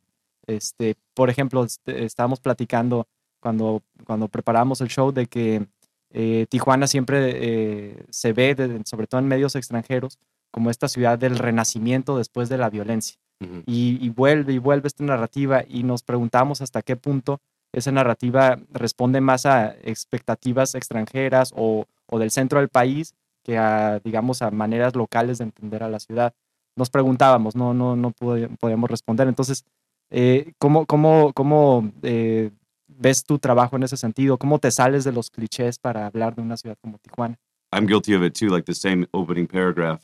Este, 0.47 0.95
por 1.15 1.29
ejemplo, 1.29 1.65
este, 1.65 2.05
estábamos 2.05 2.41
platicando 2.41 3.07
cuando, 3.41 3.83
cuando 4.05 4.29
preparamos 4.29 4.81
el 4.81 4.89
show 4.89 5.13
de 5.13 5.27
que 5.27 5.67
eh, 6.11 6.47
Tijuana 6.49 6.87
siempre 6.87 7.33
eh, 7.35 8.05
se 8.09 8.33
ve, 8.33 8.55
de- 8.55 8.81
sobre 8.87 9.07
todo 9.07 9.21
en 9.21 9.29
medios 9.29 9.55
extranjeros, 9.57 10.19
como 10.51 10.71
esta 10.71 10.89
ciudad 10.89 11.19
del 11.19 11.37
renacimiento 11.39 12.17
después 12.17 12.49
de 12.49 12.57
la 12.59 12.71
violencia. 12.71 13.19
Y, 13.67 13.99
y 14.01 14.09
vuelve 14.09 14.55
y 14.55 14.59
vuelve 14.59 14.89
esta 14.89 15.05
narrativa 15.05 15.63
y 15.69 15.83
nos 15.85 16.03
preguntamos 16.03 16.61
hasta 16.63 16.83
qué 16.83 16.97
punto 16.97 17.41
esa 17.79 17.93
narrativa 17.93 18.59
responde 18.71 19.21
más 19.21 19.47
a 19.47 19.75
expectativas 19.83 20.75
extranjeras 20.75 21.53
o, 21.57 21.87
o 22.07 22.19
del 22.19 22.31
centro 22.31 22.59
del 22.61 22.69
país 22.69 23.15
que 23.45 23.57
a, 23.59 24.01
digamos, 24.01 24.43
a 24.43 24.51
maneras 24.51 24.95
locales 24.95 25.39
de 25.39 25.45
entender 25.45 25.83
a 25.83 25.89
la 25.89 25.99
ciudad. 26.01 26.35
Nos 26.77 26.91
preguntábamos, 26.91 27.57
no, 27.57 27.73
no, 27.75 27.97
no 27.97 28.13
pod- 28.13 28.57
podíamos 28.59 28.91
responder. 28.91 29.27
Entonces, 29.27 29.65
eh, 30.11 30.53
¿cómo, 30.59 30.87
cómo, 30.87 31.33
cómo 31.33 31.91
eh, 32.03 32.51
ves 32.87 33.25
tu 33.25 33.39
trabajo 33.39 33.77
en 33.77 33.83
ese 33.85 33.97
sentido? 33.97 34.39
¿Cómo 34.39 34.59
te 34.59 34.71
sales 34.71 35.05
de 35.05 35.13
los 35.13 35.31
clichés 35.31 35.79
para 35.79 36.07
hablar 36.07 36.35
de 36.35 36.43
una 36.43 36.57
ciudad 36.57 36.77
como 36.81 36.99
Tijuana? 36.99 37.37
I'm 37.73 37.87
guilty 37.87 38.15
of 38.15 38.23
it 38.23 38.35
too. 38.35 38.49
Like 38.49 38.65
the 38.65 38.75
same 38.75 39.07
opening 39.13 39.47
paragraph 39.47 40.01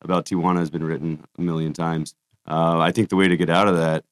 about 0.00 0.26
Tijuana 0.26 0.60
has 0.60 0.70
been 0.70 0.84
written 0.84 1.20
a 1.38 1.42
million 1.42 1.72
times. 1.72 2.14
Uh, 2.46 2.78
I 2.80 2.92
think 2.92 3.08
the 3.08 3.16
way 3.16 3.28
to 3.28 3.36
get 3.36 3.50
out 3.50 3.68
of 3.68 3.76
that 3.76 4.04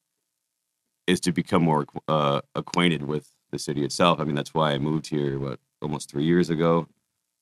is 1.07 1.19
to 1.21 1.31
become 1.31 1.63
more 1.63 1.85
uh, 2.07 2.41
acquainted 2.53 3.03
with 3.03 3.31
the 3.51 3.57
city 3.57 3.83
itself. 3.83 4.19
I 4.19 4.25
mean, 4.25 4.35
that's 4.35 4.53
why 4.53 4.73
I 4.73 4.77
moved 4.77 5.07
here. 5.07 5.39
What 5.39 5.59
almost 5.81 6.09
three 6.09 6.23
years 6.23 6.49
ago. 6.49 6.87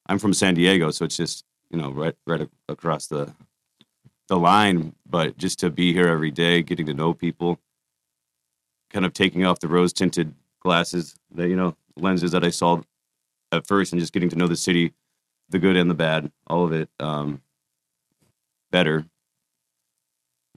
I'm 0.07 0.19
from 0.19 0.33
San 0.33 0.53
Diego, 0.53 0.91
so 0.91 1.05
it's 1.05 1.17
just 1.17 1.45
you 1.69 1.79
know 1.79 1.91
right 1.91 2.15
right 2.27 2.47
across 2.69 3.07
the 3.07 3.33
the 4.27 4.37
line. 4.37 4.95
But 5.07 5.37
just 5.37 5.59
to 5.59 5.69
be 5.69 5.93
here 5.93 6.07
every 6.07 6.31
day, 6.31 6.61
getting 6.61 6.85
to 6.87 6.93
know 6.93 7.13
people, 7.13 7.59
kind 8.91 9.05
of 9.05 9.13
taking 9.13 9.45
off 9.45 9.59
the 9.59 9.67
rose 9.67 9.93
tinted 9.93 10.33
glasses, 10.59 11.15
that 11.31 11.49
you 11.49 11.55
know 11.55 11.75
lenses 11.97 12.31
that 12.31 12.43
I 12.43 12.49
saw 12.49 12.81
at 13.51 13.67
first, 13.67 13.93
and 13.93 13.99
just 13.99 14.13
getting 14.13 14.29
to 14.29 14.35
know 14.35 14.47
the 14.47 14.55
city, 14.55 14.93
the 15.49 15.59
good 15.59 15.75
and 15.75 15.89
the 15.89 15.95
bad, 15.95 16.31
all 16.47 16.65
of 16.65 16.73
it, 16.73 16.89
um, 16.99 17.41
better. 18.71 19.05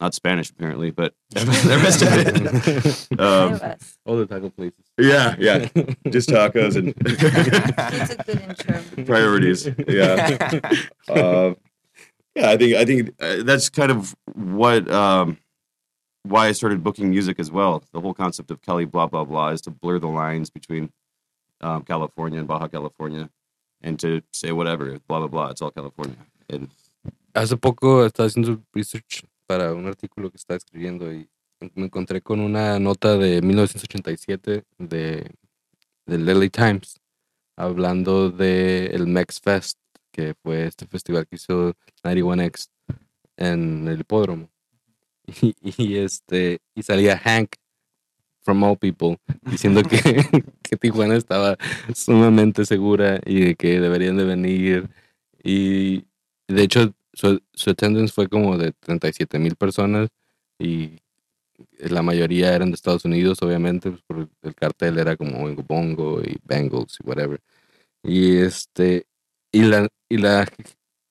Not 0.01 0.15
Spanish 0.15 0.51
apparently, 0.51 0.91
but 0.91 1.15
the 1.31 1.81
rest 1.83 2.03
of 2.07 2.09
it. 2.13 3.19
Um, 3.21 3.61
All 4.07 4.17
the 4.17 4.27
taco 4.27 4.49
places. 4.51 4.85
yeah, 4.99 5.35
yeah, 5.39 5.69
just 6.11 6.29
tacos 6.29 6.77
and 6.77 6.95
It's 7.05 8.15
a 8.15 8.23
good 8.25 8.41
intro. 8.41 9.05
priorities. 9.05 9.67
Yeah. 9.89 10.39
uh, 11.09 11.55
yeah, 12.37 12.51
I 12.51 12.57
think 12.57 12.77
I 12.77 12.85
think 12.85 13.15
uh, 13.21 13.43
that's 13.43 13.69
kind 13.69 13.91
of 13.91 14.15
what 14.35 14.89
um, 14.91 15.39
why 16.23 16.47
I 16.49 16.53
started 16.53 16.85
booking 16.85 17.11
music 17.11 17.41
as 17.41 17.51
well. 17.51 17.83
The 17.93 18.01
whole 18.01 18.15
concept 18.15 18.51
of 18.53 18.63
Kelly 18.63 18.85
blah 18.85 19.07
blah 19.09 19.25
blah 19.25 19.49
is 19.49 19.61
to 19.63 19.71
blur 19.71 19.99
the 19.99 20.07
lines 20.09 20.49
between 20.51 20.93
um, 21.61 21.83
California 21.83 22.39
and 22.39 22.47
Baja 22.47 22.69
California, 22.69 23.31
and 23.83 23.99
to 23.99 24.23
say 24.33 24.53
whatever 24.53 24.99
blah 25.09 25.19
blah 25.19 25.29
blah. 25.29 25.49
It's 25.51 25.63
all 25.63 25.73
California. 25.73 26.17
And 26.49 26.69
Hace 27.35 27.57
poco 27.61 28.07
estaba 28.09 28.27
haciendo 28.29 28.63
research 28.75 29.23
para 29.49 29.73
un 29.73 29.87
artículo 29.87 30.31
que 30.31 30.37
estaba 30.37 30.59
escribiendo 30.59 31.11
y 31.11 31.27
me 31.75 31.87
encontré 31.87 32.21
con 32.21 32.39
una 32.39 32.79
nota 32.79 33.17
de 33.17 33.41
1987 33.41 34.65
de, 34.77 35.31
del 36.07 36.27
LA 36.27 36.51
Times 36.51 37.01
hablando 37.57 38.31
de 38.31 38.87
el 38.87 39.07
Mex 39.07 39.41
Fest, 39.41 39.79
que 40.13 40.35
fue 40.35 40.67
este 40.67 40.87
festival 40.87 41.27
que 41.27 41.37
hizo 41.37 41.75
91X 42.05 42.69
en 43.37 43.89
el 43.89 44.01
hipódromo. 44.01 44.51
Y, 45.63 45.97
este, 45.97 46.61
y 46.75 46.83
salía 46.83 47.19
Hank 47.19 47.51
from 48.43 48.63
All 48.63 48.79
People 48.79 49.19
diciendo 49.43 49.83
que, 49.83 49.99
que 50.63 50.77
Tijuana 50.77 51.17
estaba 51.17 51.57
sumamente 51.95 52.65
segura 52.65 53.21
y 53.27 53.55
que 53.57 53.81
deberían 53.81 54.17
de 54.17 54.25
venir. 54.25 54.89
Y 55.43 56.05
de 56.49 56.63
hecho, 56.63 56.95
su, 57.19 57.71
attendance 57.71 58.13
fue 58.13 58.29
como 58.29 58.57
de 58.57 58.73
37 58.73 59.39
mil 59.39 59.57
personas 59.57 60.09
y 60.59 61.01
la 61.79 62.03
mayoría 62.03 62.55
eran 62.55 62.71
de 62.71 62.77
Estados 62.77 63.05
Unidos, 63.05 63.43
obviamente, 63.43 63.93
pues, 64.07 64.29
el 64.43 64.55
cartel 64.55 64.99
era 64.99 65.17
como 65.17 65.43
Oingo 65.45 65.65
Bongo 65.65 66.23
y 66.23 66.39
Bengals 66.45 66.99
y 67.01 67.09
whatever. 67.09 67.41
Y 68.03 68.37
este, 68.39 69.07
y 69.53 69.63
la, 69.63 69.89
y 70.09 70.19
la, 70.19 70.47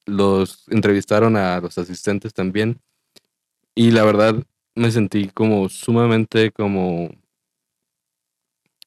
los 0.06 0.66
entrevistaron 0.70 1.36
a 1.36 1.60
los 1.60 1.78
asistentes 1.78 2.34
también. 2.34 2.80
Y 3.76 3.92
la 3.92 4.06
verdad 4.06 4.36
me 4.76 4.92
sentí 4.92 5.30
como 5.30 5.70
sumamente 5.70 6.52
como 6.52 7.10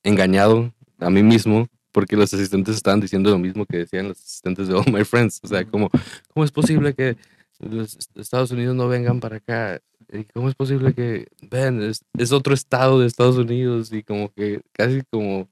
engañado 0.03 0.73
a 0.99 1.11
mí 1.11 1.23
mismo 1.23 1.69
porque 1.93 2.17
los 2.17 2.33
asistentes 2.33 2.77
estaban 2.77 3.01
diciendo 3.01 3.31
lo 3.31 3.39
mismo 3.39 3.67
que 3.67 3.79
decían 3.79 4.09
los 4.09 4.19
asistentes 4.19 4.69
de 4.69 4.75
All 4.75 4.93
My 4.93 5.05
Friends. 5.05 5.41
O 5.43 5.49
sea, 5.49 5.65
como, 5.65 5.91
¿cómo 6.33 6.45
es 6.45 6.53
posible 6.53 6.95
que 6.95 7.17
los 7.59 7.99
Estados 8.15 8.51
Unidos 8.51 8.75
no 8.75 8.89
vengan 8.89 9.21
para 9.21 9.37
acá? 9.37 9.81
¿Y 10.13 10.25
¿Cómo 10.25 10.49
es 10.49 10.55
posible 10.55 10.93
que, 10.95 11.29
ven, 11.43 11.83
es, 11.83 12.05
es 12.19 12.33
otro 12.33 12.55
estado 12.55 13.01
de 13.01 13.07
Estados 13.07 13.37
Unidos 13.37 13.93
y 13.93 14.03
como 14.03 14.33
que 14.33 14.61
casi 14.73 15.03
como... 15.11 15.49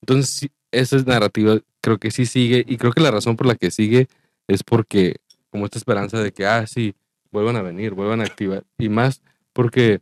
Entonces, 0.00 0.30
sí, 0.30 0.50
esa 0.70 0.96
es 0.96 1.06
narrativa, 1.06 1.58
creo 1.80 1.98
que 1.98 2.10
sí 2.10 2.24
sigue 2.24 2.64
y 2.66 2.76
creo 2.76 2.92
que 2.92 3.02
la 3.02 3.10
razón 3.10 3.36
por 3.36 3.46
la 3.46 3.54
que 3.54 3.70
sigue 3.70 4.08
es 4.48 4.62
porque 4.62 5.16
como 5.50 5.64
esta 5.64 5.78
esperanza 5.78 6.22
de 6.22 6.32
que, 6.32 6.46
ah, 6.46 6.66
sí, 6.66 6.94
vuelvan 7.30 7.56
a 7.56 7.62
venir, 7.62 7.92
vuelvan 7.92 8.20
a 8.20 8.24
activar 8.24 8.64
y 8.78 8.88
más 8.88 9.20
porque 9.52 10.00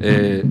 eh, 0.00 0.42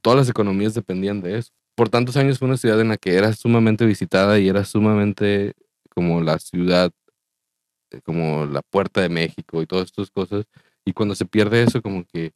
todas 0.00 0.18
las 0.18 0.28
economías 0.28 0.74
dependían 0.74 1.20
de 1.20 1.38
eso 1.38 1.52
por 1.74 1.88
tantos 1.88 2.16
años 2.16 2.38
fue 2.38 2.48
una 2.48 2.56
ciudad 2.56 2.80
en 2.80 2.88
la 2.88 2.96
que 2.96 3.14
era 3.16 3.32
sumamente 3.32 3.84
visitada 3.86 4.38
y 4.38 4.48
era 4.48 4.64
sumamente 4.64 5.54
como 5.94 6.20
la 6.20 6.38
ciudad, 6.38 6.90
eh, 7.90 8.00
como 8.02 8.46
la 8.46 8.62
puerta 8.62 9.00
de 9.00 9.08
México 9.08 9.62
y 9.62 9.66
todas 9.66 9.86
estas 9.86 10.10
cosas. 10.10 10.44
Y 10.84 10.92
cuando 10.92 11.14
se 11.14 11.24
pierde 11.24 11.62
eso, 11.62 11.80
como 11.82 12.04
que 12.04 12.32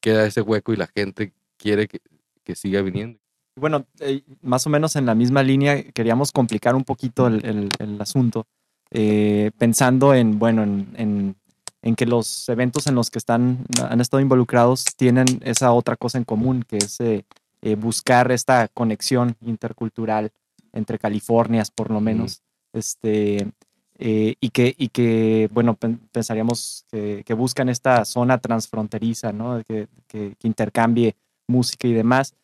queda 0.00 0.26
ese 0.26 0.40
hueco 0.40 0.72
y 0.72 0.76
la 0.76 0.86
gente 0.86 1.32
quiere 1.56 1.88
que, 1.88 2.00
que 2.44 2.54
siga 2.54 2.82
viniendo. 2.82 3.18
Bueno, 3.58 3.86
eh, 4.00 4.22
más 4.42 4.66
o 4.66 4.70
menos 4.70 4.96
en 4.96 5.06
la 5.06 5.14
misma 5.14 5.42
línea 5.42 5.82
queríamos 5.92 6.30
complicar 6.30 6.74
un 6.74 6.84
poquito 6.84 7.26
el, 7.26 7.44
el- 7.78 8.00
asunto, 8.00 8.46
eh, 8.90 9.50
pensando 9.58 10.14
en, 10.14 10.38
bueno, 10.38 10.62
en, 10.62 10.92
en- 10.96 11.36
en 11.82 11.94
que 11.94 12.04
los 12.04 12.48
eventos 12.48 12.86
en 12.88 12.96
los 12.96 13.10
que 13.10 13.18
están, 13.18 13.64
han 13.88 14.00
estado 14.00 14.20
involucrados 14.20 14.84
tienen 14.96 15.26
esa 15.42 15.72
otra 15.72 15.96
cosa 15.96 16.18
en 16.18 16.24
común, 16.24 16.64
que 16.68 16.78
es 16.78 17.00
eh, 17.00 17.24
eh, 17.62 17.74
buscar 17.74 18.30
esta 18.32 18.68
conexión 18.68 19.36
intercultural 19.40 20.30
entre 20.72 20.98
Californias, 20.98 21.70
por 21.70 21.90
lo 21.90 22.00
menos, 22.00 22.42
este, 22.72 23.50
eh, 23.98 24.34
y, 24.40 24.50
que, 24.50 24.74
y 24.76 24.88
que, 24.88 25.48
bueno, 25.52 25.74
pen- 25.74 26.00
pensaríamos 26.12 26.84
que, 26.90 27.22
que 27.24 27.34
buscan 27.34 27.68
esta 27.68 28.04
zona 28.04 28.38
transfronteriza, 28.38 29.32
¿no? 29.32 29.62
Que, 29.66 29.88
que- 30.06 30.34
que 30.38 30.46
intercambie 30.48 31.16
música 31.48 31.86
y 31.88 31.92
demás 31.92 32.34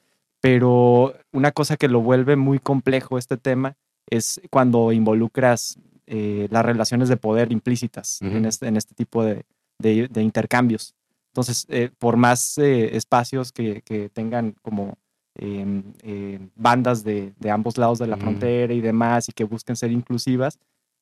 pero 0.40 1.14
una 1.32 1.52
cosa 1.52 1.76
que 1.76 1.86
lo 1.86 2.00
vuelve 2.00 2.34
muy 2.34 2.58
complejo 2.58 3.16
este 3.16 3.36
tema 3.36 3.76
es 4.10 4.40
cuando 4.50 4.90
involucras 4.90 5.78
eh, 6.06 6.48
las 6.50 6.64
relaciones 6.66 7.08
de 7.08 7.16
poder 7.16 7.52
implícitas 7.52 8.20
en, 8.38 8.44
este, 8.46 8.66
en 8.66 8.76
este 8.76 8.92
tipo 8.94 9.22
de, 9.24 9.44
de- 9.78 10.08
de 10.08 10.22
intercambios. 10.22 10.94
Entonces, 11.28 11.64
eh, 11.68 11.90
por 11.96 12.16
más 12.16 12.58
eh, 12.58 12.96
espacios 12.96 13.52
que, 13.52 13.82
que 13.82 14.08
tengan 14.08 14.56
como 14.62 14.98
em, 15.36 15.82
eh, 16.02 16.38
bandas 16.56 17.04
de, 17.04 17.32
de 17.38 17.50
ambos 17.50 17.78
lados 17.78 17.98
de 17.98 18.06
la 18.06 18.16
Ujú. 18.16 18.22
frontera 18.24 18.72
y 18.74 18.80
demás 18.80 19.28
y 19.28 19.32
que 19.32 19.44
busquen 19.44 19.76
ser 19.76 19.90
inclusivas, 19.92 20.58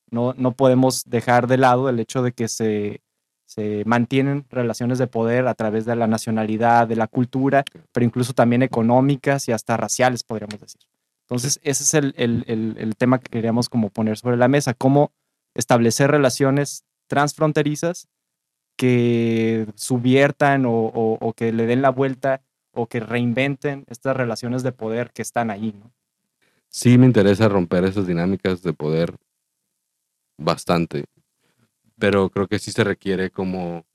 no, 0.09 0.33
no 0.37 0.51
podemos 0.53 1.03
dejar 1.09 1.47
de 1.47 1.57
lado 1.57 1.89
el 1.89 1.99
hecho 1.99 2.21
de 2.23 2.31
que 2.31 2.47
se, 2.47 3.01
se 3.45 3.83
mantienen 3.85 4.45
relaciones 4.49 4.97
de 4.99 5.07
poder 5.07 5.47
a 5.47 5.53
través 5.53 5.85
de 5.85 5.95
la 5.95 6.07
nacionalidad, 6.07 6.87
de 6.87 6.95
la 6.95 7.07
cultura, 7.07 7.63
pero 7.91 8.05
incluso 8.05 8.33
también 8.33 8.61
económicas 8.63 9.47
y 9.47 9.51
hasta 9.51 9.77
raciales, 9.77 10.23
podríamos 10.23 10.59
decir. 10.59 10.81
Entonces, 11.27 11.59
ese 11.63 11.83
es 11.83 11.93
el, 11.93 12.13
el- 12.17 12.43
el- 12.47 12.75
el 12.77 12.95
tema 12.97 13.19
que 13.19 13.29
queríamos 13.29 13.69
como 13.69 13.89
poner 13.89 14.17
sobre 14.17 14.35
la 14.37 14.47
mesa, 14.49 14.73
cómo 14.73 15.11
establecer 15.55 16.11
relaciones 16.11 16.83
transfronterizas 17.07 18.07
que 18.77 19.67
subviertan 19.75 20.65
o, 20.65 20.71
o- 20.73 21.17
o 21.19 21.33
que 21.33 21.51
le 21.51 21.65
den 21.67 21.81
la 21.81 21.89
vuelta 21.89 22.41
o 22.73 22.87
que 22.87 22.99
reinventen 22.99 23.85
estas 23.87 24.15
relaciones 24.15 24.63
de 24.63 24.71
poder 24.71 25.11
que 25.11 25.21
están 25.21 25.49
ahí, 25.49 25.73
¿no? 25.77 25.91
Sí 26.69 26.97
me 26.97 27.05
interesa 27.05 27.49
romper 27.49 27.83
esas 27.83 28.07
dinámicas 28.07 28.61
de 28.61 28.73
poder 28.73 29.13
bastante, 30.37 31.05
pero 31.99 32.29
creo 32.29 32.47
que 32.47 32.59
sí 32.59 32.71
se 32.71 32.83
requiere 32.83 33.29
como 33.29 33.85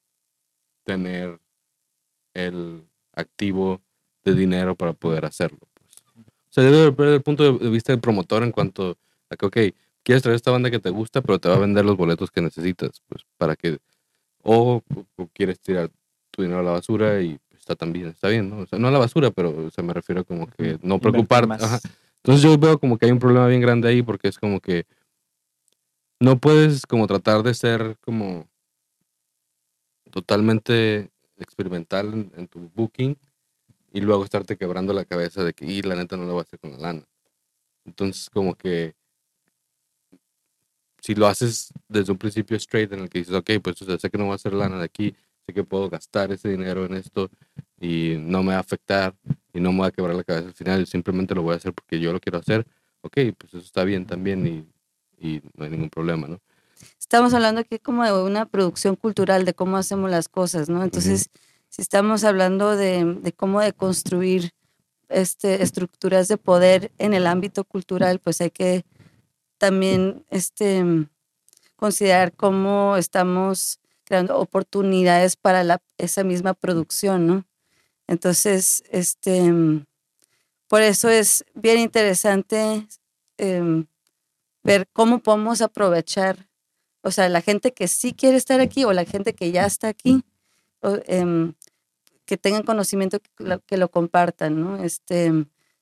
tener 0.84 1.40
el 2.34 2.86
activo 3.12 3.80
de 4.24 4.34
dinero 4.34 4.76
para 4.76 4.92
poder 4.92 5.24
hacerlo. 5.24 5.60
pues. 5.72 5.96
O 6.50 6.52
sea, 6.52 6.90
ver 6.90 7.08
el 7.08 7.22
punto 7.22 7.58
de 7.58 7.70
vista 7.70 7.92
del 7.92 8.00
promotor 8.00 8.42
en 8.42 8.52
cuanto 8.52 8.98
a 9.30 9.36
que, 9.36 9.46
ok, 9.46 9.56
quieres 10.02 10.22
traer 10.22 10.36
esta 10.36 10.50
banda 10.50 10.70
que 10.70 10.78
te 10.78 10.90
gusta, 10.90 11.22
pero 11.22 11.38
te 11.38 11.48
va 11.48 11.56
a 11.56 11.60
vender 11.60 11.84
los 11.84 11.96
boletos 11.96 12.30
que 12.30 12.42
necesitas, 12.42 13.02
pues, 13.08 13.24
para 13.38 13.56
que, 13.56 13.78
o, 14.42 14.82
o 15.16 15.26
quieres 15.32 15.58
tirar 15.60 15.90
tu 16.30 16.42
dinero 16.42 16.60
a 16.60 16.64
la 16.64 16.72
basura 16.72 17.20
y 17.22 17.38
está 17.66 17.74
también, 17.74 18.06
está 18.06 18.28
bien, 18.28 18.48
¿no? 18.48 18.58
O 18.58 18.66
sea, 18.66 18.78
no 18.78 18.86
a 18.86 18.90
la 18.92 19.00
basura, 19.00 19.32
pero 19.32 19.66
o 19.66 19.70
sea, 19.70 19.82
me 19.82 19.92
refiero 19.92 20.24
como 20.24 20.46
que 20.46 20.78
no 20.82 21.00
preocupar, 21.00 21.50
ajá. 21.50 21.80
Entonces 22.18 22.42
yo 22.42 22.56
veo 22.56 22.78
como 22.78 22.96
que 22.96 23.06
hay 23.06 23.12
un 23.12 23.18
problema 23.18 23.48
bien 23.48 23.60
grande 23.60 23.88
ahí 23.88 24.02
porque 24.02 24.28
es 24.28 24.38
como 24.38 24.60
que 24.60 24.86
no 26.20 26.38
puedes 26.38 26.86
como 26.86 27.08
tratar 27.08 27.42
de 27.42 27.54
ser 27.54 27.96
como 28.00 28.48
totalmente 30.12 31.10
experimental 31.38 32.14
en, 32.14 32.32
en 32.36 32.46
tu 32.46 32.70
booking 32.74 33.18
y 33.92 34.00
luego 34.00 34.24
estarte 34.24 34.56
quebrando 34.56 34.92
la 34.92 35.04
cabeza 35.04 35.42
de 35.42 35.52
que, 35.52 35.66
y 35.66 35.82
la 35.82 35.96
neta 35.96 36.16
no 36.16 36.24
lo 36.24 36.34
voy 36.34 36.40
a 36.40 36.42
hacer 36.42 36.60
con 36.60 36.70
la 36.70 36.78
lana. 36.78 37.08
Entonces 37.84 38.30
como 38.30 38.54
que 38.54 38.94
si 41.00 41.16
lo 41.16 41.26
haces 41.26 41.72
desde 41.88 42.12
un 42.12 42.18
principio 42.18 42.56
straight 42.56 42.92
en 42.92 43.00
el 43.00 43.10
que 43.10 43.18
dices, 43.18 43.34
ok, 43.34 43.50
pues 43.62 43.82
o 43.82 43.84
sea, 43.84 43.98
sé 43.98 44.08
que 44.08 44.18
no 44.18 44.24
voy 44.24 44.32
a 44.32 44.36
hacer 44.36 44.52
lana 44.52 44.78
de 44.78 44.84
aquí, 44.84 45.16
sé 45.46 45.54
que 45.54 45.64
puedo 45.64 45.88
gastar 45.88 46.32
ese 46.32 46.48
dinero 46.48 46.84
en 46.84 46.94
esto 46.94 47.30
y 47.80 48.16
no 48.18 48.42
me 48.42 48.52
va 48.52 48.58
a 48.58 48.60
afectar 48.60 49.14
y 49.52 49.60
no 49.60 49.72
me 49.72 49.80
va 49.80 49.86
a 49.86 49.90
quebrar 49.92 50.16
la 50.16 50.24
cabeza 50.24 50.48
al 50.48 50.54
final, 50.54 50.86
simplemente 50.86 51.34
lo 51.34 51.42
voy 51.42 51.54
a 51.54 51.56
hacer 51.56 51.72
porque 51.72 52.00
yo 52.00 52.12
lo 52.12 52.20
quiero 52.20 52.38
hacer, 52.38 52.66
ok, 53.02 53.16
pues 53.38 53.54
eso 53.54 53.58
está 53.58 53.84
bien 53.84 54.06
también 54.06 54.46
y, 54.46 55.26
y 55.26 55.42
no 55.54 55.64
hay 55.64 55.70
ningún 55.70 55.90
problema, 55.90 56.26
¿no? 56.26 56.40
Estamos 56.98 57.32
hablando 57.32 57.60
aquí 57.60 57.78
como 57.78 58.04
de 58.04 58.12
una 58.12 58.46
producción 58.46 58.96
cultural, 58.96 59.44
de 59.44 59.54
cómo 59.54 59.76
hacemos 59.76 60.10
las 60.10 60.28
cosas, 60.28 60.68
¿no? 60.68 60.82
Entonces, 60.82 61.30
si 61.68 61.80
estamos 61.80 62.24
hablando 62.24 62.76
de, 62.76 63.04
de 63.04 63.32
cómo 63.32 63.60
de 63.60 63.72
construir 63.72 64.50
este, 65.08 65.62
estructuras 65.62 66.28
de 66.28 66.36
poder 66.36 66.92
en 66.98 67.14
el 67.14 67.26
ámbito 67.26 67.64
cultural, 67.64 68.18
pues 68.18 68.40
hay 68.40 68.50
que 68.50 68.84
también 69.56 70.24
este, 70.30 70.84
considerar 71.76 72.32
cómo 72.34 72.96
estamos 72.96 73.78
creando 74.06 74.38
oportunidades 74.38 75.36
para 75.36 75.64
la, 75.64 75.82
esa 75.98 76.24
misma 76.24 76.54
producción, 76.54 77.26
¿no? 77.28 77.46
Entonces, 78.08 78.84
este, 78.90 79.52
por 80.68 80.82
eso 80.82 81.08
es 81.08 81.44
bien 81.54 81.78
interesante 81.78 82.86
em, 83.38 83.86
ver 84.64 84.88
cómo 84.92 85.20
podemos 85.20 85.62
aprovechar, 85.62 86.48
o 87.02 87.10
sea, 87.12 87.28
la 87.28 87.42
gente 87.42 87.74
que 87.74 87.88
sí 87.88 88.14
quiere 88.14 88.36
estar 88.38 88.60
aquí 88.60 88.84
o 88.84 88.92
la 88.92 89.04
gente 89.04 89.34
que 89.34 89.52
ya 89.52 89.66
está 89.66 89.88
aquí, 89.88 90.24
o, 90.82 90.98
em, 91.06 91.54
que 92.26 92.36
tengan 92.38 92.64
conocimiento, 92.64 93.20
que 93.20 93.30
lo, 93.44 93.60
que 93.60 93.76
lo 93.78 93.90
compartan, 93.90 94.60
¿no? 94.60 94.82
Este, 94.84 95.32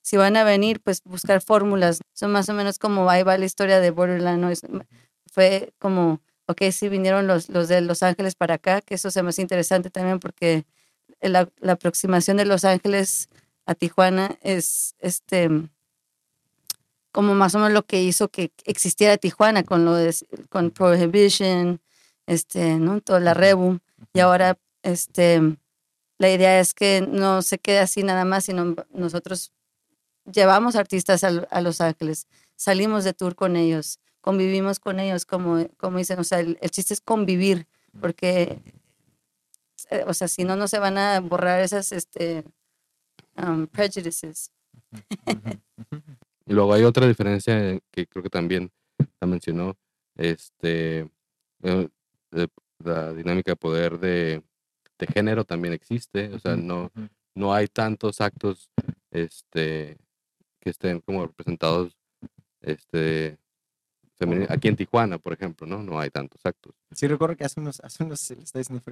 si 0.02 0.16
van 0.18 0.36
a 0.36 0.44
venir, 0.44 0.80
pues 0.82 1.02
buscar 1.04 1.42
fórmulas. 1.42 2.00
Son 2.14 2.32
más 2.32 2.48
o 2.50 2.54
menos 2.54 2.78
como 2.78 3.10
ahí 3.10 3.22
va 3.24 3.38
la 3.38 3.46
historia 3.46 3.80
de 3.80 3.90
Borderland, 3.92 4.40
¿no? 4.42 4.50
Es- 4.50 4.62
fue 5.32 5.72
como, 5.78 6.22
ok, 6.46 6.62
sí 6.72 6.88
vinieron 6.88 7.26
los, 7.26 7.48
los 7.48 7.68
de 7.68 7.80
Los 7.80 8.02
Ángeles 8.02 8.34
para 8.34 8.54
acá, 8.54 8.80
que 8.80 8.94
eso 8.94 9.10
se 9.10 9.22
me 9.22 9.30
hace 9.30 9.42
interesante 9.42 9.90
también 9.90 10.20
porque 10.20 10.64
la, 11.20 11.48
la 11.60 11.72
aproximación 11.72 12.36
de 12.36 12.44
Los 12.44 12.64
Ángeles 12.64 13.28
a 13.66 13.74
Tijuana 13.74 14.38
es 14.42 14.94
este 14.98 15.48
como 17.14 17.36
más 17.36 17.54
o 17.54 17.58
menos 17.58 17.72
lo 17.72 17.86
que 17.86 18.02
hizo 18.02 18.28
que 18.28 18.50
existiera 18.64 19.16
Tijuana 19.16 19.62
con 19.62 19.84
lo 19.84 19.94
de, 19.94 20.12
con 20.48 20.72
Prohibition, 20.72 21.80
este, 22.26 22.74
¿no? 22.74 23.00
Toda 23.00 23.20
la 23.20 23.34
Rebu. 23.34 23.78
Y 24.12 24.18
ahora, 24.18 24.58
este, 24.82 25.40
la 26.18 26.30
idea 26.30 26.58
es 26.58 26.74
que 26.74 27.06
no 27.08 27.42
se 27.42 27.58
quede 27.58 27.78
así 27.78 28.02
nada 28.02 28.24
más, 28.24 28.46
sino 28.46 28.74
nosotros 28.92 29.52
llevamos 30.24 30.74
artistas 30.74 31.22
a, 31.22 31.28
a 31.28 31.60
Los 31.60 31.80
Ángeles, 31.80 32.26
salimos 32.56 33.04
de 33.04 33.14
tour 33.14 33.36
con 33.36 33.54
ellos, 33.54 34.00
convivimos 34.24 34.80
con 34.80 35.00
ellos, 35.00 35.26
como, 35.26 35.68
como 35.76 35.98
dicen, 35.98 36.18
o 36.18 36.24
sea, 36.24 36.40
el, 36.40 36.56
el 36.62 36.70
chiste 36.70 36.94
es 36.94 37.02
convivir, 37.02 37.66
porque, 38.00 38.62
eh, 39.90 40.04
o 40.06 40.14
sea, 40.14 40.28
si 40.28 40.44
no, 40.44 40.56
no 40.56 40.66
se 40.66 40.78
van 40.78 40.96
a 40.96 41.20
borrar 41.20 41.60
esas, 41.60 41.92
este, 41.92 42.42
um, 43.36 43.66
prejudices. 43.66 44.50
Y 46.46 46.52
luego 46.52 46.74
hay 46.74 46.84
otra 46.84 47.06
diferencia 47.06 47.78
que 47.90 48.06
creo 48.06 48.22
que 48.22 48.28
también 48.28 48.70
la 49.18 49.26
mencionó, 49.26 49.78
este, 50.14 51.08
eh, 51.62 51.88
de- 52.30 52.48
la 52.84 53.14
dinámica 53.14 53.52
de 53.52 53.56
poder 53.56 53.98
de, 53.98 54.42
de 54.98 55.06
género 55.06 55.44
también 55.44 55.72
existe, 55.72 56.28
o 56.34 56.38
sea, 56.38 56.54
no, 56.56 56.90
no 57.34 57.54
hay 57.54 57.66
tantos 57.68 58.20
actos 58.20 58.70
este, 59.10 59.96
que 60.60 60.68
estén 60.70 61.00
como 61.00 61.26
representados 61.26 61.96
este, 62.60 63.38
aquí 64.48 64.68
en 64.68 64.76
Tijuana, 64.76 65.18
por 65.18 65.32
ejemplo, 65.32 65.66
¿no? 65.66 65.82
No 65.82 65.98
hay 65.98 66.10
tantos 66.10 66.40
actos. 66.44 66.74
Sí, 66.92 67.06
recuerdo 67.06 67.36
que 67.36 67.44
hace 67.44 67.60
unos, 67.60 67.80
hace 67.80 68.04
unos, 68.04 68.30
le 68.30 68.42
está 68.42 68.58
diciendo 68.58 68.82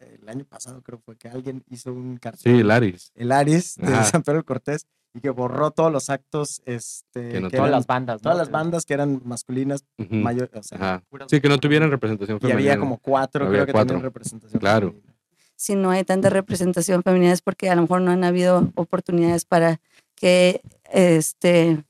el 0.00 0.28
año 0.28 0.44
pasado 0.44 0.82
creo 0.82 0.98
fue 0.98 1.16
que 1.16 1.28
alguien 1.28 1.62
hizo 1.70 1.92
un 1.92 2.16
cartel. 2.18 2.56
Sí, 2.58 2.62
Laris. 2.62 3.12
el 3.14 3.32
Aris 3.32 3.76
de 3.76 3.86
Ajá. 3.92 4.04
San 4.04 4.22
Pedro 4.22 4.44
Cortés 4.44 4.86
y 5.14 5.20
que 5.20 5.30
borró 5.30 5.70
todos 5.70 5.92
los 5.92 6.08
actos, 6.10 6.62
este, 6.64 7.28
Que 7.30 7.40
no 7.40 7.50
que 7.50 7.56
todas 7.58 7.68
eran- 7.68 7.70
Todas 7.70 7.70
las 7.70 7.86
bandas, 7.86 8.14
¿no? 8.16 8.22
todas 8.22 8.38
las 8.38 8.50
bandas 8.50 8.84
que 8.86 8.94
eran 8.94 9.20
masculinas, 9.24 9.84
Ujú, 9.98 10.14
mayor, 10.16 10.50
o 10.54 10.62
sea, 10.62 11.02
Sí, 11.28 11.40
que 11.40 11.48
no 11.48 11.58
tuvieran 11.58 11.90
representación 11.90 12.38
y 12.38 12.40
femenina. 12.40 12.72
había 12.72 12.80
como 12.80 12.98
cuatro, 12.98 13.44
Había 13.46 13.58
creo 13.58 13.66
que 13.66 13.72
cuatro. 13.72 13.88
tenían 13.88 14.04
representación. 14.04 14.58
Claro. 14.60 14.88
femenina. 14.90 15.12
si 15.54 15.76
no 15.76 15.90
hay 15.92 16.02
tanta 16.02 16.28
representación 16.28 17.04
femenina 17.04 17.32
es 17.32 17.40
porque 17.40 17.70
a 17.70 17.76
lo 17.76 17.82
mejor 17.82 18.00
no 18.00 18.10
han 18.10 18.24
habido 18.24 18.72
oportunidades 18.74 19.44
para 19.44 19.80
que 20.16 20.60
este 20.90 21.84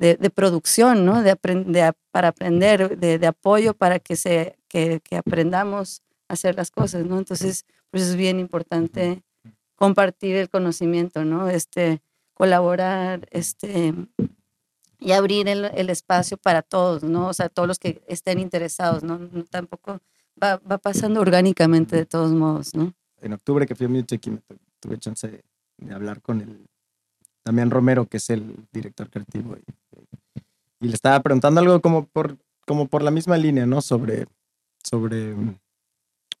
de, 0.00 0.16
de 0.16 0.30
producción, 0.30 1.04
¿no? 1.04 1.22
De, 1.22 1.30
apren- 1.36 1.66
de 1.66 1.82
a- 1.82 1.94
para 2.10 2.28
aprender, 2.28 2.98
de, 2.98 3.18
de 3.18 3.26
apoyo 3.26 3.74
para 3.74 3.98
que 3.98 4.16
se 4.16 4.56
que, 4.68 5.00
que 5.04 5.16
aprendamos 5.16 6.02
a 6.28 6.32
hacer 6.34 6.54
las 6.56 6.70
cosas, 6.70 7.04
¿no? 7.04 7.18
Entonces, 7.18 7.64
pues 7.90 8.04
es 8.04 8.16
bien 8.16 8.40
importante 8.40 9.22
compartir 9.76 10.36
el 10.36 10.48
conocimiento, 10.48 11.24
¿no? 11.24 11.48
Este 11.48 12.00
colaborar, 12.34 13.28
este 13.30 13.92
y 14.98 15.12
abrir 15.12 15.48
el, 15.48 15.64
el 15.74 15.90
espacio 15.90 16.36
para 16.38 16.62
todos, 16.62 17.02
¿no? 17.02 17.28
O 17.28 17.32
sea, 17.34 17.48
todos 17.48 17.68
los 17.68 17.78
que 17.78 18.02
estén 18.06 18.38
interesados, 18.38 19.02
¿no? 19.02 19.18
No- 19.18 19.44
tampoco 19.44 20.00
va, 20.42 20.56
va 20.70 20.78
pasando 20.78 21.20
orgánicamente 21.20 21.96
de 21.96 22.06
todos 22.06 22.32
modos, 22.32 22.74
¿no? 22.74 22.92
En 23.20 23.32
octubre 23.34 23.66
que 23.66 23.74
fui 23.74 23.86
a 23.86 24.02
tu- 24.02 24.18
tuve 24.80 24.98
chance 24.98 25.28
de, 25.28 25.44
de 25.78 25.94
hablar 25.94 26.22
con 26.22 26.40
el 26.40 26.66
Damián 27.44 27.70
Romero, 27.70 28.06
que 28.06 28.18
es 28.18 28.30
el 28.30 28.56
director 28.72 29.10
creativo. 29.10 29.56
Y, 29.56 30.86
y 30.86 30.88
le 30.88 30.94
estaba 30.94 31.20
preguntando 31.20 31.60
algo 31.60 31.80
como 31.80 32.06
por, 32.06 32.38
como 32.66 32.86
por 32.86 33.02
la 33.02 33.10
misma 33.10 33.36
línea, 33.36 33.66
¿no? 33.66 33.80
Sobre, 33.80 34.26
sobre 34.82 35.34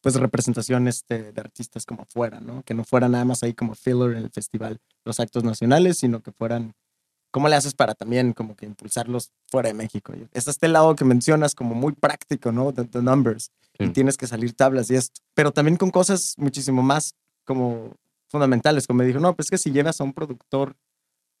pues 0.00 0.14
representación 0.14 0.88
este, 0.88 1.32
de 1.32 1.40
artistas 1.40 1.84
como 1.84 2.06
fuera, 2.06 2.40
¿no? 2.40 2.62
Que 2.62 2.74
no 2.74 2.84
fuera 2.84 3.08
nada 3.08 3.24
más 3.24 3.42
ahí 3.42 3.52
como 3.52 3.74
filler 3.74 4.12
en 4.12 4.24
el 4.24 4.30
festival, 4.30 4.78
los 5.04 5.20
actos 5.20 5.44
nacionales, 5.44 5.98
sino 5.98 6.22
que 6.22 6.32
fueran, 6.32 6.74
¿cómo 7.30 7.48
le 7.48 7.56
haces 7.56 7.74
para 7.74 7.94
también 7.94 8.32
como 8.32 8.56
que 8.56 8.66
impulsarlos 8.66 9.30
fuera 9.50 9.68
de 9.68 9.74
México? 9.74 10.14
Y 10.16 10.26
Está 10.32 10.50
este 10.50 10.68
lado 10.68 10.96
que 10.96 11.04
mencionas 11.04 11.54
como 11.54 11.74
muy 11.74 11.92
práctico, 11.92 12.50
¿no? 12.52 12.72
The, 12.72 12.84
the 12.84 13.02
numbers. 13.02 13.50
Y 13.78 13.88
tienes 13.90 14.18
que 14.18 14.26
salir 14.26 14.52
tablas 14.52 14.90
y 14.90 14.96
esto. 14.96 15.22
Pero 15.34 15.52
también 15.52 15.78
con 15.78 15.90
cosas 15.90 16.34
muchísimo 16.36 16.82
más 16.82 17.14
como 17.46 17.94
fundamentales, 18.28 18.86
como 18.86 18.98
me 18.98 19.06
dijo, 19.06 19.20
no, 19.20 19.34
pues 19.34 19.46
es 19.46 19.50
que 19.50 19.58
si 19.58 19.70
llevas 19.70 20.00
a 20.00 20.04
un 20.04 20.12
productor 20.12 20.76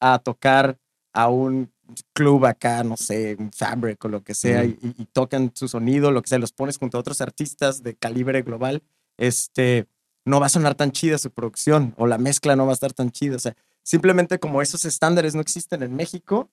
a 0.00 0.18
tocar 0.18 0.78
a 1.12 1.28
un 1.28 1.70
club 2.12 2.46
acá, 2.46 2.84
no 2.84 2.96
sé, 2.96 3.36
un 3.38 3.52
Fabric 3.52 4.04
o 4.04 4.08
lo 4.08 4.22
que 4.22 4.34
sea, 4.34 4.64
y, 4.64 4.76
tocan 5.12 5.50
su 5.54 5.68
sonido, 5.68 6.10
lo 6.10 6.22
que 6.22 6.28
sea, 6.28 6.38
los 6.38 6.52
pones 6.52 6.78
junto 6.78 6.96
a 6.96 7.00
otros 7.00 7.20
artistas 7.20 7.82
de 7.82 7.94
calibre 7.94 8.42
global, 8.42 8.82
este, 9.18 9.86
no 10.24 10.40
va 10.40 10.46
a 10.46 10.50
sonar 10.50 10.74
tan 10.74 10.92
chida 10.92 11.18
su 11.18 11.30
producción 11.30 11.94
o 11.96 12.06
la 12.06 12.18
mezcla 12.18 12.56
no 12.56 12.66
va 12.66 12.72
a 12.72 12.74
estar 12.74 12.92
tan 12.92 13.10
chida. 13.10 13.36
O 13.36 13.40
sea, 13.40 13.56
simplemente 13.82 14.38
como 14.38 14.62
esos 14.62 14.84
estándares 14.84 15.34
no 15.34 15.40
existen 15.40 15.82
en 15.82 15.94
México, 15.94 16.50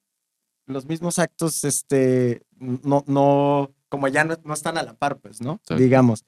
los 0.66 0.86
mismos 0.86 1.20
actos, 1.20 1.64
este, 1.64 2.44
no, 2.60 3.04
no, 3.08 3.72
como 3.90 4.08
ya 4.08 4.24
no, 4.24 4.36
no 4.44 4.54
están 4.54 4.78
a 4.78 4.84
la 4.84 4.94
par, 4.94 5.18
pues, 5.18 5.40
¿no? 5.42 5.62
Digamos, 5.78 6.26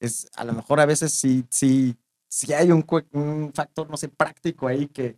es, 0.00 0.28
a 0.34 0.44
lo 0.44 0.52
mejor 0.52 0.80
a 0.80 0.86
veces 0.86 1.12
sí, 1.12 1.44
sí, 1.48 1.96
sí 2.28 2.52
hay 2.52 2.72
un, 2.72 2.84
un 3.12 3.52
factor, 3.54 3.88
no 3.88 3.96
sé, 3.96 4.08
práctico 4.08 4.66
ahí 4.66 4.86
que, 4.86 5.16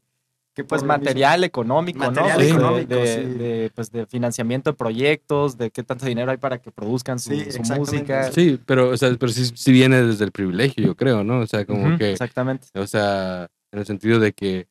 que 0.54 0.64
Pues 0.64 0.82
mismo- 0.82 0.88
material 0.98 1.44
económico, 1.44 1.98
Material 2.00 2.32
¿no? 2.32 2.38
De- 2.38 2.48
económico, 2.50 2.94
de, 2.94 3.06
sí. 3.06 3.38
de, 3.38 3.70
pues 3.74 3.90
de 3.90 4.06
financiamiento 4.06 4.70
de 4.70 4.76
proyectos, 4.76 5.56
de 5.56 5.70
qué 5.70 5.82
tanto 5.82 6.04
dinero 6.06 6.30
hay 6.30 6.36
para 6.36 6.58
que 6.58 6.70
produzcan 6.70 7.18
su, 7.18 7.30
Sí, 7.30 7.40
su 7.40 7.48
exactamente. 7.48 7.78
música. 7.92 8.32
Sí, 8.32 8.60
pero, 8.66 8.90
o 8.90 8.96
sea, 8.96 9.14
pero 9.18 9.32
sí, 9.32 9.46
sí 9.54 9.72
viene 9.72 10.02
desde 10.02 10.24
el 10.24 10.32
privilegio, 10.32 10.84
yo 10.84 10.94
creo, 10.94 11.24
¿no? 11.24 11.40
O 11.40 11.46
sea, 11.46 11.64
como 11.64 11.96
que, 11.96 12.12
Exactamente. 12.12 12.68
o 12.78 12.86
sea, 12.86 13.48
en 13.70 13.78
el 13.78 13.86
sentido 13.86 14.18
de 14.18 14.32
que, 14.32 14.66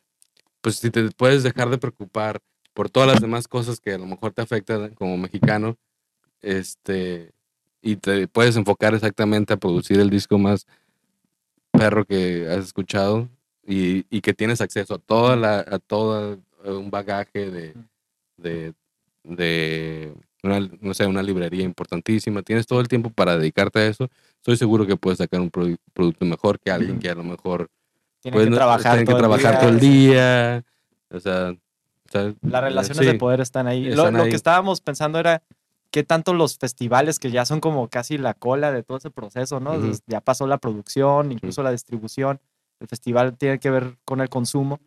pues 0.62 0.76
si 0.76 0.92
te 0.92 1.10
puedes 1.12 1.42
dejar 1.42 1.70
de 1.72 1.80
preocupar 1.80 2.40
por 2.74 2.90
todas 2.90 3.10
las 3.12 3.20
demás 3.20 3.48
cosas 3.48 3.80
que 3.80 3.94
a 3.94 3.98
lo 3.98 4.06
mejor 4.06 4.32
te 4.34 4.42
afectan 4.44 4.94
como 4.94 5.18
mexicano, 5.18 5.78
este, 6.42 7.32
y 7.82 7.96
te 7.96 8.28
puedes 8.28 8.56
enfocar 8.56 8.94
exactamente 8.94 9.54
a 9.54 9.58
producir 9.58 10.00
el 10.00 10.10
disco 10.12 10.38
más 10.38 10.68
perro 11.72 12.06
que 12.06 12.48
has 12.50 12.66
escuchado 12.66 13.28
y, 13.66 14.06
y 14.10 14.22
que 14.22 14.34
tienes 14.34 14.62
acceso 14.62 14.96
a 14.96 15.00
toda 15.00 15.36
la, 15.36 15.60
a 15.60 15.80
todo 15.80 16.40
un 16.66 16.90
bagaje 16.92 17.50
de, 17.52 17.74
de, 18.38 18.74
de 19.24 20.14
una, 20.44 20.60
no 20.82 20.94
sé, 20.94 21.06
una 21.06 21.22
librería 21.24 21.64
importantísima, 21.64 22.42
tienes 22.42 22.66
todo 22.68 22.82
el 22.82 22.88
tiempo 22.88 23.10
para 23.12 23.38
dedicarte 23.38 23.80
a 23.80 23.88
eso, 23.88 24.10
estoy 24.38 24.58
seguro 24.58 24.86
que 24.88 24.96
puedes 24.98 25.20
sacar 25.20 25.40
un 25.42 25.52
produ- 25.52 25.78
producto 25.94 26.26
mejor 26.26 26.60
que 26.60 26.72
alguien 26.72 27.00
que 27.00 27.10
a 27.10 27.16
lo 27.16 27.24
mejor 27.24 27.70
Tienen 28.22 28.38
pues, 28.40 28.50
que 28.50 28.56
trabajar, 28.56 29.04
todo, 29.06 29.16
el 29.16 29.22
trabajar 29.22 29.52
día. 29.54 29.60
todo 29.60 29.70
el 29.70 29.80
día, 29.80 30.64
o 31.12 31.20
sea, 31.20 31.50
o 31.52 32.12
sea, 32.12 32.34
Las 32.42 32.62
relaciones 32.64 33.06
sí. 33.06 33.06
de 33.06 33.14
poder 33.16 33.40
están 33.42 33.68
ahí. 33.68 33.86
Lo- 33.86 33.92
están 34.04 34.14
lo, 34.16 34.24
ahí. 34.24 34.30
que 34.30 34.36
estábamos 34.36 34.82
pensando 34.82 35.18
era 35.20 35.44
qué 35.92 36.04
tanto 36.04 36.34
los 36.34 36.58
festivales, 36.58 37.20
que 37.20 37.32
ya 37.32 37.46
son 37.46 37.60
como 37.60 37.88
casi 37.90 38.18
la 38.18 38.34
cola 38.34 38.72
de 38.72 38.84
todo 38.84 38.98
ese 38.98 39.12
proceso, 39.12 39.60
¿no? 39.60 39.78
Ya 40.08 40.20
pasó 40.22 40.48
la 40.48 40.58
producción, 40.58 41.32
incluso 41.32 41.64
la 41.64 41.72
distribución. 41.72 42.40
El 42.82 42.90
festival 42.90 43.38
tiene 43.38 43.60
que 43.60 43.72
ver 43.72 43.98
con 44.06 44.22
el 44.22 44.30
consumo. 44.30 44.82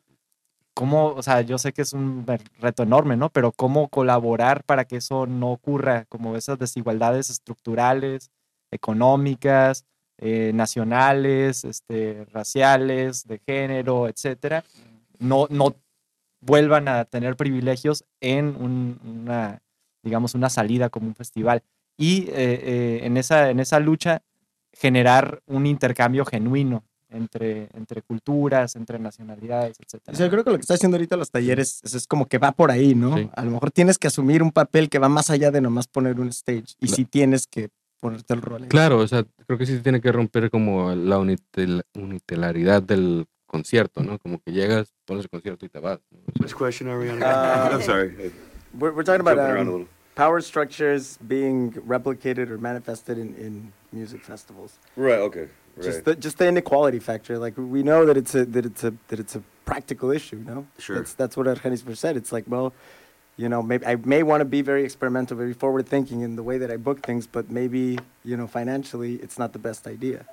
¿Cómo, 0.74 1.09
o 1.14 1.22
sea, 1.22 1.40
yo 1.42 1.59
sé 1.59 1.72
que 1.72 1.83
es 1.83 1.92
un 1.92 2.26
reto 2.61 2.83
enorme, 2.83 3.16
¿no? 3.16 3.30
Pero 3.30 3.52
cómo 3.52 3.88
colaborar 3.88 4.64
para 4.64 4.85
que 4.87 4.96
eso 4.96 5.26
no 5.26 5.52
ocurra, 5.52 6.04
como 6.07 6.37
esas 6.37 6.59
desigualdades 6.59 7.30
estructurales, 7.30 8.30
económicas, 8.72 9.85
eh, 10.18 10.50
nacionales, 10.54 11.64
este, 11.64 12.24
raciales, 12.33 13.24
de 13.26 13.40
género, 13.46 14.09
etcétera, 14.09 14.64
no, 15.20 15.46
no 15.50 15.76
vuelvan 16.40 16.88
a 16.88 17.04
tener 17.04 17.37
privilegios 17.37 18.04
en 18.20 18.57
un- 18.57 19.00
una, 19.04 19.62
digamos, 20.02 20.35
una 20.35 20.50
salida 20.50 20.90
como 20.90 21.07
un 21.09 21.14
festival. 21.14 21.62
Y 21.96 22.24
eh, 22.30 22.33
eh, 22.37 23.00
en, 23.04 23.16
esa, 23.16 23.50
en 23.50 23.61
esa 23.61 23.80
lucha 23.80 24.22
generar 24.72 25.42
un 25.46 25.66
intercambio 25.66 26.24
genuino 26.24 26.85
entre, 27.14 27.68
entre 27.74 28.03
culturas, 28.03 28.77
entre 28.77 28.98
nacionalidades, 28.98 29.77
etc. 29.81 30.03
O 30.09 30.14
sea, 30.14 30.27
yo 30.27 30.31
creo 30.31 30.44
que 30.44 30.50
lo 30.50 30.57
que 30.57 30.62
está 30.62 30.74
haciendo 30.74 30.96
ahorita 30.96 31.16
los 31.16 31.31
talleres 31.31 31.81
es, 31.83 31.94
es 31.94 32.07
como 32.07 32.27
que 32.27 32.38
va 32.38 32.53
por 32.53 32.70
ahí, 32.70 32.94
¿no? 32.94 33.16
Sí. 33.16 33.31
A 33.35 33.44
lo 33.44 33.50
mejor 33.53 33.70
tienes 33.70 33.98
que 33.98 34.09
asumir 34.09 34.42
un 34.42 34.50
papel 34.53 34.88
que 34.90 34.98
va 34.98 35.09
más 35.09 35.31
allá 35.31 35.50
de 35.50 35.61
nomás 35.61 35.87
poner 35.87 36.20
un 36.20 36.29
stage. 36.29 36.74
Y 36.81 36.87
Cla- 36.87 36.94
sí 36.94 37.05
tienes 37.05 37.46
que 37.46 37.68
ponerte 38.00 38.35
el 38.35 38.42
rol 38.42 38.62
ahí. 38.64 38.68
Claro, 38.68 38.98
o 38.98 39.09
sea, 39.09 39.24
creo 39.46 39.59
que 39.59 39.66
sí 39.66 39.79
tiene 39.79 40.00
que 40.00 40.12
romper 40.12 40.50
como 40.50 40.94
la 40.94 41.18
unitel- 41.18 41.83
unitelaridad 41.94 42.83
del 42.83 43.27
concierto, 43.46 44.03
¿no? 44.03 44.18
Como 44.18 44.40
que 44.40 44.53
llegas, 44.53 44.92
pones 45.07 45.24
el 45.24 45.31
concierto 45.31 45.64
y 45.64 45.68
te 45.68 45.79
vas. 45.79 46.00
¿no? 46.11 46.18
O 46.44 46.48
sea, 46.48 46.59
question 46.59 46.88
are 46.90 46.98
we 46.98 47.11
on? 47.11 47.22
Uh, 47.22 47.74
I'm 47.77 47.83
sorry. 47.83 48.33
We're, 48.79 48.92
we're 48.92 49.05
talking 49.05 49.20
about 49.20 49.38
um, 49.38 49.87
power 50.16 50.40
structures 50.42 51.16
being 51.27 51.72
replicated 51.87 52.50
or 52.50 52.59
manifested 52.59 53.16
in, 53.18 53.35
in 53.38 53.72
music 53.92 54.22
festivals. 54.22 54.72
Right. 54.96 55.20
Okay. 55.20 55.48
Just 55.82 56.04
the 56.04 56.14
just 56.14 56.38
the 56.38 56.46
inequality 56.46 56.98
factor. 56.98 57.38
Like 57.38 57.54
we 57.56 57.82
know 57.82 58.06
that 58.06 58.16
it's 58.16 58.34
a 58.34 58.44
that 58.46 58.64
it's 58.64 58.84
a 58.84 58.94
that 59.08 59.18
it's 59.18 59.34
a 59.34 59.42
practical 59.64 60.10
issue. 60.10 60.37
No, 60.37 60.66
Sure. 60.78 60.96
That's 60.96 61.14
that's 61.14 61.37
what 61.37 61.46
Argenis 61.46 61.96
said. 61.96 62.16
It's 62.16 62.32
like, 62.32 62.44
well, 62.46 62.72
you 63.37 63.48
know, 63.48 63.62
maybe 63.62 63.84
I 63.87 63.96
may 63.96 64.22
want 64.22 64.40
to 64.40 64.44
be 64.44 64.62
very 64.62 64.84
experimental, 64.84 65.37
very 65.37 65.52
forward 65.52 65.88
thinking 65.88 66.20
in 66.20 66.37
the 66.37 66.42
way 66.42 66.58
that 66.58 66.70
I 66.70 66.76
book 66.76 67.04
things, 67.04 67.26
but 67.26 67.50
maybe 67.50 67.98
you 68.24 68.37
know 68.37 68.46
financially 68.46 69.14
it's 69.16 69.38
not 69.38 69.52
the 69.52 69.58
best 69.58 69.87
idea. 69.87 70.26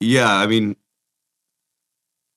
Yeah, 0.00 0.32
I 0.32 0.46
mean, 0.46 0.76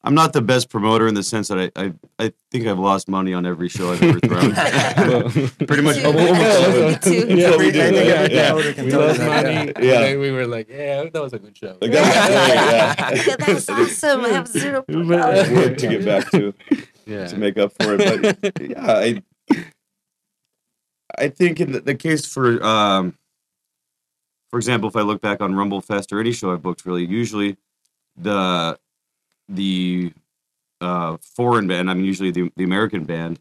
I'm 0.04 0.16
not 0.16 0.34
the 0.34 0.42
best 0.42 0.70
promoter 0.70 1.08
in 1.08 1.14
the 1.14 1.22
sense 1.22 1.50
that 1.50 1.60
I, 1.60 1.72
I, 1.80 1.94
I 2.18 2.34
think 2.50 2.66
I've 2.66 2.80
lost 2.80 3.08
money 3.08 3.34
on 3.36 3.46
every 3.46 3.70
show 3.70 3.92
I've 3.92 4.02
ever 4.02 4.20
thrown. 4.20 4.52
Pretty 5.68 5.84
much. 5.84 5.98
Me 6.04 6.96
too. 7.02 7.36
Yeah, 7.36 7.56
we 7.56 7.70
did. 7.72 7.94
I 7.96 8.02
Yeah, 8.02 8.28
yeah. 8.32 8.84
We 8.84 8.92
lost 8.92 9.20
money. 9.20 9.54
yeah. 9.54 9.62
and 9.66 9.74
then 9.76 10.20
we 10.20 10.32
were 10.32 10.48
like, 10.48 10.70
yeah, 10.70 11.04
that 11.04 11.22
was 11.22 11.34
a 11.34 11.40
good 11.40 11.56
show. 11.56 11.78
Like, 11.80 11.92
that 11.92 13.12
was- 13.12 13.26
Yeah, 13.28 13.36
that 13.38 13.48
was 13.48 13.70
awesome. 13.70 14.22
I 14.26 14.30
have 14.30 14.48
zero 14.48 14.84
yeah. 14.88 15.54
Work 15.54 15.78
to 15.78 15.88
get 15.88 16.04
back 16.04 16.32
to 16.32 16.54
Yeah. 17.06 17.28
to 17.28 17.38
make 17.38 17.60
up 17.60 17.72
for 17.80 17.96
it. 18.00 18.42
But 18.42 18.60
yeah, 18.62 18.84
I 18.88 19.22
I 21.18 21.28
think 21.28 21.60
in 21.60 21.74
the, 21.74 21.82
the 21.82 21.96
case 21.96 22.26
for 22.26 22.64
um 22.66 23.18
for 24.50 24.58
example, 24.58 24.90
if 24.90 24.96
I 24.96 25.02
look 25.02 25.22
back 25.22 25.42
on 25.42 25.54
Rumble 25.56 25.80
Fest 25.82 26.12
or 26.12 26.20
any 26.20 26.32
show 26.34 26.52
I've 26.52 26.62
booked, 26.64 26.86
really, 26.86 27.06
usually 27.06 27.58
the 28.18 28.78
the 29.52 30.14
uh, 30.80 31.18
foreign 31.36 31.68
band, 31.68 31.90
I 31.90 31.94
mean, 31.94 32.06
usually 32.06 32.32
the, 32.32 32.52
the 32.56 32.64
American 32.64 33.04
band, 33.04 33.40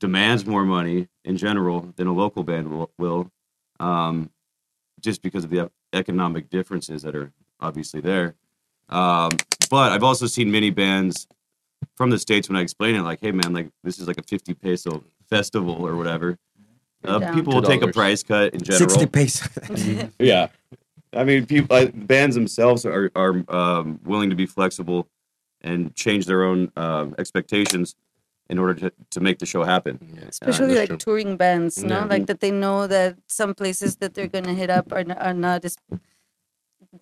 demands 0.00 0.44
more 0.44 0.64
money 0.64 1.08
in 1.24 1.36
general 1.36 1.92
than 1.96 2.06
a 2.06 2.12
local 2.12 2.42
band 2.42 2.70
will, 2.70 2.90
will 2.98 3.30
um, 3.80 4.30
just 5.00 5.22
because 5.22 5.44
of 5.44 5.50
the 5.50 5.70
economic 5.92 6.50
differences 6.50 7.02
that 7.02 7.14
are 7.14 7.32
obviously 7.60 8.00
there. 8.00 8.34
Um, 8.88 9.30
but 9.70 9.92
I've 9.92 10.02
also 10.02 10.26
seen 10.26 10.50
many 10.50 10.70
bands 10.70 11.26
from 11.96 12.10
the 12.10 12.18
states 12.18 12.48
when 12.48 12.56
I 12.56 12.60
explain 12.60 12.94
it, 12.94 13.02
like, 13.02 13.20
"Hey, 13.20 13.32
man, 13.32 13.52
like 13.52 13.70
this 13.82 13.98
is 13.98 14.06
like 14.06 14.18
a 14.18 14.22
fifty 14.22 14.54
peso 14.54 15.02
festival 15.28 15.86
or 15.86 15.96
whatever." 15.96 16.38
Uh, 17.04 17.32
people 17.32 17.54
will 17.54 17.62
take 17.62 17.82
a 17.82 17.88
price 17.88 18.22
cut 18.22 18.54
in 18.54 18.60
general. 18.62 18.90
Sixty 18.90 19.06
pesos. 19.06 20.10
Yeah, 20.18 20.48
I 21.12 21.24
mean, 21.24 21.46
people, 21.46 21.74
uh, 21.76 21.86
bands 21.86 22.36
themselves 22.36 22.86
are 22.86 23.10
are 23.16 23.44
um, 23.48 23.98
willing 24.04 24.30
to 24.30 24.36
be 24.36 24.46
flexible 24.46 25.08
and 25.66 25.94
change 26.04 26.22
their 26.30 26.42
own 26.50 26.60
um 26.84 27.14
expectations 27.22 27.88
in 28.48 28.58
order 28.62 28.74
to, 28.82 28.88
to 29.14 29.20
make 29.26 29.38
the 29.42 29.46
show 29.52 29.62
happen. 29.74 29.94
Yeah. 30.14 30.28
Especially 30.28 30.68
that's 30.74 30.80
like 30.82 30.88
true. 30.90 31.04
touring 31.06 31.36
bands, 31.36 31.74
no? 31.82 31.98
Yeah. 32.00 32.04
Like 32.14 32.26
that 32.28 32.40
they 32.44 32.52
know 32.64 32.86
that 32.86 33.16
some 33.40 33.52
places 33.60 33.96
that 34.00 34.14
they're 34.14 34.32
gonna 34.36 34.54
hit 34.62 34.70
up 34.70 34.86
are 34.92 35.04
not, 35.10 35.18
are 35.26 35.34
not 35.34 35.64
as 35.64 35.76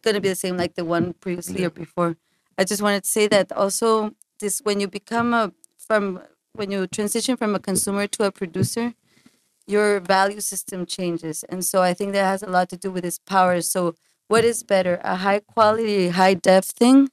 gonna 0.03 0.20
be 0.20 0.29
the 0.31 0.35
same 0.44 0.57
like 0.57 0.74
the 0.74 0.85
one 0.85 1.12
previously 1.24 1.61
Yeah. 1.61 1.66
or 1.68 1.70
before. 1.85 2.16
I 2.59 2.64
just 2.64 2.83
wanted 2.83 3.05
to 3.05 3.11
say 3.11 3.27
that 3.29 3.53
also 3.53 4.12
this 4.40 4.61
when 4.66 4.81
you 4.81 4.88
become 4.88 5.35
a 5.35 5.53
from 5.79 6.20
when 6.55 6.70
you 6.70 6.87
transition 6.87 7.37
from 7.37 7.55
a 7.55 7.59
consumer 7.59 8.07
to 8.07 8.24
a 8.24 8.33
producer, 8.33 8.94
your 9.66 10.00
value 10.00 10.40
system 10.40 10.87
changes, 10.87 11.44
and 11.50 11.64
so 11.64 11.83
I 11.83 11.94
think 11.94 12.12
that 12.12 12.24
has 12.24 12.42
a 12.42 12.48
lot 12.57 12.68
to 12.70 12.77
do 12.77 12.90
with 12.90 13.03
this 13.05 13.18
power. 13.18 13.61
So, 13.61 13.94
what 14.29 14.44
is 14.44 14.62
better, 14.62 15.00
a 15.05 15.16
high 15.16 15.40
quality, 15.40 16.09
high 16.09 16.35
def 16.35 16.64
thing, 16.64 17.09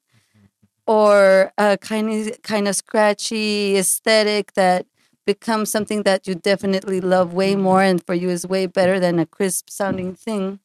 or 0.91 1.53
a 1.57 1.77
kind 1.77 2.07
of 2.11 2.41
kind 2.41 2.67
of 2.67 2.75
scratchy 2.75 3.77
aesthetic 3.77 4.51
that 4.55 4.85
becomes 5.25 5.71
something 5.71 6.03
that 6.03 6.27
you 6.27 6.35
definitely 6.35 6.99
love 6.99 7.31
way 7.33 7.55
more 7.55 7.81
and 7.81 8.05
for 8.05 8.13
you 8.13 8.29
is 8.29 8.45
way 8.45 8.65
better 8.65 8.99
than 8.99 9.17
a 9.17 9.25
crisp 9.25 9.69
sounding 9.69 10.13
thing. 10.13 10.59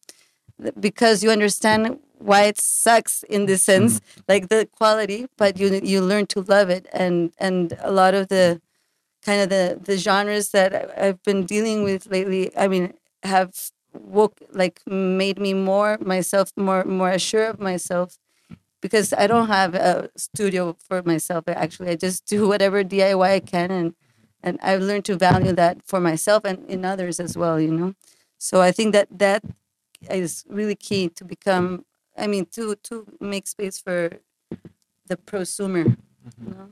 Because 0.80 1.22
you 1.22 1.30
understand 1.30 2.00
why 2.18 2.42
it 2.50 2.58
sucks 2.58 3.22
in 3.24 3.46
this 3.46 3.62
sense 3.62 4.00
mm-hmm. 4.00 4.20
like 4.26 4.48
the 4.48 4.66
quality 4.78 5.26
but 5.36 5.58
you 5.60 5.68
you 5.84 6.00
learn 6.00 6.26
to 6.26 6.40
love 6.40 6.70
it. 6.70 6.88
And 6.92 7.32
and 7.38 7.78
a 7.80 7.92
lot 7.92 8.14
of 8.14 8.26
the 8.26 8.60
kind 9.22 9.40
of 9.44 9.48
the 9.48 9.78
the 9.80 9.96
genres 9.96 10.50
that 10.50 10.70
I've 10.98 11.22
been 11.22 11.46
dealing 11.46 11.84
with 11.84 12.10
lately 12.10 12.44
I 12.56 12.66
mean 12.66 12.94
have 13.22 13.52
woke 13.92 14.38
like 14.50 14.80
made 14.86 15.38
me 15.38 15.54
more 15.54 15.98
myself 16.00 16.50
more 16.56 16.82
more 16.84 17.10
assured 17.10 17.50
of 17.54 17.60
myself 17.60 18.18
because 18.80 19.12
I 19.12 19.26
don't 19.26 19.48
have 19.48 19.74
a 19.74 20.10
studio 20.16 20.76
for 20.78 21.02
myself. 21.02 21.44
Actually, 21.48 21.90
I 21.90 21.96
just 21.96 22.26
do 22.26 22.48
whatever 22.48 22.84
DIY 22.84 23.28
I 23.28 23.40
can, 23.40 23.70
and 23.70 23.94
and 24.42 24.58
I've 24.62 24.82
learned 24.82 25.04
to 25.06 25.16
value 25.16 25.52
that 25.52 25.82
for 25.84 26.00
myself 26.00 26.44
and 26.44 26.68
in 26.68 26.84
others 26.84 27.20
as 27.20 27.36
well. 27.36 27.60
You 27.60 27.72
know, 27.72 27.94
so 28.38 28.60
I 28.60 28.72
think 28.72 28.92
that 28.92 29.08
that 29.18 29.42
is 30.10 30.44
really 30.48 30.76
key 30.76 31.08
to 31.10 31.24
become. 31.24 31.84
I 32.16 32.26
mean, 32.26 32.46
to 32.52 32.76
to 32.84 33.06
make 33.20 33.46
space 33.46 33.78
for 33.78 34.10
the 35.06 35.16
prosumer, 35.16 35.96
you 36.40 36.50
know, 36.50 36.68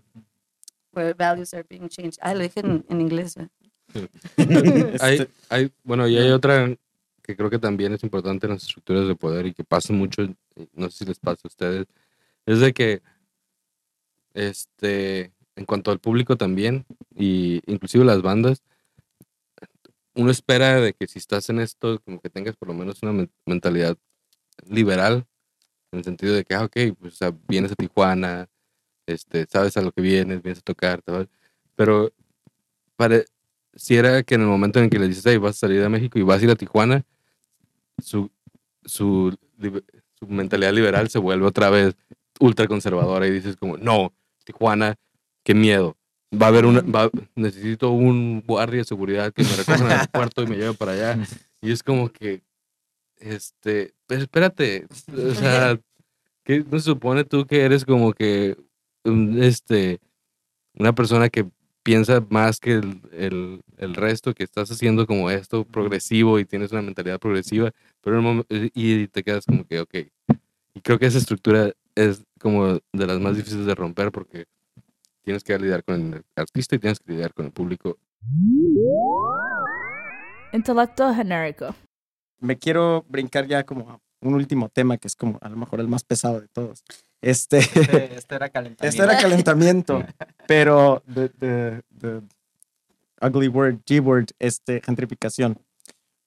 where 0.93 1.14
values 1.14 1.53
are 1.55 1.64
being 1.64 1.88
changed. 1.88 2.19
I 2.23 2.35
lo 2.35 2.40
dije 2.40 2.64
en, 2.64 2.85
en 2.88 3.01
inglés. 3.01 3.37
¿verdad? 3.37 3.51
hay, 5.01 5.29
hay, 5.51 5.71
bueno, 5.85 6.09
y 6.09 6.17
hay 6.17 6.31
otra 6.31 6.75
que 7.23 7.37
creo 7.37 7.49
que 7.49 7.59
también 7.59 7.93
es 7.93 8.03
importante 8.03 8.47
en 8.47 8.53
las 8.53 8.62
estructuras 8.62 9.07
de 9.09 9.14
poder 9.14 9.47
y 9.47 9.55
que 9.55 9.64
pasa 9.64 9.93
mucho, 9.93 10.23
y 10.23 10.37
no 10.75 10.90
sé 10.90 10.99
si 10.99 11.05
les 11.07 11.19
pasa 11.19 11.40
a 11.45 11.49
ustedes, 11.49 11.87
es 12.47 12.61
de 12.61 12.73
que, 12.75 13.03
este, 14.35 15.33
en 15.57 15.64
cuanto 15.67 15.90
al 15.90 16.01
público 16.01 16.37
también, 16.37 16.87
y 17.14 17.61
inclusive 17.71 18.05
las 18.05 18.23
bandas, 18.23 18.62
uno 20.14 20.31
espera 20.31 20.81
de 20.81 20.95
que 20.95 21.07
si 21.07 21.19
estás 21.19 21.49
en 21.51 21.61
esto, 21.61 22.01
como 22.05 22.21
que 22.21 22.31
tengas 22.31 22.57
por 22.57 22.69
lo 22.69 22.75
menos 22.75 23.03
una 23.03 23.12
men- 23.12 23.31
mentalidad 23.47 23.97
liberal, 24.69 25.27
en 25.93 25.99
el 26.01 26.05
sentido 26.05 26.35
de 26.35 26.45
que, 26.45 26.55
ah, 26.55 26.64
ok, 26.64 26.77
pues 27.01 27.19
vienes 27.49 27.73
a 27.73 27.77
Tijuana, 27.77 28.49
este, 29.07 29.47
sabes 29.47 29.77
a 29.77 29.83
lo 29.83 29.93
que 29.93 30.03
vienes, 30.03 30.43
vienes 30.43 30.61
a 30.61 30.62
tocar, 30.62 31.03
vas- 31.07 31.29
pero 31.77 32.12
pare- 32.97 33.27
si 33.75 33.97
era 33.97 34.23
que 34.25 34.37
en 34.37 34.43
el 34.43 34.49
momento 34.49 34.81
en 34.81 34.90
que 34.90 34.99
le 34.99 35.09
dices, 35.09 35.25
hey, 35.27 35.38
vas 35.38 35.57
a 35.57 35.61
salir 35.61 35.81
de 35.83 35.88
México 35.88 36.19
y 36.19 36.23
vas 36.23 36.40
a 36.43 36.45
ir 36.45 36.51
a 36.51 36.57
Tijuana, 36.57 37.05
su, 37.99 38.31
su, 38.85 39.37
su 40.24 40.32
mentalidad 40.32 40.72
liberal 40.72 41.08
se 41.10 41.18
vuelve 41.18 41.46
otra 41.46 41.70
vez 41.70 41.94
ultra 42.40 42.66
conservadora 42.66 43.26
y 43.26 43.30
dices 43.30 43.56
como, 43.56 43.76
no, 43.76 44.12
Tijuana, 44.44 44.96
qué 45.44 45.54
miedo. 45.54 45.96
Va 46.32 46.46
a 46.46 46.48
haber 46.48 46.66
una, 46.66 46.80
va- 46.80 47.10
necesito 47.37 47.90
un 47.90 48.42
guardia 48.46 48.78
de 48.78 48.84
seguridad 48.84 49.32
que 49.32 49.44
me 49.44 49.56
recoja 49.56 49.76
en 49.84 49.87
el 49.87 49.92
aeropuerto 49.98 50.42
y 50.42 50.46
me 50.46 50.56
lleve 50.56 50.74
para 50.74 50.92
allá. 50.92 51.18
Y 51.62 51.70
es 51.70 51.82
como 51.82 52.08
que, 52.10 52.42
este, 53.18 53.94
pero 54.06 54.22
espérate, 54.22 54.87
o 55.16 55.34
sea, 55.34 55.78
¿qué 56.44 56.64
no 56.68 56.78
se 56.78 56.87
supone 56.87 57.24
tú 57.24 57.46
que 57.46 57.60
eres 57.62 57.84
como 57.84 58.12
que, 58.12 58.56
este, 59.38 60.00
una 60.74 60.94
persona 60.94 61.28
que 61.28 61.46
piensa 61.82 62.24
más 62.30 62.58
que 62.58 62.72
el, 62.72 63.00
el, 63.12 63.60
el 63.76 63.94
resto, 63.94 64.34
que 64.34 64.42
estás 64.42 64.70
haciendo 64.70 65.06
como 65.06 65.30
esto 65.30 65.64
progresivo 65.64 66.38
y 66.38 66.44
tienes 66.46 66.72
una 66.72 66.82
mentalidad 66.82 67.20
progresiva, 67.20 67.70
pero 68.00 68.18
en 68.18 68.24
un 68.26 68.38
momen- 68.40 68.70
y 68.74 69.06
te 69.08 69.22
quedas 69.22 69.44
como 69.44 69.64
que, 69.66 69.80
ok. 69.80 69.94
Y 70.74 70.80
creo 70.80 70.98
que 70.98 71.06
esa 71.06 71.18
estructura 71.18 71.72
es 71.94 72.24
como 72.40 72.80
de 72.92 73.06
las 73.06 73.20
más 73.20 73.37
difíciles 73.37 73.66
de 73.66 73.74
romper 73.74 74.10
porque 74.10 74.46
tienes 75.22 75.44
que 75.44 75.58
lidiar 75.58 75.84
con 75.84 76.14
el 76.14 76.22
artista 76.37 76.76
y 76.76 76.78
tienes 76.80 76.98
que 76.98 77.12
lidiar 77.12 77.32
con 77.32 77.46
el 77.46 77.52
público. 77.52 77.96
Intelecto 80.52 81.14
genérico. 81.14 81.74
Me 82.40 82.58
quiero 82.58 83.04
brincar 83.08 83.46
ya 83.46 83.64
como 83.64 83.90
a 83.90 84.00
un 84.20 84.34
último 84.34 84.68
tema 84.68 84.98
que 84.98 85.08
es 85.08 85.16
como 85.16 85.38
a 85.40 85.48
lo 85.48 85.56
mejor 85.56 85.80
el 85.80 85.88
más 85.88 86.04
pesado 86.04 86.40
de 86.40 86.48
todos. 86.48 86.82
Este, 87.22 87.58
Este, 87.58 88.14
este 88.16 88.34
era 88.34 88.48
calentamiento. 88.50 88.87
este 88.88 89.02
era 89.02 89.18
calentamiento, 89.18 90.04
pero 90.48 91.02
the, 91.12 91.29
the, 91.31 91.83
the 91.98 92.22
ugly 93.20 93.48
word, 93.48 93.81
G 93.87 94.00
word, 94.00 94.27
este, 94.38 94.81
gentrificación. 94.81 95.58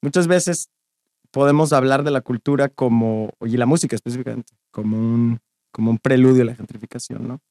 Muchas 0.01 0.27
veces 0.27 0.69
podemos 1.38 1.71
hablar 1.71 2.03
de 2.03 2.09
la 2.09 2.21
cultura 2.21 2.67
como, 2.67 3.29
y 3.45 3.57
la 3.57 3.67
música 3.67 3.95
específicamente, 3.95 4.55
como 4.71 4.97
un, 4.97 5.39
como 5.71 5.91
un 5.91 5.99
preludio 5.99 6.41
a 6.41 6.45
la 6.45 6.55
gentrificación, 6.55 7.27
¿no? 7.27 7.41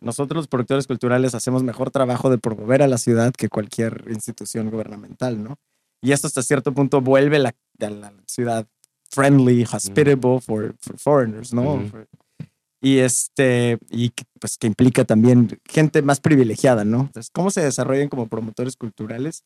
Nosotros 0.00 0.38
los 0.38 0.48
productores 0.48 0.88
culturales 0.88 1.32
hacemos 1.36 1.62
mejor 1.62 1.92
trabajo 1.92 2.30
de 2.30 2.38
promover 2.38 2.82
a 2.82 2.88
la 2.88 2.98
ciudad 2.98 3.32
que 3.32 3.48
cualquier 3.48 4.06
institución 4.08 4.70
gubernamental, 4.70 5.40
¿no? 5.40 5.54
Y 6.00 6.10
esto 6.10 6.26
hasta 6.26 6.42
cierto 6.42 6.74
punto 6.74 7.00
vuelve 7.00 7.38
la, 7.38 7.54
a 7.80 7.90
la 7.90 8.12
ciudad 8.26 8.66
friendly, 9.08 9.62
hospitable 9.72 10.40
for, 10.40 10.74
for 10.80 10.98
foreigners, 10.98 11.54
¿no? 11.54 11.80
Y 12.80 12.98
este, 12.98 13.78
y 13.88 14.10
pues 14.40 14.58
que 14.58 14.66
implica 14.66 15.04
también 15.04 15.60
gente 15.64 16.02
más 16.02 16.18
privilegiada, 16.18 16.84
¿no? 16.84 17.02
Entonces, 17.02 17.30
¿cómo 17.30 17.52
se 17.52 17.60
desarrollan 17.60 18.08
como 18.08 18.26
promotores 18.26 18.74
culturales? 18.74 19.44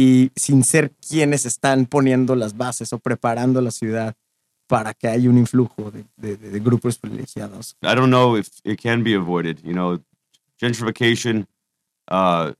Y 0.00 0.30
sin 0.36 0.62
ser 0.62 0.92
quienes 1.08 1.44
están 1.44 1.86
poniendo 1.86 2.36
las 2.36 2.56
bases 2.56 2.92
o 2.92 3.00
preparando 3.00 3.60
la 3.60 3.72
ciudad 3.72 4.14
para 4.68 4.94
que 4.94 5.08
haya 5.08 5.28
un 5.28 5.38
influjo 5.38 5.90
de, 5.90 6.04
de- 6.16 6.36
de 6.36 6.60
grupos 6.60 6.98
privilegiados. 6.98 7.74
I 7.82 7.96
don't 7.96 8.10
know 8.10 8.36
if 8.36 8.48
it 8.62 8.80
can 8.80 9.02
be 9.02 9.14
avoided. 9.14 9.60
You 9.64 9.72
know, 9.72 9.98
gentrification 10.60 11.48
uh, 12.06 12.52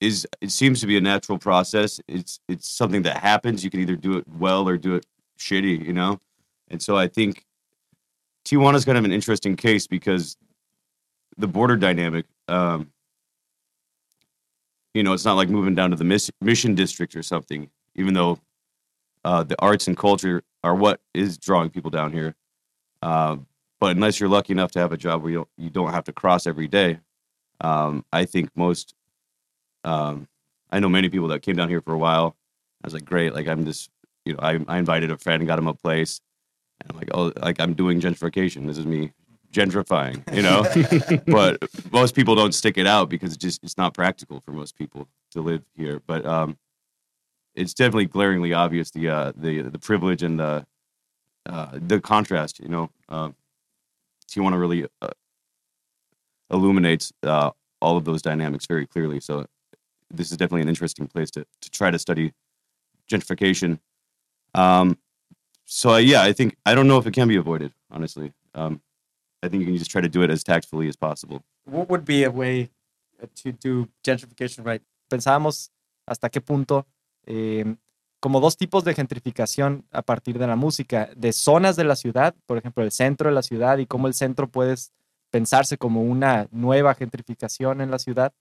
is 0.00 0.26
it 0.40 0.50
seems 0.50 0.80
to 0.80 0.86
be 0.88 0.96
a 0.96 1.00
natural 1.00 1.38
process. 1.38 2.00
It's 2.08 2.40
it's 2.48 2.66
something 2.68 3.02
that 3.04 3.18
happens. 3.18 3.62
You 3.62 3.70
can 3.70 3.80
either 3.80 3.96
do 3.96 4.16
it 4.18 4.24
well 4.26 4.66
or 4.68 4.76
do 4.76 4.96
it 4.96 5.06
shitty. 5.38 5.84
You 5.86 5.92
know, 5.92 6.18
and 6.68 6.82
so 6.82 6.96
I 6.96 7.06
think 7.06 7.44
Tijuana's 8.44 8.84
kind 8.84 8.98
of 8.98 9.04
an 9.04 9.12
interesting 9.12 9.54
case 9.54 9.86
because 9.86 10.36
the 11.38 11.46
border 11.46 11.76
dynamic. 11.76 12.26
Um, 12.48 12.90
you 14.94 15.02
know, 15.02 15.12
it's 15.12 15.24
not 15.24 15.34
like 15.34 15.48
moving 15.48 15.74
down 15.74 15.90
to 15.90 15.96
the 15.96 16.30
Mission 16.40 16.74
District 16.74 17.14
or 17.14 17.22
something. 17.22 17.68
Even 17.96 18.14
though 18.14 18.38
uh, 19.24 19.42
the 19.42 19.60
arts 19.60 19.88
and 19.88 19.96
culture 19.96 20.42
are 20.62 20.74
what 20.74 21.00
is 21.12 21.36
drawing 21.36 21.70
people 21.70 21.90
down 21.90 22.12
here. 22.12 22.34
Uh, 23.02 23.36
but 23.80 23.96
unless 23.96 24.18
you're 24.18 24.28
lucky 24.28 24.52
enough 24.52 24.70
to 24.72 24.78
have 24.78 24.92
a 24.92 24.96
job 24.96 25.22
where 25.22 25.30
you 25.30 25.36
don't, 25.38 25.48
you 25.58 25.70
don't 25.70 25.92
have 25.92 26.04
to 26.04 26.12
cross 26.12 26.46
every 26.46 26.68
day, 26.68 27.00
um, 27.60 28.04
I 28.12 28.24
think 28.24 28.50
most. 28.56 28.94
Um, 29.84 30.28
I 30.70 30.80
know 30.80 30.88
many 30.88 31.10
people 31.10 31.28
that 31.28 31.42
came 31.42 31.56
down 31.56 31.68
here 31.68 31.82
for 31.82 31.92
a 31.92 31.98
while. 31.98 32.34
I 32.82 32.86
was 32.86 32.94
like, 32.94 33.04
great, 33.04 33.34
like 33.34 33.46
I'm 33.46 33.64
just, 33.64 33.90
you 34.24 34.32
know, 34.32 34.38
I, 34.40 34.58
I 34.66 34.78
invited 34.78 35.10
a 35.10 35.18
friend 35.18 35.40
and 35.40 35.46
got 35.46 35.58
him 35.58 35.68
a 35.68 35.74
place, 35.74 36.20
and 36.80 36.90
I'm 36.90 36.96
like, 36.96 37.10
oh, 37.12 37.32
like 37.42 37.60
I'm 37.60 37.74
doing 37.74 38.00
gentrification. 38.00 38.66
This 38.66 38.78
is 38.78 38.86
me 38.86 39.12
gentrifying, 39.54 40.22
you 40.34 40.42
know. 40.42 40.64
but 41.26 41.62
most 41.92 42.14
people 42.14 42.34
don't 42.34 42.52
stick 42.52 42.76
it 42.76 42.86
out 42.86 43.08
because 43.08 43.32
it's 43.32 43.42
just 43.42 43.62
it's 43.62 43.78
not 43.78 43.94
practical 43.94 44.40
for 44.40 44.50
most 44.50 44.76
people 44.76 45.08
to 45.30 45.40
live 45.40 45.62
here. 45.76 46.02
But 46.06 46.26
um, 46.26 46.58
it's 47.54 47.72
definitely 47.72 48.06
glaringly 48.06 48.52
obvious 48.52 48.90
the 48.90 49.08
uh, 49.08 49.32
the 49.36 49.62
the 49.62 49.78
privilege 49.78 50.22
and 50.22 50.38
the 50.38 50.66
uh, 51.46 51.70
the 51.72 52.00
contrast. 52.00 52.60
You 52.60 52.68
know, 52.68 52.90
uh, 53.08 53.30
Tijuana 54.28 54.58
really 54.58 54.86
uh, 55.00 55.08
illuminates 56.50 57.12
uh, 57.22 57.50
all 57.80 57.96
of 57.96 58.04
those 58.04 58.22
dynamics 58.22 58.66
very 58.66 58.86
clearly. 58.86 59.20
So 59.20 59.46
this 60.10 60.30
is 60.30 60.36
definitely 60.36 60.62
an 60.62 60.68
interesting 60.68 61.06
place 61.06 61.30
to 61.32 61.46
to 61.60 61.70
try 61.70 61.90
to 61.90 61.98
study 61.98 62.32
gentrification. 63.08 63.78
Um, 64.54 64.98
so 65.64 65.96
yeah, 65.96 66.22
I 66.22 66.32
think 66.32 66.56
I 66.66 66.74
don't 66.74 66.88
know 66.88 66.98
if 66.98 67.06
it 67.06 67.12
can 67.12 67.28
be 67.28 67.36
avoided. 67.36 67.72
Honestly, 67.90 68.32
um, 68.54 68.80
I 69.44 69.48
think 69.48 69.60
you 69.60 69.66
can 69.66 69.76
just 69.76 69.90
try 69.90 70.00
to 70.00 70.08
do 70.08 70.22
it 70.22 70.30
as 70.30 70.42
tactfully 70.42 70.88
as 70.88 70.96
possible. 70.96 71.42
What 71.64 71.88
would 71.90 72.04
be 72.04 72.24
a 72.24 72.30
way 72.30 72.70
to 73.42 73.52
do 73.52 73.88
gentrification 74.02 74.64
right? 74.64 74.82
pensábamos 75.08 75.70
hasta 76.06 76.28
qué 76.28 76.40
punto, 76.40 76.86
eh, 77.26 77.76
como 78.20 78.40
dos 78.40 78.56
tipos 78.56 78.84
de 78.84 78.94
gentrificación 78.94 79.84
a 79.90 80.02
partir 80.02 80.38
de 80.38 80.46
la 80.46 80.56
música, 80.56 81.10
de 81.16 81.32
zonas 81.32 81.76
de 81.76 81.84
la 81.84 81.96
ciudad, 81.96 82.34
por 82.46 82.58
ejemplo, 82.58 82.82
el 82.82 82.90
centro 82.90 83.28
de 83.28 83.34
la 83.34 83.42
ciudad 83.42 83.78
y 83.78 83.86
cómo 83.86 84.08
el 84.08 84.14
centro 84.14 84.48
puede 84.48 84.74
pensarse 85.30 85.76
como 85.78 86.02
una 86.02 86.48
nueva 86.50 86.94
gentrificación 86.94 87.80
en 87.80 87.90
la 87.90 87.98
ciudad, 87.98 88.32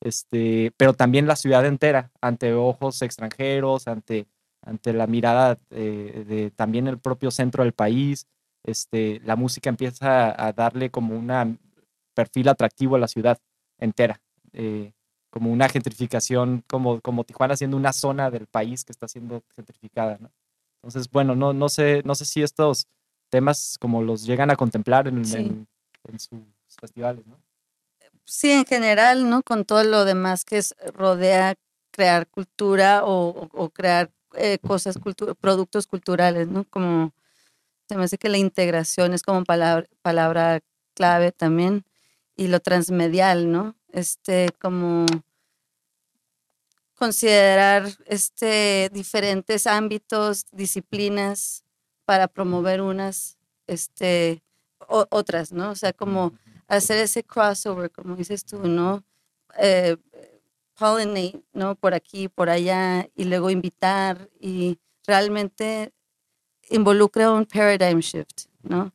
este, 0.00 0.72
pero 0.76 0.94
también 0.94 1.26
la 1.26 1.36
ciudad 1.36 1.66
entera, 1.66 2.10
ante 2.20 2.54
ojos 2.54 3.02
extranjeros, 3.02 3.88
ante, 3.88 4.26
ante 4.62 4.92
la 4.92 5.06
mirada 5.06 5.58
eh, 5.70 6.24
de 6.26 6.50
también 6.50 6.86
el 6.86 6.98
propio 6.98 7.30
centro 7.30 7.64
del 7.64 7.72
país, 7.72 8.26
este, 8.64 9.20
la 9.24 9.36
música 9.36 9.70
empieza 9.70 10.30
a 10.46 10.52
darle 10.52 10.90
como 10.90 11.16
un 11.16 11.58
perfil 12.14 12.48
atractivo 12.48 12.96
a 12.96 12.98
la 12.98 13.08
ciudad 13.08 13.38
entera. 13.78 14.20
Eh, 14.52 14.92
como 15.30 15.50
una 15.50 15.68
gentrificación, 15.68 16.62
como, 16.68 17.00
como 17.00 17.24
Tijuana 17.24 17.56
siendo 17.56 17.76
una 17.76 17.92
zona 17.94 18.30
del 18.30 18.46
país 18.46 18.84
que 18.84 18.92
está 18.92 19.08
siendo 19.08 19.42
gentrificada, 19.56 20.18
¿no? 20.20 20.30
Entonces, 20.82 21.10
bueno, 21.10 21.34
no, 21.34 21.52
no, 21.54 21.68
sé, 21.70 22.02
no 22.04 22.14
sé 22.14 22.24
si 22.26 22.42
estos 22.42 22.86
temas 23.30 23.78
como 23.80 24.02
los 24.02 24.24
llegan 24.26 24.50
a 24.50 24.56
contemplar 24.56 25.08
en, 25.08 25.24
Sí. 25.24 25.36
en- 25.36 25.66
en 26.08 26.18
sus 26.20 26.40
festivales, 26.78 27.26
¿no? 27.26 27.38
Sí, 28.24 28.50
en 28.50 28.66
general, 28.66 29.28
¿no? 29.30 29.42
Con 29.42 29.64
todo 29.64 29.84
lo 29.84 30.04
demás 30.04 30.44
que 30.44 30.58
es, 30.58 30.74
rodea 30.94 31.54
crear 31.92 32.26
cultura 32.28 33.04
o, 33.04 33.28
o- 33.30 33.48
o 33.52 33.70
crear 33.70 34.10
eh, 34.34 34.58
cosas, 34.58 34.98
cultu- 34.98 35.34
productos 35.34 35.86
culturales, 35.86 36.48
¿no? 36.48 36.64
Como 36.64 37.12
se 37.92 37.98
me 37.98 38.04
hace 38.04 38.16
que 38.16 38.30
la 38.30 38.38
integración 38.38 39.12
es 39.12 39.22
como 39.22 39.44
palabra, 39.44 39.86
palabra 40.00 40.60
clave 40.94 41.30
también 41.30 41.84
y 42.36 42.48
lo 42.48 42.60
transmedial, 42.60 43.52
¿no? 43.52 43.76
Este, 43.92 44.48
como 44.60 45.04
considerar 46.94 47.84
este, 48.06 48.90
diferentes 48.92 49.66
ámbitos, 49.66 50.46
disciplinas 50.52 51.64
para 52.04 52.28
promover 52.28 52.80
unas, 52.80 53.38
este, 53.66 54.42
o- 54.88 55.06
otras, 55.10 55.52
¿no? 55.52 55.70
O 55.70 55.74
sea, 55.74 55.92
como 55.92 56.32
hacer 56.68 56.98
ese 56.98 57.24
crossover, 57.24 57.90
como 57.90 58.16
dices 58.16 58.44
tú, 58.44 58.58
¿no? 58.68 59.04
Eh, 59.58 59.96
pollinate, 60.78 61.42
¿no? 61.52 61.74
Por 61.76 61.94
aquí, 61.94 62.28
por 62.28 62.50
allá, 62.50 63.08
y 63.14 63.24
luego 63.24 63.50
invitar 63.50 64.30
y 64.40 64.78
realmente 65.06 65.92
involucra 66.74 67.30
un 67.30 67.44
paradigm 67.46 68.00
shift, 68.00 68.46
¿no? 68.62 68.92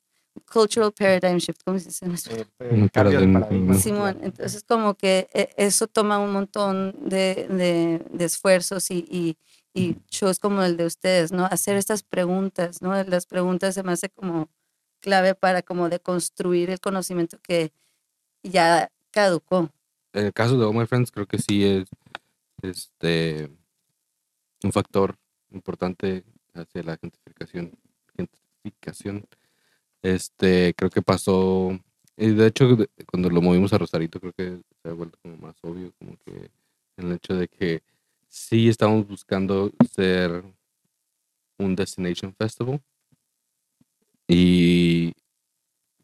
Cultural 0.51 0.91
paradigm 0.93 1.38
shift, 1.38 1.61
¿cómo 1.65 1.80
se 1.80 1.86
dice 1.86 2.05
en 2.05 2.11
español? 2.13 2.47
Eh, 2.59 2.84
eh, 2.84 2.89
paradigma. 2.91 3.73
Simón, 3.75 4.19
entonces 4.21 4.63
como 4.63 4.93
que 4.95 5.28
eh, 5.34 5.49
eso 5.57 5.88
toma 5.88 6.19
un 6.19 6.32
montón 6.32 6.95
de, 7.09 7.47
de- 7.49 8.05
de 8.11 8.25
esfuerzos 8.25 8.89
y, 8.91 9.05
y, 9.09 9.38
y 9.73 9.97
shows 10.09 10.39
como 10.39 10.61
el 10.63 10.78
de 10.78 10.86
ustedes, 10.86 11.32
¿no? 11.32 11.45
Hacer 11.45 11.75
estas 11.78 12.03
preguntas, 12.03 12.82
¿no? 12.82 12.91
Las 13.03 13.25
preguntas 13.25 13.73
se 13.75 13.84
me 13.84 13.91
hace 13.91 14.09
como 14.09 14.47
clave 14.99 15.36
para 15.36 15.61
como 15.61 15.89
deconstruir 15.89 16.69
el 16.69 16.80
conocimiento 16.80 17.38
que 17.41 17.71
ya 18.43 18.89
caducó. 19.11 19.69
En 20.13 20.25
el 20.28 20.34
caso 20.34 20.57
de 20.57 20.65
All 20.65 20.73
My 20.75 20.86
Friends, 20.86 21.11
creo 21.11 21.25
que 21.28 21.38
sí 21.39 21.63
es 21.65 21.88
este 22.61 23.49
un 24.63 24.71
factor 24.71 25.15
importante 25.51 26.23
hacia 26.60 26.84
la 26.84 26.97
gentrificación. 26.97 27.72
gentrificación. 28.16 29.26
Este, 30.01 30.74
creo 30.76 30.89
que 30.89 31.01
pasó. 31.01 31.80
Y 32.16 32.32
de 32.32 32.47
hecho, 32.47 32.78
cuando 33.10 33.30
lo 33.30 33.41
movimos 33.41 33.74
a 33.74 33.78
Rosarito, 33.78 34.20
creo 34.20 34.34
que 34.34 34.62
se 34.82 34.89
ha 34.89 34.93
vuelto 34.93 35.20
como 35.22 35.38
más 35.38 35.55
obvio, 35.62 35.93
como 35.99 36.18
que 36.26 36.51
el 36.97 37.12
hecho 37.12 37.36
de 37.36 37.47
que 37.47 37.84
sí 38.28 38.70
estamos 38.70 39.08
buscando 39.08 39.72
ser 39.93 40.43
un 41.58 41.76
Destination 41.76 42.34
Festival. 42.34 42.82
Y 44.28 45.14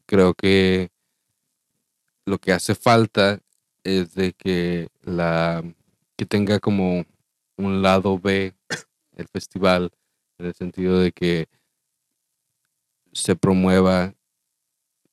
creo 0.06 0.34
que 0.34 0.90
lo 2.24 2.38
que 2.38 2.52
hace 2.52 2.74
falta 2.74 3.40
es 3.82 4.14
de 4.14 4.32
que 4.32 4.88
la 5.02 5.62
que 6.16 6.26
tenga 6.26 6.58
como 6.60 7.04
un 7.56 7.82
lado 7.82 8.18
B 8.18 8.54
el 9.16 9.28
festival 9.28 9.90
en 10.44 10.48
el 10.48 10.54
sentido 10.54 10.98
de 10.98 11.12
que 11.12 11.48
se 13.12 13.34
promueva 13.34 14.14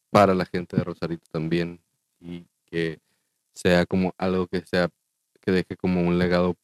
para 0.09 0.35
la 0.35 0.45
gente 0.45 0.75
de 0.75 0.83
Rosarito 0.83 1.25
también 1.31 1.79
y 2.19 2.45
que 2.65 2.99
sea 3.53 3.85
como 3.85 4.13
algo 4.17 4.47
que 4.47 4.61
sea 4.65 4.89
que 5.39 5.51
deje 5.51 5.75
como 5.77 6.01
un 6.01 6.19
legado 6.19 6.55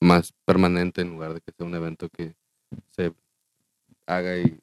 más 0.00 0.32
permanente 0.44 1.02
en 1.02 1.10
lugar 1.10 1.34
de 1.34 1.40
que 1.40 1.52
sea 1.52 1.66
un 1.66 1.74
evento 1.74 2.08
que 2.08 2.34
se 2.90 3.12
haga 4.06 4.38
y 4.38 4.58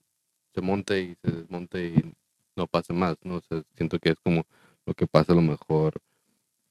se 0.54 0.62
monte 0.62 1.02
y 1.02 1.16
se 1.24 1.32
desmonte 1.32 1.88
y 1.88 2.14
no 2.56 2.68
pase 2.68 2.94
más, 2.94 3.18
¿no? 3.24 3.42
Siento 3.76 4.00
que 4.00 4.10
es 4.10 4.20
como 4.24 4.46
lo 4.86 4.94
que 4.94 5.08
pasa 5.08 5.34
a 5.34 5.36
lo 5.36 5.42
mejor 5.42 5.94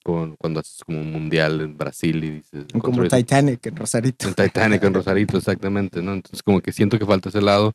con 0.02 0.36
cuando 0.36 0.60
haces 0.60 0.82
como 0.84 1.00
un 1.00 1.12
mundial 1.12 1.60
en 1.60 1.76
Brasil 1.76 2.22
y 2.24 2.30
dices 2.30 2.66
Como 2.78 3.06
Titanic 3.08 3.66
en 3.66 3.76
Rosarito. 3.76 4.28
en 4.28 4.34
Titanic 4.34 4.82
en 4.82 4.94
Rosarito, 4.94 5.38
exactamente, 5.38 6.02
¿no? 6.02 6.12
Entonces 6.14 6.42
como 6.42 6.60
que 6.60 6.72
siento 6.72 6.98
que 6.98 7.06
falta 7.06 7.28
ese 7.28 7.40
lado. 7.40 7.72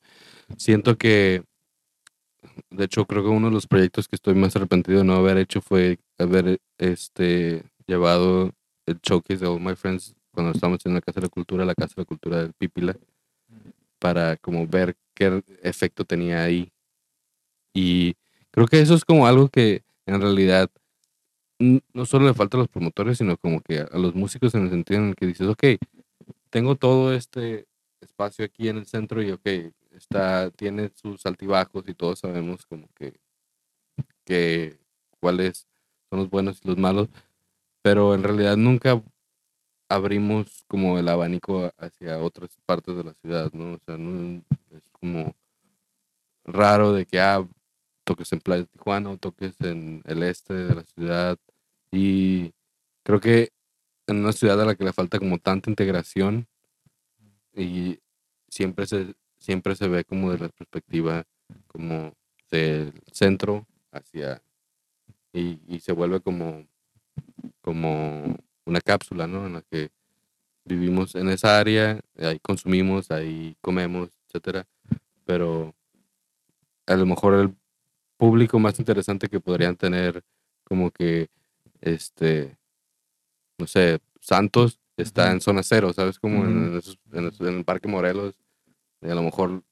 Siento 0.57 0.97
que, 0.97 1.43
de 2.69 2.85
hecho, 2.85 3.05
creo 3.05 3.23
que 3.23 3.29
uno 3.29 3.47
de 3.47 3.53
los 3.53 3.67
proyectos 3.67 4.07
que 4.07 4.15
estoy 4.15 4.35
más 4.35 4.55
arrepentido 4.55 4.99
de 4.99 5.05
no 5.05 5.15
haber 5.15 5.37
hecho 5.37 5.61
fue 5.61 5.99
haber 6.17 6.59
este 6.77 7.63
llevado 7.85 8.51
el 8.85 8.99
showcase 9.01 9.39
de 9.39 9.47
All 9.47 9.59
My 9.59 9.75
Friends 9.75 10.15
cuando 10.31 10.51
estábamos 10.51 10.85
en 10.85 10.93
la 10.93 11.01
Casa 11.01 11.19
de 11.19 11.25
la 11.25 11.29
Cultura, 11.29 11.65
la 11.65 11.75
Casa 11.75 11.95
de 11.95 12.01
la 12.01 12.05
Cultura 12.05 12.37
del 12.37 12.53
Pípila, 12.53 12.95
para 13.99 14.37
como 14.37 14.67
ver 14.67 14.95
qué 15.13 15.43
efecto 15.63 16.05
tenía 16.05 16.43
ahí. 16.43 16.71
Y 17.73 18.15
creo 18.51 18.67
que 18.67 18.79
eso 18.79 18.95
es 18.95 19.03
como 19.03 19.27
algo 19.27 19.49
que 19.49 19.83
en 20.05 20.21
realidad 20.21 20.69
no 21.59 22.05
solo 22.05 22.27
le 22.27 22.33
falta 22.33 22.57
a 22.57 22.61
los 22.61 22.69
promotores, 22.69 23.17
sino 23.17 23.37
como 23.37 23.61
que 23.61 23.79
a 23.79 23.97
los 23.97 24.15
músicos 24.15 24.53
en 24.55 24.63
el 24.65 24.69
sentido 24.69 25.01
en 25.01 25.09
el 25.09 25.15
que 25.15 25.25
dices, 25.27 25.47
ok, 25.47 25.63
tengo 26.49 26.75
todo 26.75 27.13
este 27.13 27.67
espacio 28.01 28.45
aquí 28.45 28.69
en 28.69 28.77
el 28.77 28.85
centro 28.87 29.23
y 29.23 29.31
ok, 29.31 29.47
está, 29.93 30.51
tiene 30.51 30.91
sus 30.95 31.25
altibajos 31.25 31.85
y 31.89 31.95
todos 31.95 32.19
sabemos 32.19 32.65
como 32.67 32.87
que, 32.95 33.19
que 34.25 34.77
cuáles 35.19 35.67
son 36.09 36.19
los 36.19 36.29
buenos 36.29 36.59
y 36.63 36.67
los 36.67 36.77
malos, 36.77 37.09
pero 37.83 38.15
en 38.15 38.23
realidad 38.23 38.57
nunca 38.57 39.01
abrimos 39.89 40.65
como 40.67 40.99
el 40.99 41.09
abanico 41.09 41.71
hacia 41.77 42.19
otras 42.19 42.51
partes 42.65 42.97
de 42.97 43.03
la 43.05 43.13
ciudad, 43.15 43.51
¿no? 43.53 43.75
O 43.75 43.79
sea, 43.85 43.97
no- 43.97 44.43
como 44.99 45.35
raro 46.45 46.93
de 46.93 47.05
que, 47.05 47.19
ah, 47.19 47.47
toques 48.05 48.31
en 48.33 48.39
Playa 48.39 48.63
de 48.63 48.67
Tijuana 48.67 49.11
o 49.11 49.17
toques 49.17 49.55
en 49.61 50.01
el 50.05 50.23
este 50.23 50.53
de 50.53 50.75
la 50.75 50.83
ciudad. 50.83 51.37
Y 51.91 52.53
creo 53.03 53.19
que 53.19 53.49
en 54.07 54.17
una 54.17 54.33
ciudad 54.33 54.61
a 54.61 54.65
la 54.65 54.75
que 54.75 54.83
le 54.83 54.93
falta 54.93 55.19
como 55.19 55.37
tanta 55.39 55.69
integración 55.69 56.47
y 57.53 57.99
siempre 58.49 58.85
se, 58.85 59.15
siempre 59.37 59.75
se 59.75 59.87
ve 59.87 60.03
como 60.05 60.31
de 60.31 60.39
la 60.39 60.49
perspectiva 60.49 61.25
como 61.67 62.13
del 62.51 62.93
centro 63.11 63.67
hacia 63.91 64.41
y, 65.33 65.59
y 65.67 65.79
se 65.79 65.91
vuelve 65.91 66.21
como 66.21 66.65
como 67.61 68.37
una 68.65 68.81
cápsula, 68.81 69.27
¿no? 69.27 69.45
En 69.45 69.53
la 69.53 69.61
que 69.61 69.89
vivimos 70.65 71.15
en 71.15 71.29
esa 71.29 71.59
área, 71.59 71.99
ahí 72.17 72.39
consumimos, 72.39 73.11
ahí 73.11 73.57
comemos, 73.61 74.09
etcétera, 74.27 74.65
pero 75.25 75.75
a 76.85 76.95
lo 76.95 77.05
mejor 77.05 77.33
el 77.35 77.55
público 78.17 78.59
más 78.59 78.79
interesante 78.79 79.27
que 79.27 79.39
podrían 79.39 79.75
tener 79.75 80.23
como 80.63 80.91
que 80.91 81.27
este 81.93 82.57
no 83.59 83.65
sé, 83.67 83.99
Santos 84.21 84.79
está 84.97 85.31
en 85.31 85.41
zona 85.41 85.63
cero, 85.63 85.91
¿sabes? 85.93 86.19
Como 86.19 86.45
en, 86.45 86.67
Ujú. 86.69 86.77
esos- 86.77 86.99
en 87.11 87.27
esos- 87.27 87.47
en 87.47 87.57
el 87.57 87.65
Parque 87.65 87.87
Morelos, 87.87 88.35
y 89.01 89.09
a 89.09 89.15
lo 89.15 89.23
mejor 89.23 89.63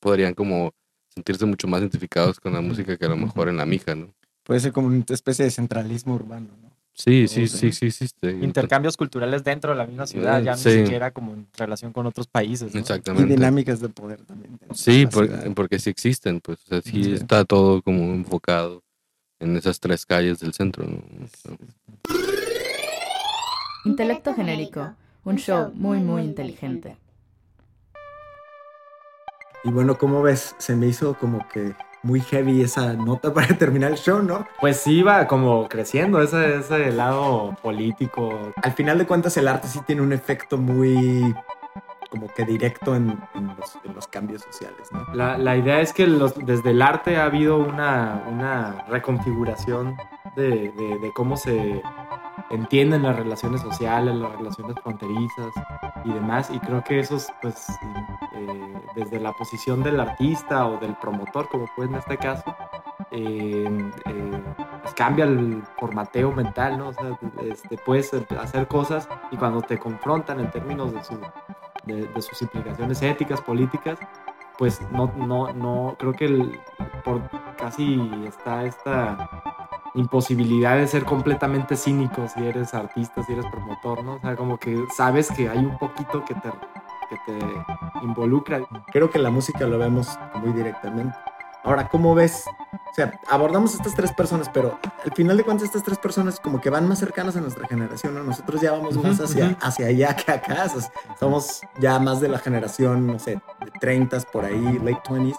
podrían 0.00 0.34
como 0.34 0.72
sentirse 1.08 1.44
mucho 1.46 1.68
más 1.68 1.80
identificados 1.80 2.40
con 2.40 2.52
la 2.54 2.60
música 2.60 2.96
que 2.96 3.04
a 3.04 3.08
lo 3.08 3.16
mejor 3.16 3.48
en 3.48 3.56
la 3.58 3.66
mija, 3.66 3.94
¿no? 3.94 4.14
Puede 4.42 4.60
ser 4.60 4.72
como 4.72 4.88
una 4.88 5.04
especie 5.08 5.44
de 5.44 5.50
centralismo 5.50 6.14
urbano, 6.14 6.48
¿no? 6.62 6.70
Sí, 6.94 7.26
sí, 7.28 7.48
sí, 7.48 7.72
sí. 7.72 7.86
Entonces- 7.86 8.42
Intercambios 8.42 8.96
culturales 8.96 9.42
dentro 9.42 9.72
de 9.72 9.76
la 9.78 9.86
misma 9.86 10.06
ciudad, 10.06 10.42
ya 10.42 10.56
Sí. 10.56 10.68
ni 10.70 10.74
siquiera 10.84 11.10
como 11.10 11.32
en 11.34 11.46
relación 11.56 11.92
con 11.92 12.06
otros 12.06 12.26
países. 12.28 12.72
¿no? 12.72 12.78
Y 12.78 12.82
Exactamente. 12.82 13.34
dinámicas 13.34 13.80
de 13.80 13.88
poder 13.88 14.22
también. 14.22 14.58
Sí, 14.74 15.06
porque 15.54 15.78
sí 15.78 15.90
existen, 15.90 16.40
pues, 16.40 16.60
o 16.64 16.66
sea, 16.66 16.82
sí, 16.82 17.02
Sí. 17.04 17.12
está 17.14 17.44
todo 17.44 17.82
como 17.82 18.14
enfocado 18.14 18.82
en 19.44 19.56
esas 19.56 19.78
tres 19.78 20.06
calles 20.06 20.40
del 20.40 20.52
centro, 20.52 20.84
¿no? 20.84 21.02
Intelecto 23.84 24.34
genérico, 24.34 24.94
un 25.24 25.36
show 25.36 25.70
muy 25.74 25.98
muy 26.00 26.22
inteligente. 26.22 26.96
Y 29.62 29.70
bueno, 29.70 29.96
¿cómo 29.96 30.22
ves? 30.22 30.54
Se 30.58 30.74
me 30.74 30.86
hizo 30.86 31.14
como 31.14 31.46
que 31.48 31.74
muy 32.02 32.20
heavy 32.20 32.62
esa 32.62 32.92
nota 32.94 33.32
para 33.34 33.56
terminar 33.58 33.92
el 33.92 33.98
show, 33.98 34.22
¿no? 34.22 34.46
Pues 34.60 34.78
sí 34.78 34.98
iba 34.98 35.26
como 35.26 35.68
creciendo 35.68 36.22
ese, 36.22 36.58
ese 36.58 36.92
lado 36.92 37.56
político. 37.62 38.52
Al 38.62 38.72
final 38.72 38.98
de 38.98 39.06
cuentas, 39.06 39.36
el 39.36 39.48
arte 39.48 39.68
sí 39.68 39.80
tiene 39.86 40.02
un 40.02 40.12
efecto 40.12 40.56
muy 40.58 41.34
como 42.14 42.32
que 42.32 42.44
directo 42.44 42.94
en, 42.94 43.18
los, 43.92 44.06
cambios 44.06 44.42
sociales. 44.42 44.88
La, 45.12 45.56
idea 45.56 45.80
es 45.80 45.92
que 45.92 46.06
desde 46.06 46.70
el 46.70 46.80
arte 46.80 47.16
ha 47.16 47.24
habido 47.24 47.58
una, 47.58 48.84
reconfiguración 48.88 49.96
de 50.36 51.10
cómo 51.14 51.36
se 51.36 51.82
entienden 52.50 53.02
las 53.02 53.16
relaciones 53.16 53.60
sociales, 53.60 54.14
las 54.14 54.32
relaciones 54.36 54.76
fronterizas 54.82 55.52
y 56.04 56.12
demás. 56.12 56.50
Y 56.50 56.58
creo 56.60 56.82
que 56.84 57.00
eso 57.00 57.16
es, 57.16 57.32
pues, 57.40 57.68
eh, 58.34 58.74
desde 58.94 59.20
la 59.20 59.32
posición 59.32 59.82
del 59.82 60.00
artista 60.00 60.66
o 60.66 60.78
del 60.78 60.94
promotor, 60.96 61.48
como 61.48 61.66
fue 61.68 61.86
en 61.86 61.96
este 61.96 62.16
caso, 62.16 62.54
eh, 63.10 63.92
eh, 64.06 64.42
pues 64.82 64.94
cambia 64.94 65.24
el 65.24 65.62
formateo 65.78 66.32
mental, 66.32 66.78
¿no? 66.78 66.88
O 66.88 66.92
sea, 66.92 67.18
este, 67.42 67.76
puedes 67.78 68.12
hacer 68.38 68.66
cosas 68.68 69.08
y 69.30 69.36
cuando 69.36 69.62
te 69.62 69.78
confrontan 69.78 70.40
en 70.40 70.50
términos 70.50 70.92
de, 70.92 71.02
su, 71.02 71.18
de, 71.86 72.08
sus 72.20 72.40
implicaciones 72.42 73.02
éticas, 73.02 73.40
políticas, 73.40 73.98
pues 74.58 74.80
no, 74.92 75.12
no, 75.16 75.52
no, 75.52 75.96
creo 75.98 76.12
que 76.12 76.60
por 77.04 77.22
casi 77.56 78.00
está 78.26 78.64
esta 78.64 79.28
imposibilidad 79.94 80.76
de 80.76 80.86
ser 80.86 81.04
completamente 81.04 81.76
cínico 81.76 82.26
si 82.28 82.44
eres 82.46 82.74
artista, 82.74 83.22
si 83.22 83.32
eres 83.32 83.46
promotor, 83.46 84.04
¿no? 84.04 84.14
O 84.14 84.20
sea, 84.20 84.36
como 84.36 84.58
que 84.58 84.84
sabes 84.96 85.30
que 85.30 85.48
hay 85.48 85.58
un 85.58 85.78
poquito 85.78 86.24
que 86.24 86.34
te, 86.34 86.50
que 87.08 87.16
te 87.26 87.38
involucra. 88.02 88.60
Creo 88.92 89.10
que 89.10 89.18
la 89.18 89.30
música 89.30 89.66
lo 89.66 89.78
vemos 89.78 90.18
muy 90.34 90.52
directamente. 90.52 91.16
Ahora, 91.62 91.88
¿cómo 91.88 92.14
ves? 92.14 92.44
O 92.94 92.96
sea, 92.96 93.20
abordamos 93.28 93.74
estas 93.74 93.92
tres 93.96 94.12
personas, 94.12 94.48
pero 94.54 94.78
al 95.04 95.12
final 95.14 95.36
de 95.36 95.42
cuentas 95.42 95.64
estas 95.66 95.82
tres 95.82 95.98
personas 95.98 96.38
como 96.38 96.60
que 96.60 96.70
van 96.70 96.86
más 96.86 97.00
cercanas 97.00 97.34
a 97.34 97.40
nuestra 97.40 97.66
generación, 97.66 98.14
¿no? 98.14 98.22
Nosotros 98.22 98.60
ya 98.60 98.70
vamos 98.70 98.96
más 99.02 99.18
hacia, 99.18 99.58
hacia 99.60 99.88
allá 99.88 100.14
que 100.14 100.30
acá. 100.30 100.66
o 100.72 100.80
sea, 100.80 100.92
somos 101.18 101.62
ya 101.80 101.98
más 101.98 102.20
de 102.20 102.28
la 102.28 102.38
generación, 102.38 103.04
no 103.04 103.18
sé, 103.18 103.40
de 103.64 103.70
30 103.80 104.20
por 104.32 104.44
ahí, 104.44 104.78
late 104.78 105.02
20s. 105.08 105.34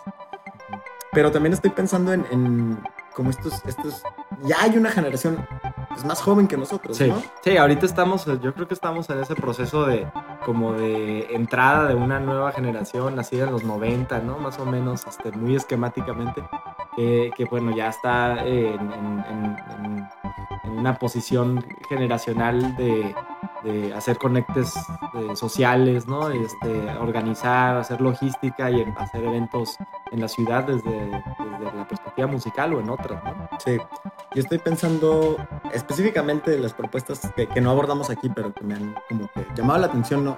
Pero 1.14 1.32
también 1.32 1.54
estoy 1.54 1.70
pensando 1.70 2.12
en, 2.12 2.26
en 2.30 2.78
como 3.14 3.30
estos, 3.30 3.64
estos, 3.66 4.04
ya 4.44 4.62
hay 4.62 4.76
una 4.76 4.92
generación 4.92 5.48
pues, 5.88 6.04
más 6.04 6.22
joven 6.22 6.48
que 6.48 6.58
nosotros, 6.58 6.98
Sí, 6.98 7.08
¿no? 7.08 7.24
sí, 7.42 7.56
ahorita 7.56 7.86
estamos, 7.86 8.26
yo 8.26 8.54
creo 8.54 8.68
que 8.68 8.74
estamos 8.74 9.10
en 9.10 9.22
ese 9.22 9.34
proceso 9.34 9.86
de 9.86 10.06
como 10.46 10.74
de 10.74 11.34
entrada 11.34 11.88
de 11.88 11.96
una 11.96 12.20
nueva 12.20 12.52
generación, 12.52 13.16
nacida 13.16 13.46
en 13.46 13.54
los 13.54 13.64
90, 13.64 14.20
¿no? 14.20 14.40
Más 14.40 14.60
o 14.60 14.66
menos, 14.66 15.08
este, 15.08 15.32
muy 15.32 15.56
esquemáticamente, 15.56 16.44
que, 16.96 17.48
bueno, 17.50 17.76
ya 17.76 17.90
está 17.90 18.46
en, 18.46 18.80
en- 18.92 20.08
una 20.78 20.96
posición 20.96 21.64
generacional 21.90 22.76
de, 22.76 23.16
hacer 23.96 24.18
conectes 24.18 24.76
eh, 25.16 25.36
sociales, 25.36 26.08
¿no? 26.08 26.30
Este, 26.30 26.70
organizar, 27.00 27.78
hacer 27.78 28.00
logística 28.00 28.70
y 28.70 28.86
hacer 28.98 29.24
eventos 29.24 29.78
en 30.12 30.22
la 30.22 30.28
ciudad 30.28 30.66
desde, 30.66 31.10
la 31.76 31.88
perspectiva 31.88 32.28
musical 32.28 32.76
o 32.76 32.80
en 32.80 32.90
otras, 32.92 33.24
¿no? 33.24 33.50
Sí, 33.58 33.78
yo 34.36 34.42
estoy 34.42 34.60
pensando 34.60 35.38
específicamente 35.74 36.60
las 36.60 36.74
propuestas 36.74 37.32
que, 37.36 37.48
que 37.48 37.62
no 37.62 37.72
abordamos 37.72 38.12
aquí, 38.12 38.30
pero 38.30 38.54
que 38.54 38.64
me 38.64 38.76
han 38.76 38.96
como 39.10 39.28
que 39.34 39.48
llamado 39.56 39.80
la 39.80 39.88
atención, 39.88 40.24
¿no? 40.24 40.38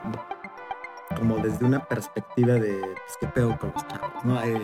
Como 1.18 1.38
desde 1.38 1.66
una 1.66 1.80
perspectiva 1.80 2.54
de, 2.54 2.80
pues, 2.80 3.18
¿qué 3.20 3.28
pedo 3.28 3.58
con 3.58 3.72
los 3.74 3.88
chavos? 3.88 4.24
¿no? 4.24 4.42
Eh, 4.44 4.62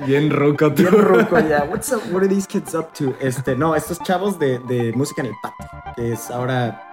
Bien 0.06 0.30
ruco, 0.30 0.72
tú. 0.72 0.82
Bien 0.82 0.92
ruco 0.92 1.38
ya. 1.40 1.64
What's 1.64 1.92
up? 1.92 2.02
What 2.10 2.22
are 2.22 2.28
these 2.28 2.46
kids 2.46 2.74
up 2.74 2.92
to? 2.94 3.14
Este, 3.20 3.54
no, 3.54 3.74
estos 3.74 4.00
chavos 4.00 4.38
de, 4.38 4.58
de 4.60 4.92
música 4.92 5.22
en 5.22 5.28
el 5.28 5.34
patio, 5.42 5.66
que 5.96 6.12
es 6.12 6.30
ahora, 6.30 6.88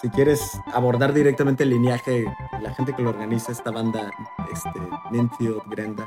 si 0.00 0.08
quieres 0.10 0.60
abordar 0.72 1.12
directamente 1.12 1.62
el 1.62 1.70
lineaje, 1.70 2.24
la 2.60 2.74
gente 2.74 2.94
que 2.94 3.02
lo 3.02 3.10
organiza 3.10 3.52
esta 3.52 3.70
banda, 3.70 4.10
este, 4.52 4.80
Linfield, 5.10 5.62
Grenda, 5.66 6.06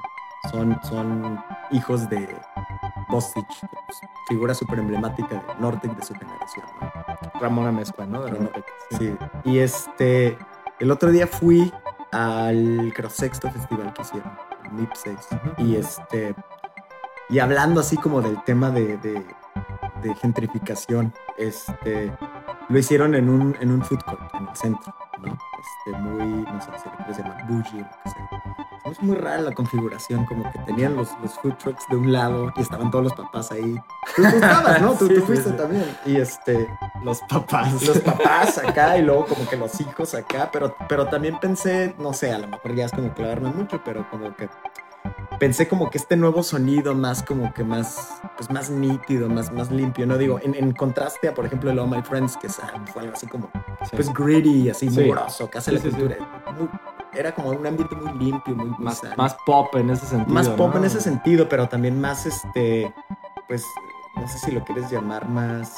son, 0.52 0.80
son 0.84 1.44
hijos 1.72 2.10
de 2.10 2.36
Bostich, 3.10 3.62
figura 4.28 4.54
súper 4.54 4.80
emblemática 4.80 5.36
de 5.36 5.62
Nortec 5.62 5.96
de 5.96 6.06
su 6.06 6.14
generación, 6.14 6.66
¿no? 6.80 7.40
Ramona 7.40 7.72
Mezcua, 7.72 8.06
¿no? 8.06 8.22
De 8.24 8.52
Sí. 8.98 9.16
Y 9.46 9.60
este, 9.60 10.38
el 10.80 10.92
otro 10.92 11.12
día 11.12 11.28
fui 11.28 11.72
al 12.12 12.92
creo 12.96 13.10
sexto 13.10 13.50
festival 13.52 13.94
que 13.94 14.02
hicieron, 14.02 14.32
el 14.66 14.72
MIP 14.72 14.90
6. 14.94 15.18
Ujú. 15.32 15.64
Y 15.66 15.76
este, 15.76 16.36
y 17.30 17.40
hablando 17.40 17.82
así 17.82 17.98
como 17.98 18.22
del 18.22 18.44
tema 18.44 18.70
de, 18.72 18.98
de- 18.98 19.26
de 20.02 20.16
gentrificación, 20.16 21.14
este, 21.38 22.12
lo 22.70 22.80
hicieron 22.80 23.16
en 23.16 23.30
un, 23.30 23.58
en 23.60 23.72
un 23.72 23.84
food 23.84 24.00
court, 24.04 24.34
en 24.36 24.48
el 24.48 24.56
centro, 24.56 24.96
¿no? 25.20 25.38
Este, 25.60 25.98
muy, 26.00 26.24
no 26.44 26.62
sé 26.62 26.70
si 26.82 26.90
le 26.90 26.96
quieres 26.98 27.18
llamar 27.18 27.48
bougie 27.48 27.82
o 27.82 27.84
lo 27.84 27.90
que 28.04 28.10
sea. 28.10 28.30
Es 28.92 29.02
muy 29.04 29.16
rara 29.16 29.42
la 29.42 29.52
configuración, 29.52 30.26
como 30.26 30.50
que 30.52 30.58
tenían 30.60 30.96
los, 30.96 31.10
los 31.22 31.34
food 31.40 31.54
trucks 31.56 31.84
de 31.90 31.98
un 31.98 32.12
lado 32.12 32.52
y 32.56 32.62
estaban 32.62 32.90
todos 32.90 33.04
los 33.06 33.14
papás 33.14 33.52
ahí. 33.52 33.76
Tú, 34.16 34.22
tú 34.24 34.28
estabas, 34.28 34.82
¿no? 34.82 34.94
Tú, 34.94 35.08
Sí, 35.10 35.14
tú 35.16 35.20
sí, 35.22 35.26
fuiste 35.28 35.50
sí. 35.52 35.58
también. 35.58 35.98
Y 36.06 36.16
este, 36.18 36.68
Los 37.04 37.20
papás. 37.30 37.84
los 37.86 38.00
papás 38.02 38.58
acá 38.58 38.98
y 38.98 39.04
luego 39.04 39.26
como 39.28 39.48
que 39.48 39.58
los 39.58 39.80
hijos 39.82 40.16
acá, 40.16 40.50
pero, 40.52 40.76
pero 40.88 41.06
también 41.08 41.40
pensé, 41.40 41.94
no 42.00 42.14
sé, 42.14 42.32
a 42.34 42.40
lo 42.40 42.48
mejor 42.48 42.74
ya 42.76 42.86
es 42.86 42.92
como 42.92 43.14
clavarme 43.14 43.50
mucho, 43.50 43.82
pero 43.84 44.10
como 44.10 44.36
que 44.36 44.50
pensé 45.40 45.68
como 45.68 45.90
que 45.90 45.98
este 45.98 46.16
nuevo 46.18 46.44
sonido 46.44 46.94
más 46.96 47.24
como 47.24 47.54
que 47.54 47.64
más, 47.64 48.22
pues 48.38 48.50
más 48.52 48.70
nítido, 48.70 49.30
más, 49.30 49.52
más 49.52 49.72
limpio, 49.72 50.06
¿no? 50.06 50.18
Digo, 50.18 50.40
en, 50.44 50.54
en 50.56 50.72
contraste 50.74 51.30
a, 51.30 51.34
por 51.34 51.46
ejemplo, 51.46 51.72
el 51.72 51.80
All 51.80 51.90
My 51.90 52.02
Friends, 52.02 52.38
que 52.38 52.48
es, 52.48 52.60
fue 52.94 53.02
algo 53.04 53.14
así 53.16 53.26
como, 53.28 53.50
Sí. 53.86 53.92
pues 53.96 54.14
gritty, 54.14 54.70
así 54.70 54.90
Sí. 54.90 55.00
mugroso, 55.02 55.50
que 55.50 55.58
hace 55.58 55.72
Sí, 55.72 55.76
la 55.78 55.82
sí, 55.82 55.90
sí. 55.92 55.96
cultura. 55.98 56.44
Muy- 56.58 56.70
era 57.14 57.32
como 57.34 57.50
un 57.50 57.66
ambiente 57.66 57.96
muy 57.96 58.14
limpio, 58.20 58.56
muy, 58.56 58.68
muy 58.70 58.86
más, 58.86 59.00
sano. 59.00 59.16
más 59.18 59.36
pop 59.46 59.74
en 59.76 59.90
ese 59.90 60.06
sentido. 60.06 60.34
Más 60.34 60.48
pop 60.50 60.72
¿no? 60.74 60.80
en 60.80 60.86
ese 60.86 61.02
sentido, 61.02 61.50
pero 61.50 61.68
también 61.68 62.00
más, 62.00 62.26
este, 62.28 62.94
pues, 63.48 63.64
no 64.16 64.28
sé 64.28 64.38
si 64.40 64.52
lo 64.52 64.64
quieres 64.64 64.92
llamar 64.92 65.28
más 65.28 65.74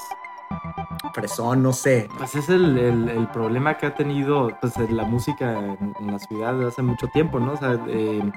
fresón, 1.13 1.63
no 1.63 1.71
sé. 1.73 2.09
Pues 2.17 2.35
es 2.35 2.49
el, 2.49 2.77
el- 2.77 3.09
el 3.09 3.27
problema 3.29 3.77
que 3.77 3.85
ha 3.85 3.95
tenido 3.95 4.49
pues, 4.59 4.73
la 4.91 5.03
música 5.03 5.53
en, 5.57 5.93
en 5.99 6.07
la 6.11 6.19
ciudad 6.19 6.53
desde 6.53 6.67
hace 6.69 6.81
mucho 6.81 7.07
tiempo, 7.07 7.39
¿no? 7.39 7.53
O 7.53 7.57
sea, 7.57 7.79
eh, 7.87 8.29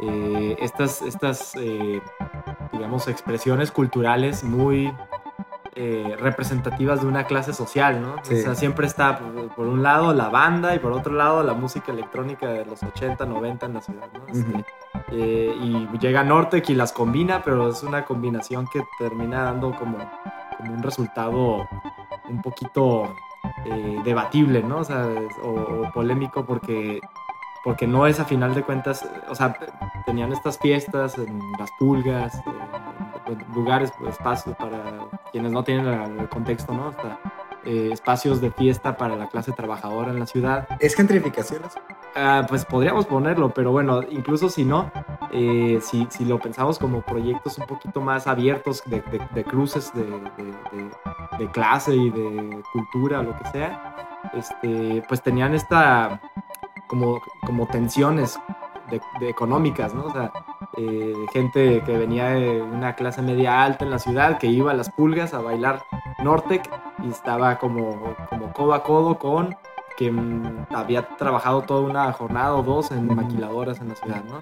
eh, 0.00 0.56
estas, 0.60 1.02
estas 1.02 1.52
eh, 1.56 2.00
digamos, 2.72 3.08
expresiones 3.08 3.70
culturales 3.70 4.44
muy 4.44 4.92
eh, 5.74 6.16
representativas 6.18 7.00
de 7.02 7.06
una 7.06 7.24
clase 7.24 7.52
social, 7.52 8.00
¿no? 8.02 8.16
Sí. 8.22 8.34
O 8.34 8.36
sea, 8.38 8.54
siempre 8.56 8.86
está 8.86 9.18
por, 9.18 9.54
por 9.54 9.66
un 9.66 9.82
lado 9.82 10.12
la 10.12 10.28
banda 10.28 10.74
y 10.74 10.78
por 10.80 10.92
otro 10.92 11.12
lado 11.14 11.42
la 11.44 11.54
música 11.54 11.92
electrónica 11.92 12.48
de 12.48 12.64
los 12.64 12.82
80, 12.82 13.24
90 13.26 13.66
en 13.66 13.74
la 13.74 13.80
ciudad, 13.80 14.08
¿no? 14.12 14.26
Este, 14.28 14.64
y 15.16 15.88
llega 16.00 16.24
Nortec 16.24 16.68
y 16.70 16.74
las 16.74 16.92
combina, 16.92 17.42
pero 17.44 17.68
es 17.68 17.82
una 17.82 18.04
combinación 18.04 18.66
que 18.66 18.82
termina 18.98 19.44
dando 19.44 19.72
como, 19.76 19.98
como 20.56 20.72
un 20.74 20.82
resultado 20.82 21.68
un 22.28 22.42
poquito 22.42 23.14
debatible, 24.04 24.62
¿no? 24.62 24.78
O 24.78 24.84
sea, 24.84 25.06
es- 25.10 25.38
o, 25.42 25.48
o 25.86 25.92
polémico 25.92 26.44
porque, 26.44 27.00
porque 27.64 27.86
no 27.86 28.06
es 28.06 28.20
a 28.20 28.24
final 28.24 28.54
de 28.54 28.62
cuentas, 28.62 29.08
o 29.28 29.34
sea, 29.34 29.56
tenían 30.06 30.32
estas 30.32 30.58
fiestas 30.58 31.16
en 31.18 31.40
las 31.58 31.70
pulgas, 31.78 32.34
eh, 32.36 32.40
en 33.28 33.54
lugares, 33.54 33.92
pues, 33.98 34.14
espacios 34.14 34.56
para 34.56 34.80
quienes 35.32 35.52
no 35.52 35.62
tienen 35.64 35.86
el 36.18 36.28
contexto, 36.28 36.72
¿no? 36.72 36.88
Hasta, 36.88 37.18
eh, 37.64 37.90
espacios 37.92 38.40
de 38.40 38.50
fiesta 38.52 38.96
para 38.96 39.16
la 39.16 39.28
clase 39.28 39.52
trabajadora 39.52 40.10
en 40.12 40.20
la 40.20 40.26
ciudad. 40.26 40.68
¿Es 40.78 40.94
gentrificación 40.94 41.62
eso? 41.66 41.78
Ah, 42.14 42.46
pues 42.48 42.64
podríamos 42.64 43.04
ponerlo, 43.06 43.50
pero 43.50 43.70
bueno, 43.72 44.00
incluso 44.08 44.48
si 44.48 44.64
no, 44.64 44.90
eh, 45.32 45.78
si, 45.82 46.06
si 46.10 46.24
lo 46.24 46.38
pensamos 46.38 46.78
como 46.78 47.02
proyectos 47.02 47.58
un 47.58 47.66
poquito 47.66 48.00
más 48.00 48.26
abiertos 48.26 48.82
de, 48.86 49.02
de- 49.02 49.20
de 49.34 49.44
cruces 49.44 49.92
de, 49.92 50.04
de- 51.38 51.50
clase 51.52 51.94
y 51.94 52.10
de 52.10 52.62
cultura 52.72 53.20
o 53.20 53.22
lo 53.24 53.36
que 53.38 53.48
sea, 53.50 53.94
este, 54.34 55.02
pues 55.08 55.22
tenían 55.22 55.54
esta 55.54 56.20
como, 56.88 57.20
como 57.46 57.66
tensiones 57.66 58.38
de, 58.90 59.00
de 59.20 59.28
económicas, 59.28 59.94
¿no? 59.94 60.06
O 60.06 60.10
sea, 60.10 60.32
eh, 60.76 61.14
gente 61.32 61.82
que 61.84 61.96
venía 61.98 62.30
de 62.30 62.60
una 62.62 62.94
clase 62.94 63.22
media 63.22 63.62
alta 63.62 63.84
en 63.84 63.90
la 63.90 63.98
ciudad, 63.98 64.38
que 64.38 64.46
iba 64.48 64.70
a 64.70 64.74
las 64.74 64.90
pulgas 64.90 65.34
a 65.34 65.40
bailar 65.40 65.82
Nortec 66.22 66.68
y 67.04 67.08
estaba 67.10 67.58
como, 67.58 68.14
como 68.28 68.52
codo 68.52 68.74
a 68.74 68.82
codo 68.82 69.18
con 69.18 69.56
mm, 70.00 70.66
había 70.74 71.02
trabajado 71.16 71.62
toda 71.62 71.80
una 71.80 72.12
jornada 72.12 72.54
o 72.54 72.62
dos 72.62 72.90
en 72.92 73.14
maquiladoras 73.14 73.80
en 73.80 73.88
la 73.88 73.94
ciudad, 73.96 74.22
¿no? 74.24 74.38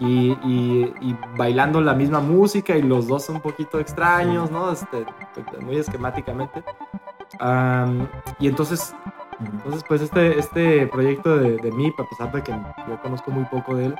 Y, 0.00 0.32
y- 0.44 0.92
y 1.00 1.16
bailando 1.38 1.80
la 1.80 1.94
misma 1.94 2.20
música 2.20 2.76
y 2.76 2.82
los 2.82 3.06
dos 3.06 3.28
un 3.28 3.40
poquito 3.40 3.78
extraños, 3.78 4.50
¿no? 4.50 4.70
Este, 4.72 5.06
muy 5.62 5.76
esquemáticamente. 5.78 6.62
Am, 7.38 8.08
y 8.40 8.48
entonces, 8.48 8.94
entonces, 9.40 9.84
pues 9.86 10.00
este, 10.00 10.38
este 10.38 10.86
proyecto 10.86 11.36
de, 11.36 11.56
de 11.56 11.72
MIP, 11.72 11.98
a 12.00 12.08
pesar 12.08 12.32
de 12.32 12.42
que 12.42 12.52
yo 12.52 13.00
conozco 13.02 13.30
muy 13.30 13.44
poco 13.44 13.74
de 13.74 13.86
él, 13.86 13.96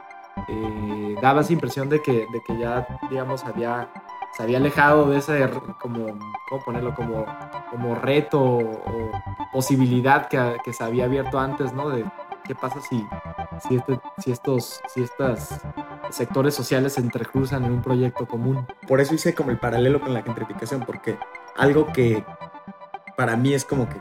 eh, 0.49 1.17
daba 1.21 1.41
esa 1.41 1.53
impresión 1.53 1.89
de 1.89 2.01
que, 2.01 2.13
de 2.13 2.43
que 2.47 2.59
ya, 2.59 2.87
digamos, 3.11 3.45
había, 3.45 3.89
se 4.37 4.43
había 4.43 4.59
alejado 4.59 5.11
de 5.11 5.19
ese, 5.19 5.49
como, 5.81 6.07
¿cómo 6.49 6.65
ponerlo? 6.65 6.95
Como, 6.95 7.27
como 7.71 7.95
reto 7.95 8.41
o 8.43 9.11
posibilidad 9.53 10.29
que, 10.29 10.57
que 10.65 10.73
se 10.73 10.85
había 10.85 11.05
abierto 11.05 11.39
antes, 11.39 11.73
¿no? 11.73 11.89
De 11.89 12.05
qué 12.45 12.55
pasa 12.55 12.81
si, 12.81 13.05
si, 13.67 13.77
este, 13.77 13.99
si 14.19 14.31
estos 14.31 14.81
si 14.89 15.03
estas 15.03 15.61
sectores 16.11 16.55
sociales 16.55 16.95
se 16.95 17.01
entrecruzan 17.01 17.65
en 17.65 17.73
un 17.73 17.83
proyecto 17.83 18.27
común. 18.27 18.67
Por 18.87 19.01
eso 19.01 19.15
hice 19.15 19.35
como 19.35 19.51
el 19.51 19.59
paralelo 19.59 20.01
con 20.01 20.15
la 20.15 20.23
gentrificación, 20.23 20.83
porque 20.87 21.19
algo 21.57 21.87
que 21.93 22.25
para 23.17 23.37
mí 23.37 23.55
es 23.55 23.65
como 23.65 23.89
que 23.89 23.97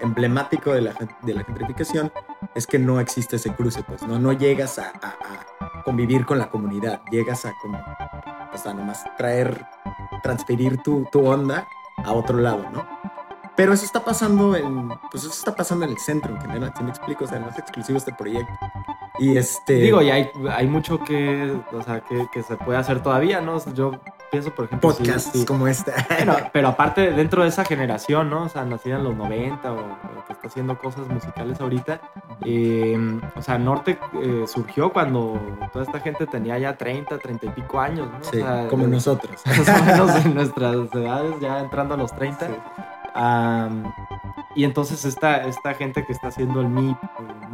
emblemático 0.00 0.72
de 0.72 0.80
la, 0.82 0.94
de 1.22 1.34
la 1.34 1.44
gentrificación 1.44 2.12
es 2.54 2.66
que 2.66 2.78
no 2.78 3.00
existe 3.00 3.36
ese 3.36 3.52
cruce, 3.54 3.82
pues 3.82 4.02
no, 4.02 4.18
no 4.18 4.32
llegas 4.32 4.78
a, 4.78 4.92
a- 5.02 5.78
a 5.78 5.82
convivir 5.82 6.24
con 6.26 6.38
la 6.38 6.48
comunidad, 6.50 7.00
llegas 7.10 7.44
a 7.44 7.52
como, 7.62 7.78
o 8.52 8.58
sea, 8.58 8.74
nomás 8.74 9.04
traer, 9.16 9.64
transferir 10.22 10.82
tu, 10.82 11.04
tu 11.12 11.26
onda 11.26 11.66
a 11.98 12.12
otro 12.12 12.38
lado, 12.38 12.64
¿no? 12.72 12.86
Pero 13.56 13.72
eso 13.72 13.84
está 13.86 14.04
pasando 14.04 14.54
en, 14.54 14.88
pues 15.10 15.24
eso 15.24 15.32
está 15.32 15.54
pasando 15.54 15.86
en 15.86 15.92
el 15.92 15.98
centro 15.98 16.34
en 16.34 16.40
general, 16.42 16.72
si 16.76 16.82
me 16.82 16.90
explico, 16.90 17.24
o 17.24 17.26
sea, 17.26 17.38
no 17.38 17.48
es 17.48 17.58
exclusivo 17.58 17.96
este 17.96 18.12
proyecto. 18.12 18.52
Y 19.18 19.38
este... 19.38 19.74
Digo, 19.76 20.02
y 20.02 20.10
hay, 20.10 20.30
hay 20.50 20.66
mucho 20.66 20.98
que, 21.02 21.58
o 21.72 21.82
sea, 21.82 22.00
que, 22.02 22.26
que 22.32 22.42
se 22.42 22.56
puede 22.56 22.78
hacer 22.78 23.02
todavía, 23.02 23.40
¿no? 23.40 23.56
Yo 23.72 23.92
pienso, 24.36 24.54
por 24.54 24.66
ejemplo, 24.66 24.90
podcasts 24.90 25.30
sí, 25.32 25.46
como 25.46 25.66
este. 25.66 25.92
Bueno, 26.08 26.36
pero 26.52 26.68
aparte, 26.68 27.12
dentro 27.12 27.42
de 27.42 27.48
esa 27.48 27.64
generación, 27.64 28.28
¿no? 28.28 28.44
O 28.44 28.48
sea, 28.48 28.64
nacida 28.64 28.96
en 28.96 29.04
los 29.04 29.16
90 29.16 29.72
o, 29.72 29.76
o 29.76 30.24
que 30.26 30.32
está 30.32 30.48
haciendo 30.48 30.78
cosas 30.78 31.08
musicales 31.08 31.58
ahorita, 31.60 32.00
eh, 32.44 33.18
o 33.34 33.42
sea, 33.42 33.58
Norte 33.58 33.98
eh, 34.22 34.44
surgió 34.46 34.92
cuando 34.92 35.40
toda 35.72 35.84
esta 35.84 36.00
gente 36.00 36.26
tenía 36.26 36.58
ya 36.58 36.76
30, 36.76 37.18
30 37.18 37.46
y 37.46 37.48
pico 37.50 37.80
años, 37.80 38.08
¿no? 38.10 38.18
O 38.18 38.24
Sí, 38.24 38.40
sea, 38.40 38.68
como 38.68 38.86
nosotros. 38.86 39.40
Más 39.46 39.68
o 39.68 39.84
menos 39.84 40.24
en 40.26 40.34
nuestras 40.34 40.74
edades, 40.92 41.40
ya 41.40 41.60
entrando 41.60 41.94
a 41.94 41.96
los 41.96 42.14
30. 42.14 42.46
Sí. 42.46 42.52
Am, 43.14 43.90
y 44.54 44.64
entonces 44.64 45.04
esta, 45.06 45.44
esta 45.44 45.74
gente 45.74 46.04
que 46.04 46.12
está 46.12 46.28
haciendo 46.28 46.60
el 46.60 46.68
MIP, 46.68 46.96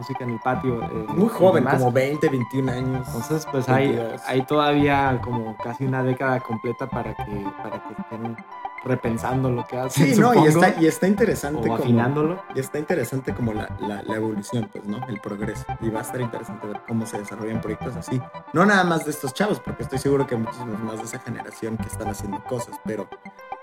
música 0.02 0.24
en 0.24 0.30
el 0.30 0.40
patio. 0.40 0.82
eh, 0.82 1.06
Muy 1.14 1.28
joven, 1.28 1.64
como 1.64 1.92
20, 1.92 2.28
21 2.28 2.72
años. 2.72 3.06
entonces, 3.06 3.46
pues 3.50 3.68
hay, 3.68 3.88
22. 3.88 4.20
hay 4.26 4.42
todavía 4.42 5.20
como 5.22 5.56
casi 5.58 5.84
una 5.84 6.02
década 6.02 6.40
completa 6.40 6.88
para 6.88 7.14
que, 7.14 7.46
para 7.62 7.82
que 7.84 7.94
estén 8.02 8.36
repensando 8.84 9.48
lo 9.48 9.64
que 9.64 9.78
hacen. 9.78 10.12
Sí, 10.14 10.20
no, 10.20 10.32
y 10.34 10.38
supongo, 10.50 10.66
está, 10.66 10.80
y 10.82 10.86
está 10.88 11.06
interesante 11.06 11.60
o 11.60 11.62
como, 11.62 11.74
afinándolo. 11.76 12.42
y 12.52 12.58
está 12.58 12.80
interesante 12.80 13.32
como 13.32 13.52
la, 13.54 13.68
la, 13.78 14.02
la 14.02 14.16
evolución, 14.16 14.68
pues, 14.72 14.84
¿no? 14.84 15.06
El 15.06 15.20
progreso. 15.20 15.64
Y 15.80 15.88
va 15.88 16.00
a 16.00 16.02
estar 16.02 16.20
interesante 16.20 16.66
ver 16.66 16.80
cómo 16.88 17.06
se 17.06 17.18
desarrollan 17.18 17.60
proyectos 17.60 17.94
así. 17.94 18.20
No 18.52 18.66
nada 18.66 18.82
más 18.82 19.04
de 19.04 19.12
estos 19.12 19.34
chavos, 19.34 19.60
porque 19.60 19.84
estoy 19.84 20.00
seguro 20.00 20.26
que 20.26 20.34
hay 20.34 20.40
muchísimos 20.40 20.80
más 20.80 20.96
de 20.96 21.04
esa 21.04 21.20
generación 21.20 21.76
que 21.76 21.86
están 21.86 22.08
haciendo 22.08 22.42
cosas, 22.42 22.74
pero 22.84 23.06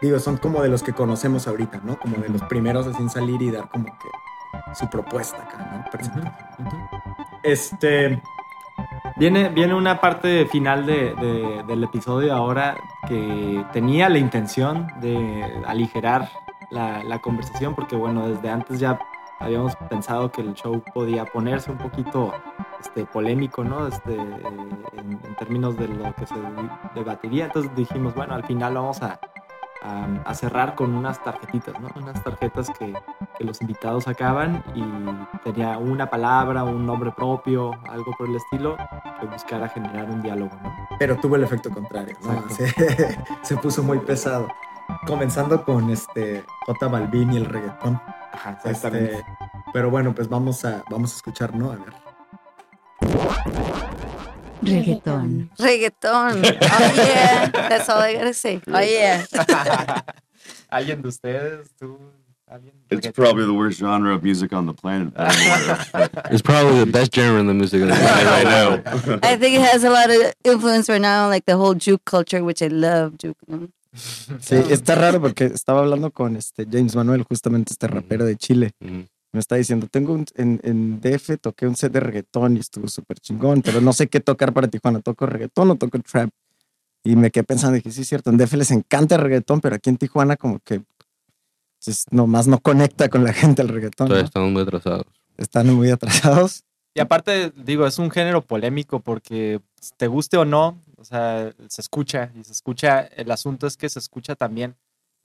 digo, 0.01 0.17
son 0.19 0.37
como 0.37 0.61
de 0.61 0.69
los 0.69 0.83
que 0.83 0.93
conocemos 0.93 1.49
ahorita, 1.49 1.81
¿no? 1.83 1.99
Como 1.99 2.15
de 2.15 2.29
los 2.29 2.41
primeros 2.43 2.87
así 2.87 3.01
en 3.01 3.09
salir 3.09 3.41
y 3.41 3.51
dar 3.51 3.67
como 3.69 3.85
que 3.87 4.07
su 4.73 4.89
propuesta 4.89 5.37
acá, 5.37 5.57
¿no? 5.83 5.89
Presentar. 5.91 6.57
Este, 7.43 8.21
Viene, 9.17 9.49
viene 9.49 9.73
una 9.73 9.99
parte 9.99 10.45
final 10.45 10.85
de- 10.85 11.13
de- 11.15 11.63
del 11.67 11.83
episodio 11.83 12.33
ahora 12.33 12.77
que 13.07 13.65
tenía 13.73 14.07
la 14.07 14.17
intención 14.17 14.87
de 15.01 15.61
aligerar 15.67 16.29
la, 16.69 17.03
la 17.03 17.19
conversación, 17.19 17.75
porque 17.75 17.97
bueno, 17.97 18.29
desde 18.29 18.49
antes 18.49 18.79
ya 18.79 18.97
habíamos 19.39 19.75
pensado 19.89 20.31
que 20.31 20.39
el 20.41 20.53
show 20.53 20.81
podía 20.93 21.25
ponerse 21.25 21.69
un 21.71 21.77
poquito 21.77 22.33
este, 22.79 23.03
polémico, 23.05 23.65
¿no? 23.65 23.87
Este, 23.87 24.13
en, 24.15 25.19
en 25.23 25.35
términos 25.37 25.75
de 25.75 25.89
lo 25.89 26.13
que 26.15 26.25
se 26.25 26.35
debatiría. 26.95 27.45
Entonces 27.45 27.75
dijimos, 27.75 28.15
bueno, 28.15 28.35
al 28.35 28.43
final 28.45 28.75
vamos 28.75 29.01
a, 29.01 29.19
a, 29.81 30.07
a 30.25 30.33
cerrar 30.33 30.75
con 30.75 30.93
unas 30.95 31.23
tarjetitas, 31.23 31.79
¿no? 31.79 31.89
Unas 31.95 32.23
tarjetas 32.23 32.69
que, 32.77 32.93
que 33.37 33.43
los 33.43 33.61
invitados 33.61 34.03
sacaban 34.05 34.63
y 34.75 34.83
tenía 35.43 35.77
una 35.77 36.09
palabra, 36.09 36.63
un 36.63 36.85
nombre 36.85 37.11
propio, 37.11 37.71
algo 37.89 38.13
por 38.17 38.27
el 38.29 38.35
estilo, 38.35 38.77
que 39.19 39.25
buscara 39.25 39.69
generar 39.69 40.09
un 40.09 40.21
diálogo, 40.21 40.51
¿no? 40.63 40.89
pero 40.99 41.15
tuvo 41.17 41.35
el 41.37 41.43
efecto 41.43 41.69
contrario, 41.69 42.15
¿no? 42.23 42.49
Se, 42.49 42.67
se 43.41 43.57
puso 43.57 43.83
muy 43.83 43.99
pesado. 43.99 44.47
Comenzando 45.05 45.63
con 45.63 45.89
este 45.91 46.43
J 46.65 46.87
Balvin 46.87 47.33
y 47.33 47.37
el 47.37 47.45
reggaetón. 47.45 48.01
Ajá, 48.33 48.57
Este, 48.65 49.23
pero 49.71 49.89
bueno, 49.91 50.13
pues 50.13 50.27
vamos 50.27 50.65
a, 50.65 50.83
vamos 50.89 51.13
a 51.13 51.15
escuchar, 51.17 51.55
¿no? 51.55 51.71
A 51.71 51.75
ver. 51.75 51.93
Reggaetón. 54.61 55.49
Reggaetón. 55.57 56.41
Oh 56.45 56.93
yeah. 56.95 57.47
That's 57.51 57.89
all 57.89 57.99
I 58.01 58.13
gotta 58.13 58.33
say. 58.33 58.61
Oh 58.67 58.79
yeah. 58.79 59.25
¿Alguien 60.69 61.01
de 61.01 61.07
ustedes? 61.07 61.69
¿Tú? 61.79 61.97
¿Alguien? 62.47 62.73
It's 62.89 63.07
probably 63.11 63.45
the 63.45 63.53
worst 63.53 63.79
genre 63.79 64.13
of 64.13 64.23
music 64.23 64.53
on 64.53 64.65
the 64.65 64.73
planet. 64.73 65.13
It's 66.31 66.41
probably 66.41 66.79
the 66.79 66.91
best 66.91 67.13
genre 67.13 67.39
in 67.39 67.47
the 67.47 67.53
music 67.53 67.81
industry 67.81 68.05
right 68.05 68.43
now. 68.43 68.81
I 69.23 69.35
think 69.37 69.55
it 69.55 69.61
has 69.61 69.83
a 69.83 69.89
lot 69.89 70.09
of 70.09 70.33
influence 70.43 70.89
right 70.89 71.01
now, 71.01 71.27
like 71.27 71.45
the 71.45 71.57
whole 71.57 71.75
juke 71.75 72.03
culture, 72.05 72.43
which 72.43 72.61
I 72.61 72.67
love 72.67 73.17
juke. 73.17 73.37
¿no? 73.47 73.69
Sí, 73.93 74.55
está 74.69 74.95
raro 74.95 75.19
porque 75.19 75.45
estaba 75.45 75.79
hablando 75.79 76.11
con 76.11 76.35
este 76.35 76.65
James 76.69 76.95
Manuel, 76.95 77.23
justamente 77.23 77.73
este 77.73 77.87
rapero 77.87 78.25
de 78.25 78.35
Chile. 78.35 78.71
Mm. 78.79 79.01
Me 79.31 79.39
está 79.39 79.55
diciendo, 79.55 79.87
tengo 79.89 80.13
un, 80.13 80.25
en, 80.35 80.59
en 80.63 80.99
DF 81.01 81.37
toqué 81.39 81.67
un 81.67 81.75
set 81.75 81.91
de 81.91 81.99
reggaetón 81.99 82.57
y 82.57 82.59
estuvo 82.59 82.87
súper 82.87 83.19
chingón, 83.19 83.61
pero 83.61 83.79
no 83.79 83.93
sé 83.93 84.07
qué 84.07 84.19
tocar 84.19 84.53
para 84.53 84.67
Tijuana. 84.67 85.01
¿Toco 85.01 85.25
reggaetón 85.27 85.69
o 85.71 85.75
toco 85.75 85.99
trap? 85.99 86.31
Y 87.03 87.15
me 87.15 87.31
quedé 87.31 87.43
pensando, 87.43 87.75
dije, 87.75 87.91
sí, 87.91 88.01
es 88.01 88.07
cierto, 88.07 88.29
en 88.29 88.37
DF 88.37 88.53
les 88.53 88.71
encanta 88.71 89.15
el 89.15 89.21
reggaetón, 89.21 89.61
pero 89.61 89.75
aquí 89.75 89.89
en 89.89 89.97
Tijuana 89.97 90.35
como 90.35 90.59
que 90.59 90.81
pues, 91.83 92.05
nomás 92.11 92.47
no 92.47 92.59
conecta 92.59 93.09
con 93.09 93.23
la 93.23 93.33
gente 93.33 93.61
el 93.61 93.69
reggaetón. 93.69 94.11
estamos 94.13 94.51
muy 94.51 94.63
atrasados. 94.63 95.05
Están 95.37 95.73
muy 95.73 95.89
atrasados. 95.89 96.65
Y 96.93 96.99
aparte, 96.99 97.51
digo, 97.55 97.85
es 97.87 97.99
un 97.99 98.11
género 98.11 98.41
polémico 98.41 98.99
porque 98.99 99.61
pues, 99.75 99.93
te 99.95 100.07
guste 100.07 100.37
o 100.37 100.45
no, 100.45 100.81
o 100.97 101.05
sea, 101.05 101.53
se 101.69 101.81
escucha 101.81 102.31
y 102.35 102.43
se 102.43 102.51
escucha, 102.51 103.01
el 103.01 103.31
asunto 103.31 103.67
es 103.67 103.77
que 103.77 103.87
se 103.87 103.99
escucha 103.99 104.35
también, 104.35 104.75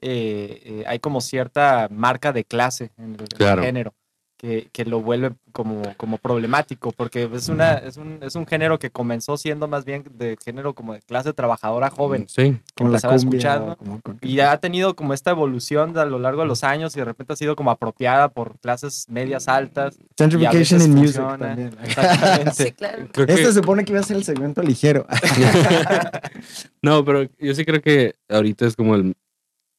eh, 0.07 0.61
eh, 0.65 0.85
hay 0.87 0.99
como 0.99 1.23
cierta 1.23 1.89
marca 1.91 2.31
de 2.35 2.45
clase 2.45 2.91
en 2.99 3.17
el, 3.19 3.61
género, 3.63 3.95
que, 4.37 4.69
que 4.71 4.85
lo 4.85 5.01
vuelve 5.01 5.33
como, 5.53 5.81
como 5.97 6.19
problemático, 6.19 6.93
porque 6.93 7.31
es, 7.33 7.49
una, 7.49 7.75
es, 7.75 7.97
un, 7.97 8.19
es 8.21 8.35
un 8.35 8.47
género 8.47 8.79
que 8.79 8.91
comenzó 8.91 9.39
siendo 9.39 9.67
más 9.67 9.87
bien 9.87 10.05
de 10.19 10.37
género 10.45 10.75
como 10.75 10.93
de 10.93 11.01
clase 11.01 11.33
trabajadora 11.33 11.89
joven. 11.89 12.27
Sí, 12.29 12.59
Como 12.77 12.91
la 12.91 13.01
cumbia. 13.01 13.17
escuchando, 13.17 13.77
como 13.79 14.01
con- 14.03 14.19
Y 14.21 14.41
ha 14.41 14.55
tenido 14.59 14.95
como 14.95 15.15
esta 15.15 15.31
evolución 15.31 15.97
a 15.97 16.05
lo 16.05 16.19
largo 16.19 16.43
de 16.43 16.49
los 16.49 16.65
años 16.65 16.95
y 16.95 16.99
de 16.99 17.07
repente 17.07 17.33
ha 17.33 17.37
sido 17.37 17.57
como 17.57 17.71
apropiada 17.71 18.29
por 18.29 18.59
clases 18.59 19.07
medias 19.09 19.49
altas. 19.49 19.97
Gentrification 20.19 20.83
in 20.83 20.95
music 20.95 21.23
también. 21.39 21.71
Exactamente. 21.83 22.51
Sí, 22.53 22.73
claro. 22.73 23.09
creo 23.11 23.27
que- 23.27 23.33
Este 23.33 23.47
se 23.47 23.53
supone 23.55 23.85
que 23.87 23.93
iba 23.93 24.01
a 24.01 24.05
ser 24.05 24.19
el 24.19 24.25
segmento 24.25 24.61
ligero. 24.61 25.07
no, 26.83 27.05
pero 27.05 27.23
yo 27.39 27.55
sí 27.55 27.65
creo 27.65 27.81
que 27.81 28.15
ahorita 28.29 28.67
es 28.67 28.77
como 28.77 28.95
el 28.97 29.15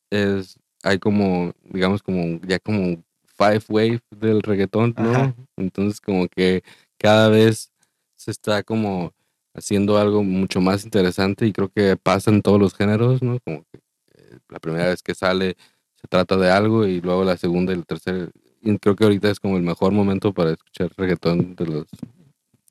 es 0.09 0.59
hay 0.83 0.99
como 0.99 1.53
digamos 1.63 2.03
como 2.03 2.39
ya 2.47 2.59
como 2.59 3.03
five 3.37 3.63
wave 3.69 4.01
del 4.11 4.41
reggaetón, 4.41 4.93
¿no? 4.97 5.11
Ajá. 5.11 5.35
Entonces 5.57 5.99
como 5.99 6.27
que 6.27 6.63
cada 6.97 7.29
vez 7.29 7.71
se 8.15 8.31
está 8.31 8.63
como 8.63 9.13
haciendo 9.53 9.97
algo 9.97 10.23
mucho 10.23 10.61
más 10.61 10.83
interesante 10.83 11.45
y 11.45 11.53
creo 11.53 11.69
que 11.69 11.97
pasa 11.97 12.31
en 12.31 12.41
todos 12.41 12.59
los 12.59 12.73
géneros, 12.73 13.21
¿no? 13.21 13.39
Como 13.39 13.63
que 13.71 13.79
eh, 14.15 14.37
la 14.49 14.59
primera 14.59 14.87
vez 14.87 15.01
que 15.01 15.15
sale 15.15 15.55
se 15.95 16.07
trata 16.07 16.37
de 16.37 16.51
algo 16.51 16.85
y 16.85 17.01
luego 17.01 17.23
la 17.23 17.37
segunda 17.37 17.73
y 17.73 17.77
la 17.77 17.83
tercera 17.83 18.29
y 18.61 18.77
creo 18.79 18.95
que 18.95 19.03
ahorita 19.03 19.29
es 19.29 19.39
como 19.39 19.57
el 19.57 19.63
mejor 19.63 19.91
momento 19.91 20.33
para 20.33 20.51
escuchar 20.51 20.91
reggaetón 20.97 21.55
de 21.55 21.65
los 21.65 21.87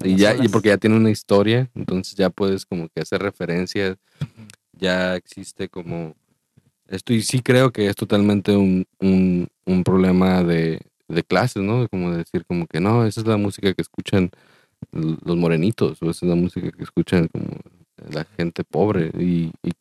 y 0.03 0.16
ya 0.16 0.35
y 0.35 0.49
porque 0.49 0.68
ya 0.68 0.76
tiene 0.78 0.97
una 0.97 1.11
historia, 1.11 1.70
entonces 1.74 2.14
ya 2.14 2.28
puedes 2.28 2.66
como 2.66 2.89
que 2.89 3.01
hacer 3.01 3.22
referencias, 3.22 3.97
ya 4.72 5.16
existe 5.16 5.68
como 5.68 6.14
esto 6.89 7.12
y 7.12 7.22
sí 7.22 7.41
creo 7.43 7.72
que 7.72 7.89
es 7.89 7.97
totalmente 7.97 8.57
un, 8.57 8.87
un, 9.01 9.49
un 9.66 9.85
problema 9.85 10.43
de, 10.45 10.80
de 11.09 11.22
clases, 11.24 11.62
¿no? 11.62 11.89
Como 11.89 12.12
decir 12.12 12.45
como 12.47 12.66
que 12.66 12.80
no, 12.80 13.07
esa 13.07 13.20
es 13.22 13.26
la 13.26 13.37
música 13.37 13.74
que 13.74 13.82
escuchan 13.82 14.30
los 14.93 15.37
morenitos 15.37 16.03
o 16.03 16.11
esa 16.11 16.26
es 16.26 16.30
la 16.30 16.37
música 16.37 16.70
que 16.72 16.82
escuchan 16.85 17.28
como 17.28 17.47
la 18.12 18.24
gente 18.24 18.64
pobre 18.64 19.11
y, 19.18 19.53
y, 19.62 19.72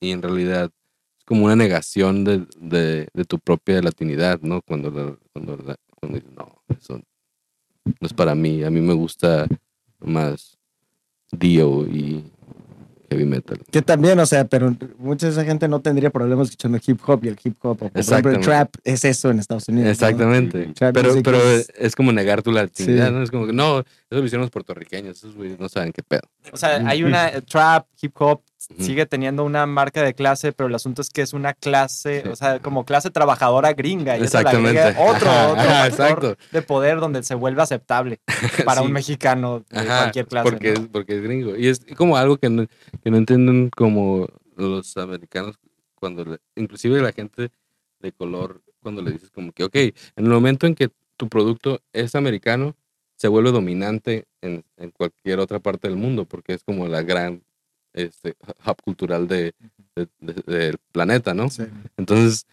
y 0.00 0.10
en 0.12 0.22
realidad 0.22 0.70
es 1.18 1.24
como 1.24 1.46
una 1.46 1.56
negación 1.56 2.24
de, 2.24 2.46
de, 2.58 3.08
de 3.12 3.24
tu 3.26 3.38
propia 3.38 3.82
latinidad, 3.82 4.40
¿no? 4.42 4.62
Cuando, 4.62 4.90
la- 4.90 5.18
cuando, 5.32 5.56
cuando 6.00 6.18
dices, 6.18 6.32
no, 6.36 6.62
eso 6.68 7.00
no 7.84 8.06
es 8.06 8.12
para 8.14 8.34
mí, 8.34 8.62
a 8.64 8.70
mí 8.70 8.80
me 8.80 8.94
gusta 8.94 9.46
más 10.00 10.58
Dio 11.32 11.86
y 11.86 12.24
heavy 13.10 13.24
metal. 13.24 13.58
Que 13.70 13.82
también, 13.82 14.18
o 14.18 14.26
sea, 14.26 14.44
pero 14.44 14.74
mucha 14.98 15.26
de 15.26 15.32
esa 15.32 15.44
gente 15.44 15.66
no 15.68 15.80
tendría 15.80 16.10
problemas 16.10 16.48
escuchando 16.48 16.78
hip 16.86 17.00
hop 17.06 17.24
y 17.24 17.28
el 17.28 17.38
hip 17.42 17.56
hop, 17.62 17.70
o 17.82 17.88
por 17.88 17.90
ejemplo, 17.94 18.30
el 18.32 18.40
trap 18.40 18.74
es 18.84 19.04
eso 19.04 19.30
en 19.30 19.38
Estados 19.38 19.68
Unidos. 19.68 19.90
Exactamente. 19.90 20.72
Pero, 20.78 21.14
pero 21.22 21.38
es- 21.42 21.72
es 21.76 21.94
como 21.96 22.12
negar 22.12 22.42
tu 22.42 22.52
latinidad, 22.52 23.08
Sí. 23.08 23.12
¿no? 23.14 23.22
Es 23.22 23.30
como 23.30 23.46
que 23.46 23.52
no, 23.52 23.80
eso 23.80 23.86
lo 24.10 24.24
hicieron 24.24 24.42
los 24.42 24.50
puertorriqueños, 24.50 25.16
esos 25.18 25.34
güeyes 25.34 25.58
no 25.58 25.68
saben 25.68 25.92
qué 25.92 26.02
pedo. 26.02 26.22
O 26.52 26.56
sea, 26.56 26.86
hay 26.86 27.02
una 27.02 27.28
eh, 27.28 27.40
trap, 27.42 27.86
hip 28.00 28.12
hop, 28.20 28.40
Sigue 28.78 29.06
teniendo 29.06 29.44
una 29.44 29.64
marca 29.66 30.02
de 30.02 30.12
clase, 30.14 30.52
pero 30.52 30.68
el 30.68 30.74
asunto 30.74 31.00
es 31.00 31.08
que 31.08 31.22
es 31.22 31.32
una 31.32 31.54
clase, 31.54 32.20
Sí. 32.22 32.28
o 32.28 32.36
sea, 32.36 32.58
como 32.60 32.84
clase 32.84 33.10
trabajadora 33.10 33.72
gringa. 33.72 34.18
Y 34.18 34.22
Exactamente. 34.24 34.78
agrega 34.80 35.00
otro, 35.02 35.30
Ajá, 35.30 35.48
otro 35.48 35.60
ajá, 35.62 35.86
exacto. 35.86 36.36
de 36.52 36.62
poder 36.62 37.00
donde 37.00 37.22
se 37.22 37.34
vuelve 37.34 37.62
aceptable 37.62 38.20
para 38.66 38.80
Sí. 38.82 38.86
un 38.86 38.92
mexicano 38.92 39.64
de 39.70 39.78
Ajá, 39.80 39.98
cualquier 40.02 40.26
clase. 40.26 40.50
porque, 40.50 40.72
¿no? 40.74 40.80
es, 40.82 40.88
porque 40.88 41.16
es 41.16 41.22
gringo. 41.22 41.56
Y 41.56 41.68
es 41.68 41.80
como 41.96 42.16
algo 42.18 42.36
que 42.36 42.50
no, 42.50 42.66
que 43.02 43.10
no 43.10 43.16
entienden 43.16 43.70
como 43.70 44.26
los 44.56 44.96
americanos 44.98 45.56
cuando, 45.94 46.24
le- 46.24 46.38
inclusive 46.54 47.00
la 47.00 47.12
gente 47.12 47.50
de 48.00 48.12
color, 48.12 48.62
cuando 48.82 49.00
le 49.02 49.12
dices 49.12 49.30
como 49.30 49.50
que, 49.52 49.64
ok, 49.64 49.74
en 49.76 49.92
el 50.16 50.28
momento 50.28 50.66
en 50.66 50.74
que 50.74 50.90
tu 51.16 51.28
producto 51.28 51.80
es 51.92 52.14
americano, 52.14 52.76
se 53.16 53.26
vuelve 53.28 53.50
dominante 53.50 54.26
en, 54.42 54.62
en 54.76 54.90
cualquier 54.92 55.40
otra 55.40 55.58
parte 55.58 55.88
del 55.88 55.96
mundo, 55.96 56.26
porque 56.26 56.52
es 56.52 56.62
como 56.62 56.86
la 56.86 57.02
gran 57.02 57.42
este, 57.92 58.34
hub 58.66 58.82
cultural 58.82 59.26
de, 59.28 59.54
de- 59.96 60.08
de- 60.20 60.42
del 60.52 60.78
planeta, 60.92 61.34
¿no? 61.34 61.50
Sí. 61.50 61.64
Entonces, 61.96 62.46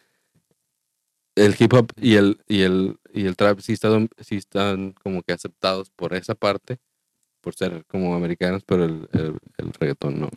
el 1.36 1.56
hip 1.60 1.74
hop 1.74 1.92
y 2.00 2.16
el, 2.16 2.40
y 2.48 2.62
el, 2.62 2.98
y 3.14 3.26
el 3.26 3.36
trap 3.36 3.60
sí 3.60 3.74
están, 3.74 4.10
sí 4.20 4.36
están 4.38 4.94
como 5.04 5.22
que 5.22 5.34
aceptados 5.34 5.90
por 5.90 6.14
esa 6.14 6.34
parte, 6.36 6.78
por 7.42 7.54
ser 7.56 7.84
como 7.88 8.16
americanos, 8.16 8.64
pero 8.66 8.86
el, 8.86 9.08
el, 9.12 9.38
el 9.58 9.74
reggaetón 9.80 10.20
no. 10.20 10.30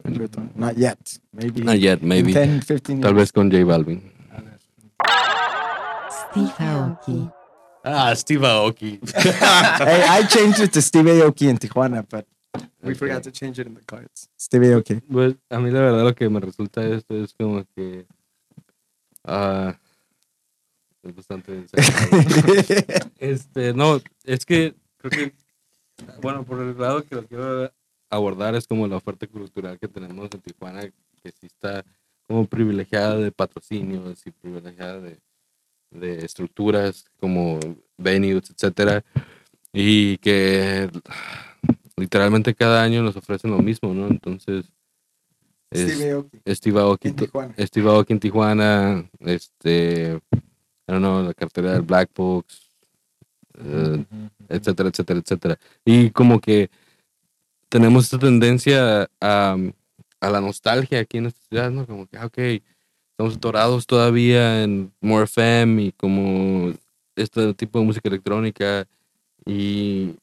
Not 0.57 0.77
yet. 0.77 0.99
Maybe. 1.33 1.63
Not 1.63 1.77
yet, 1.79 2.01
maybe. 2.03 2.33
10, 2.33 2.65
15 2.67 3.01
Tal 3.01 3.15
vez 3.15 3.33
con 3.33 3.51
J 3.51 3.65
Balvin. 3.65 4.13
Steve 6.11 6.53
Aoki. 6.59 7.31
Ah, 7.85 8.15
Steve 8.15 8.47
Aoki. 8.47 9.01
hey, 9.15 10.05
I 10.09 10.27
changed 10.29 10.61
it 10.61 10.73
to 10.73 10.83
Steve 10.83 11.07
Aoki 11.07 11.49
in 11.49 11.57
Tijuana, 11.59 12.05
but 12.09 12.27
we 12.83 12.91
Okay. 12.91 12.95
forgot 12.95 13.23
to 13.23 13.31
change 13.31 13.59
it 13.61 13.67
in 13.67 13.75
the 13.75 13.83
cards. 13.85 14.29
Steve 14.39 14.73
Aoki. 14.73 15.01
Pues 15.11 15.37
a 15.51 15.59
mí 15.59 15.71
la 15.71 15.81
verdad 15.81 16.05
lo 16.05 16.15
que 16.15 16.29
me 16.29 16.41
resulta 16.41 16.81
de 16.81 16.97
esto 16.97 17.15
es 17.23 17.33
como 17.35 17.65
que... 17.75 18.07
ah, 19.25 19.79
es 21.03 21.15
bastante... 21.15 21.65
Este, 23.19 23.73
no, 23.75 24.01
es 24.25 24.45
que 24.45 24.75
creo 24.99 25.11
que, 25.11 25.35
bueno, 26.21 26.45
por 26.45 26.61
el 26.61 26.79
lado 26.79 27.05
que 27.05 27.15
lo 27.15 27.27
quiero 27.27 27.73
abordar 28.11 28.55
es 28.55 28.67
como 28.67 28.87
la 28.87 28.97
oferta 28.97 29.27
cultural 29.27 29.79
que 29.79 29.89
tenemos 29.89 30.29
en 30.33 30.41
Tijuana, 30.41 30.83
que 30.83 31.31
sí 31.33 31.47
está 31.47 31.85
como 32.27 32.47
privilegiada 32.47 33.17
de 33.17 33.33
patrocinios 33.33 34.27
y 34.27 34.31
privilegiada 34.31 35.01
de, 35.01 35.19
de 35.91 36.25
estructuras 36.25 37.05
como 37.19 37.59
venues, 37.97 38.51
etcétera, 38.51 39.05
y 39.73 40.19
que 40.19 40.91
literalmente 41.99 42.55
cada 42.55 42.83
año 42.83 43.03
nos 43.03 43.17
ofrecen 43.17 43.51
lo 43.51 43.59
mismo, 43.59 43.95
¿no? 43.95 44.09
Entonces, 44.09 44.67
es 45.71 45.93
Steve 45.93 46.11
Aoki 46.13 46.39
Steve 46.47 46.81
Aoki, 46.81 47.09
en 47.09 47.17
Tijuana. 47.17 47.55
Steve 47.59 47.91
Aoki 47.91 48.13
en 48.13 48.21
Tijuana, 48.21 49.11
este, 49.21 50.21
I 50.33 50.41
don't 50.87 51.01
know, 51.01 51.23
la 51.23 51.35
cartera 51.35 51.73
del 51.73 51.83
Black 51.83 52.11
Box, 52.15 52.71
eh, 53.59 54.05
etcétera, 54.49 54.89
etcétera, 54.89 55.21
etcétera. 55.21 55.59
Y 55.85 56.11
como 56.11 56.41
que 56.41 56.71
tenemos 57.69 58.05
esta 58.05 58.19
tendencia 58.19 59.11
a, 59.21 59.57
a 60.21 60.31
la 60.31 60.41
nostalgia 60.41 61.01
aquí 61.01 61.19
en 61.19 61.27
esta 61.27 61.41
ciudad, 61.49 61.71
¿no? 61.71 61.87
Como 61.87 62.07
que, 62.07 62.17
ah, 62.17 62.27
ok, 62.27 62.39
estamos 63.11 63.37
atorados 63.37 63.87
todavía 63.87 64.63
en 64.63 64.93
More 65.01 65.25
FM 65.25 65.83
y 65.83 65.93
como 65.93 66.73
este 67.17 67.53
tipo 67.55 67.79
de 67.79 67.85
música 67.85 68.09
electrónica 68.09 68.87
y, 69.45 70.15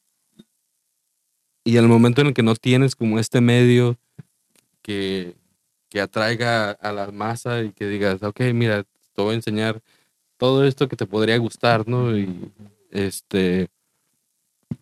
y 1.66 1.78
el 1.78 1.88
momento 1.88 2.22
en 2.22 2.28
el 2.28 2.34
que 2.34 2.44
no 2.44 2.56
tienes 2.56 2.96
como 2.96 3.20
este 3.20 3.42
medio 3.42 3.98
que, 4.84 5.36
que 5.90 6.00
atraiga 6.00 6.72
a 6.72 6.94
la 6.94 7.12
masa 7.12 7.64
y 7.64 7.72
que 7.72 7.88
digas, 7.88 8.22
ok, 8.22 8.40
mira, 8.54 8.84
te 8.84 9.22
voy 9.22 9.32
a 9.32 9.36
enseñar 9.36 9.82
todo 10.38 10.64
esto 10.64 10.88
que 10.88 10.96
te 10.96 11.08
podría 11.08 11.38
gustar, 11.38 11.88
¿no? 11.88 12.16
Y 12.16 12.52
este, 12.92 13.68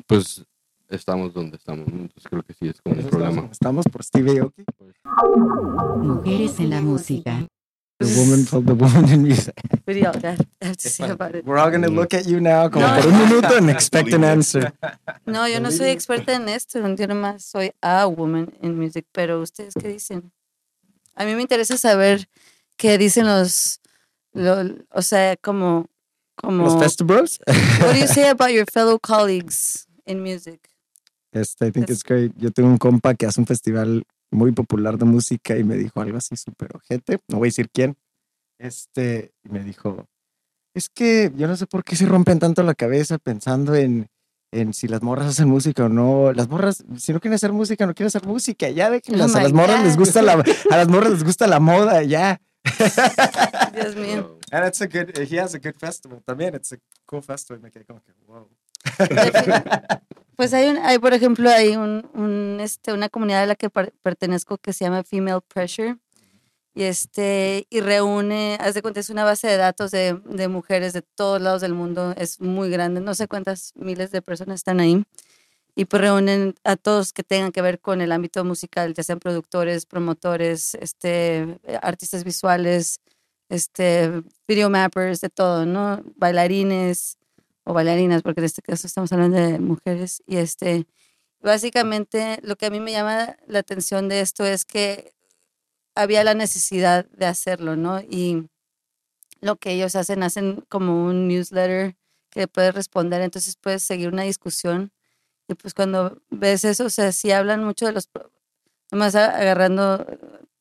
pues 0.08 0.46
estamos 0.90 1.34
donde 1.34 1.56
estamos, 1.56 1.88
¿no? 1.88 2.02
Entonces 2.02 2.28
creo 2.30 2.44
que 2.44 2.54
sí 2.54 2.68
es 2.68 2.82
como 2.82 3.00
un 3.00 3.08
problema. 3.08 3.50
Estamos 3.50 3.86
por 3.86 4.04
Steve 4.04 4.40
Aoki. 4.42 4.66
Mujeres 5.98 6.60
en 6.60 6.70
la 6.70 6.82
música. 6.82 7.48
The 8.06 8.20
woman 8.20 8.46
called 8.46 8.66
the 8.68 8.76
woman 8.76 9.10
in 9.10 9.24
music. 9.24 9.56
Video 9.86 10.12
that 10.12 10.40
I 10.62 10.66
have 10.66 10.78
to 10.78 10.90
say 10.90 11.10
about 11.10 11.36
it. 11.36 11.46
We're 11.46 11.58
all 11.58 11.72
gonna 11.72 11.88
look 11.90 12.14
at 12.14 12.26
you 12.28 12.40
now 12.40 12.70
como 12.70 12.86
No. 12.88 13.02
por 13.02 13.12
un 13.12 13.20
minuto 13.20 13.58
and 13.58 13.70
expect 13.70 14.14
an 14.14 14.24
answer. 14.24 14.74
No, 15.26 15.48
yo 15.48 15.60
no 15.60 15.72
soy 15.72 15.90
experta 15.90 16.34
en 16.34 16.48
esto, 16.50 16.80
yo 16.80 17.08
nomás 17.08 17.42
soy 17.44 17.72
a 17.82 18.06
woman 18.08 18.54
in 18.62 18.78
music, 18.78 19.06
pero 19.12 19.42
ustedes 19.42 19.74
qué 19.74 19.88
dicen? 19.88 20.32
A 21.16 21.26
mí 21.26 21.36
me 21.36 21.42
interesa 21.42 21.78
saber 21.78 22.28
qué 22.78 22.98
dicen 22.98 23.26
los, 23.28 23.80
lo- 24.34 24.76
o 24.92 25.02
sea, 25.02 25.36
como, 25.38 25.88
como, 26.36 26.64
Los 26.66 26.80
festivals. 26.82 27.40
what 27.82 27.94
do 27.94 28.00
you 28.00 28.08
say 28.08 28.28
about 28.30 28.52
your 28.52 28.66
fellow 28.72 28.98
colleagues 29.00 29.88
in 30.06 30.22
music? 30.24 30.70
Este, 31.32 31.66
I 31.68 31.72
think 31.72 31.86
That's- 31.88 31.92
it's 31.92 32.04
great. 32.04 32.32
Yo 32.38 32.52
tengo 32.52 32.70
un 32.70 32.78
compa 32.78 33.14
que 33.16 33.26
hace 33.26 33.40
un 33.40 33.46
festival 33.48 34.04
muy 34.34 34.52
popular 34.52 34.98
de 34.98 35.06
música 35.06 35.58
y 35.58 35.64
me 35.64 35.76
dijo 35.76 36.02
algo 36.02 36.18
así 36.18 36.36
súper 36.36 36.76
ojete. 36.76 37.20
No 37.28 37.38
voy 37.38 37.48
a 37.48 37.50
decir 37.50 37.70
quién. 37.72 37.96
Este, 38.60 39.32
y 39.44 39.50
me 39.50 39.64
dijo, 39.64 40.06
es 40.74 40.90
que 40.90 41.32
yo 41.36 41.48
no 41.48 41.56
sé 41.56 41.68
por 41.68 41.84
qué 41.84 41.96
se 41.96 42.06
rompen 42.06 42.40
tanto 42.40 42.64
la 42.64 42.74
cabeza 42.76 43.18
pensando 43.18 43.76
en, 43.76 44.08
en 44.52 44.74
si 44.74 44.88
las 44.88 45.02
morras 45.02 45.28
hacen 45.28 45.48
música 45.50 45.86
o 45.86 45.90
no. 45.90 46.32
Las 46.34 46.50
morras, 46.50 46.84
si 46.98 47.14
no 47.14 47.20
quieren 47.20 47.36
hacer 47.36 47.52
música, 47.52 47.86
no 47.86 47.94
quieren 47.94 48.08
hacer 48.08 48.26
música. 48.26 48.70
Ya 48.70 48.90
déjenlas. 48.90 49.36
Oh 49.36 49.38
a 49.38 49.44
las 49.44 49.54
morras 49.54 49.84
les 49.84 49.96
God. 49.96 50.06
gusta 50.06 50.22
la, 50.22 50.34
a 50.34 50.78
las 50.78 50.88
morras 50.88 51.12
les 51.12 51.24
gusta 51.24 51.48
la 51.48 51.60
moda, 51.60 52.04
ya. 52.04 52.42
Dios 53.74 53.96
mío. 53.96 54.40
And 54.52 54.68
it's 54.68 54.82
a 54.82 54.88
good, 54.88 55.18
he 55.18 55.40
has 55.40 55.56
a 55.56 55.60
good 55.60 55.76
festival 55.78 56.22
también. 56.26 56.56
It's 56.56 56.72
a 56.72 56.78
cool 57.06 57.22
festival. 57.22 57.62
Me 57.62 57.72
quedé 57.72 57.86
como 57.86 58.02
que, 58.02 58.14
wow. 58.28 58.50
Pues 60.36 60.54
hay, 60.54 60.70
un, 60.70 60.78
hay 60.78 60.98
por 60.98 61.14
ejemplo, 61.14 61.50
hay 61.50 61.76
un, 61.76 62.58
este, 62.60 62.92
una 62.94 63.10
comunidad 63.10 63.44
a 63.44 63.46
la 63.46 63.56
que 63.56 63.70
pertenezco 63.70 64.58
que 64.58 64.74
se 64.74 64.86
llama 64.86 65.04
Female 65.04 65.42
Pressure 65.48 65.98
y 66.76 66.84
este 66.84 67.68
y 67.70 67.82
reúne, 67.82 68.58
haz 68.60 68.74
de 68.74 68.82
cuenta, 68.82 69.00
es 69.00 69.10
una 69.12 69.24
base 69.24 69.48
de 69.48 69.58
datos 69.58 69.92
de, 69.92 70.20
de 70.26 70.48
mujeres 70.48 70.94
de 70.94 71.04
todos 71.04 71.42
lados 71.42 71.62
del 71.62 71.74
mundo, 71.74 72.14
es 72.18 72.42
muy 72.42 72.70
grande, 72.70 73.02
no 73.02 73.14
sé 73.16 73.28
cuántas 73.28 73.74
miles 73.76 74.12
de 74.12 74.24
personas 74.24 74.56
están 74.56 74.80
ahí, 74.80 75.04
y 75.76 75.86
pues 75.86 76.02
reúnen 76.02 76.56
a 76.64 76.76
todos 76.78 77.14
que 77.14 77.24
tengan 77.24 77.52
que 77.52 77.62
ver 77.62 77.80
con 77.80 78.02
el 78.02 78.12
ámbito 78.12 78.44
musical, 78.46 78.94
ya 78.96 79.04
sean 79.04 79.20
productores, 79.20 79.86
promotores, 79.86 80.76
este, 80.76 81.60
artistas 81.82 82.24
visuales, 82.24 83.02
este, 83.50 84.24
video 84.48 84.70
mappers, 84.70 85.22
de 85.22 85.30
todo, 85.30 85.66
¿no? 85.66 86.02
Bailarines 86.16 87.18
o 87.66 87.74
bailarinas, 87.74 88.22
porque 88.24 88.42
en 88.42 88.46
este 88.46 88.62
caso 88.62 88.88
estamos 88.88 89.12
hablando 89.14 89.38
de 89.38 89.60
mujeres, 89.60 90.24
y 90.28 90.38
este, 90.38 90.86
básicamente 91.42 92.40
lo 92.44 92.56
que 92.58 92.68
a 92.68 92.70
mí 92.72 92.80
me 92.80 92.92
llama 92.94 93.38
la 93.48 93.60
atención 93.60 94.10
de 94.10 94.22
esto 94.22 94.46
es 94.46 94.66
que 94.66 95.14
había 95.96 96.24
la 96.24 96.34
necesidad 96.36 97.06
de 97.12 97.26
hacerlo, 97.28 97.76
¿no? 97.76 98.02
Y 98.02 98.50
lo 99.42 99.58
que 99.58 99.72
ellos 99.74 99.96
hacen, 99.96 100.24
hacen 100.24 100.64
como 100.70 101.06
un 101.06 101.28
newsletter 101.28 101.96
que 102.30 102.48
puedes 102.48 102.74
responder, 102.74 103.22
entonces 103.22 103.56
puedes 103.58 103.84
seguir 103.84 104.10
una 104.10 104.24
discusión. 104.24 104.92
Y 105.50 105.56
pues 105.56 105.74
cuando 105.74 106.22
ves 106.30 106.66
eso, 106.66 106.86
o 106.86 106.90
sea, 106.92 107.12
sí 107.14 107.32
hablan 107.32 107.64
mucho 107.64 107.86
de 107.88 107.94
los, 107.94 108.10
nomás 108.92 109.16
agarrando 109.16 110.06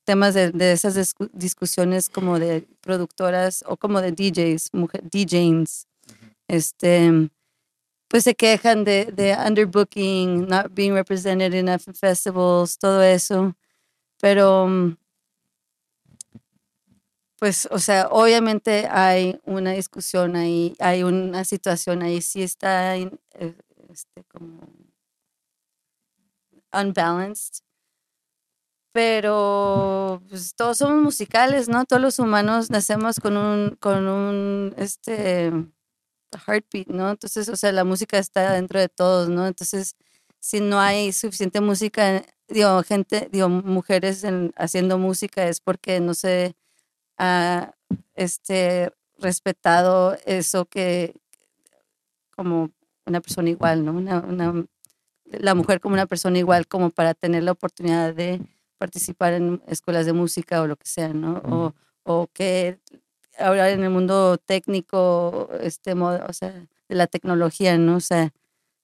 temas 0.04 0.34
de, 0.34 0.50
de 0.52 0.72
esas 0.72 0.96
discu- 0.96 1.30
discusiones 1.32 2.08
como 2.10 2.38
de 2.38 2.66
productoras 2.82 3.64
o 3.68 3.76
como 3.76 4.00
de 4.02 4.12
DJs, 4.12 4.70
mujer, 4.74 5.02
DJs, 5.10 5.86
este, 6.52 7.30
pues 8.08 8.24
se 8.24 8.34
quejan 8.34 8.84
de, 8.84 9.06
de 9.06 9.34
underbooking, 9.34 10.46
not 10.48 10.74
being 10.74 10.94
represented 10.94 11.54
enough 11.54 11.88
in 11.88 11.94
festivals, 11.94 12.78
todo 12.78 13.02
eso. 13.02 13.54
Pero, 14.20 14.66
mm, 14.68 14.96
pues, 17.38 17.66
o 17.70 17.78
sea, 17.78 18.08
obviamente 18.10 18.86
hay 18.90 19.40
una 19.44 19.72
discusión 19.72 20.36
ahí, 20.36 20.76
hay 20.78 21.02
una 21.02 21.44
situación 21.44 22.02
ahí, 22.02 22.20
sí 22.22 22.42
está 22.42 22.96
eh, 22.96 23.10
este, 23.90 24.24
como 24.24 24.60
unbalanced. 26.72 27.62
Pero 28.94 30.22
pues, 30.28 30.54
todos 30.54 30.78
somos 30.78 31.02
musicales, 31.02 31.68
¿no? 31.68 31.84
Todos 31.86 32.02
los 32.02 32.18
humanos 32.18 32.70
nacemos 32.70 33.18
con 33.20 33.36
un, 33.38 33.76
con 33.80 34.06
un, 34.06 34.74
este, 34.76 35.50
heartbeat, 36.38 36.88
¿no? 36.88 37.10
Entonces, 37.10 37.48
o 37.48 37.56
sea, 37.56 37.72
la 37.72 37.84
música 37.84 38.18
está 38.18 38.52
dentro 38.52 38.80
de 38.80 38.88
todos, 38.88 39.28
¿no? 39.28 39.46
Entonces, 39.46 39.96
si 40.40 40.60
no 40.60 40.80
hay 40.80 41.12
suficiente 41.12 41.60
música, 41.60 42.24
digo, 42.48 42.82
gente, 42.82 43.28
digo, 43.32 43.48
mujeres 43.48 44.24
en- 44.24 44.52
haciendo 44.56 44.98
música 44.98 45.46
es 45.48 45.60
porque 45.60 46.00
no 46.00 46.14
se 46.14 46.54
ha, 47.18 47.74
este, 48.14 48.92
respetado 49.18 50.16
eso 50.26 50.66
que, 50.66 51.14
como 52.36 52.70
una 53.06 53.20
persona 53.20 53.50
igual, 53.50 53.84
¿no? 53.84 53.92
Una, 53.92 54.20
una- 54.20 54.66
la 55.26 55.54
mujer 55.54 55.80
como 55.80 55.94
una 55.94 56.06
persona 56.06 56.38
igual, 56.38 56.66
como 56.66 56.90
para 56.90 57.14
tener 57.14 57.42
la 57.42 57.52
oportunidad 57.52 58.14
de 58.14 58.40
participar 58.78 59.34
en 59.34 59.62
escuelas 59.66 60.06
de 60.06 60.12
música 60.12 60.62
o 60.62 60.66
lo 60.66 60.76
que 60.76 60.86
sea, 60.88 61.08
¿no? 61.14 61.38
O, 61.46 61.74
o 62.04 62.28
que 62.32 62.78
ahora 63.42 63.70
en 63.70 63.82
el 63.84 63.90
mundo 63.90 64.38
técnico, 64.38 65.48
este 65.60 65.94
modo, 65.94 66.24
o 66.28 66.32
sea, 66.32 66.50
de 66.88 66.94
la 66.94 67.06
tecnología, 67.06 67.76
¿no? 67.78 67.96
O 67.96 68.00
sea, 68.00 68.32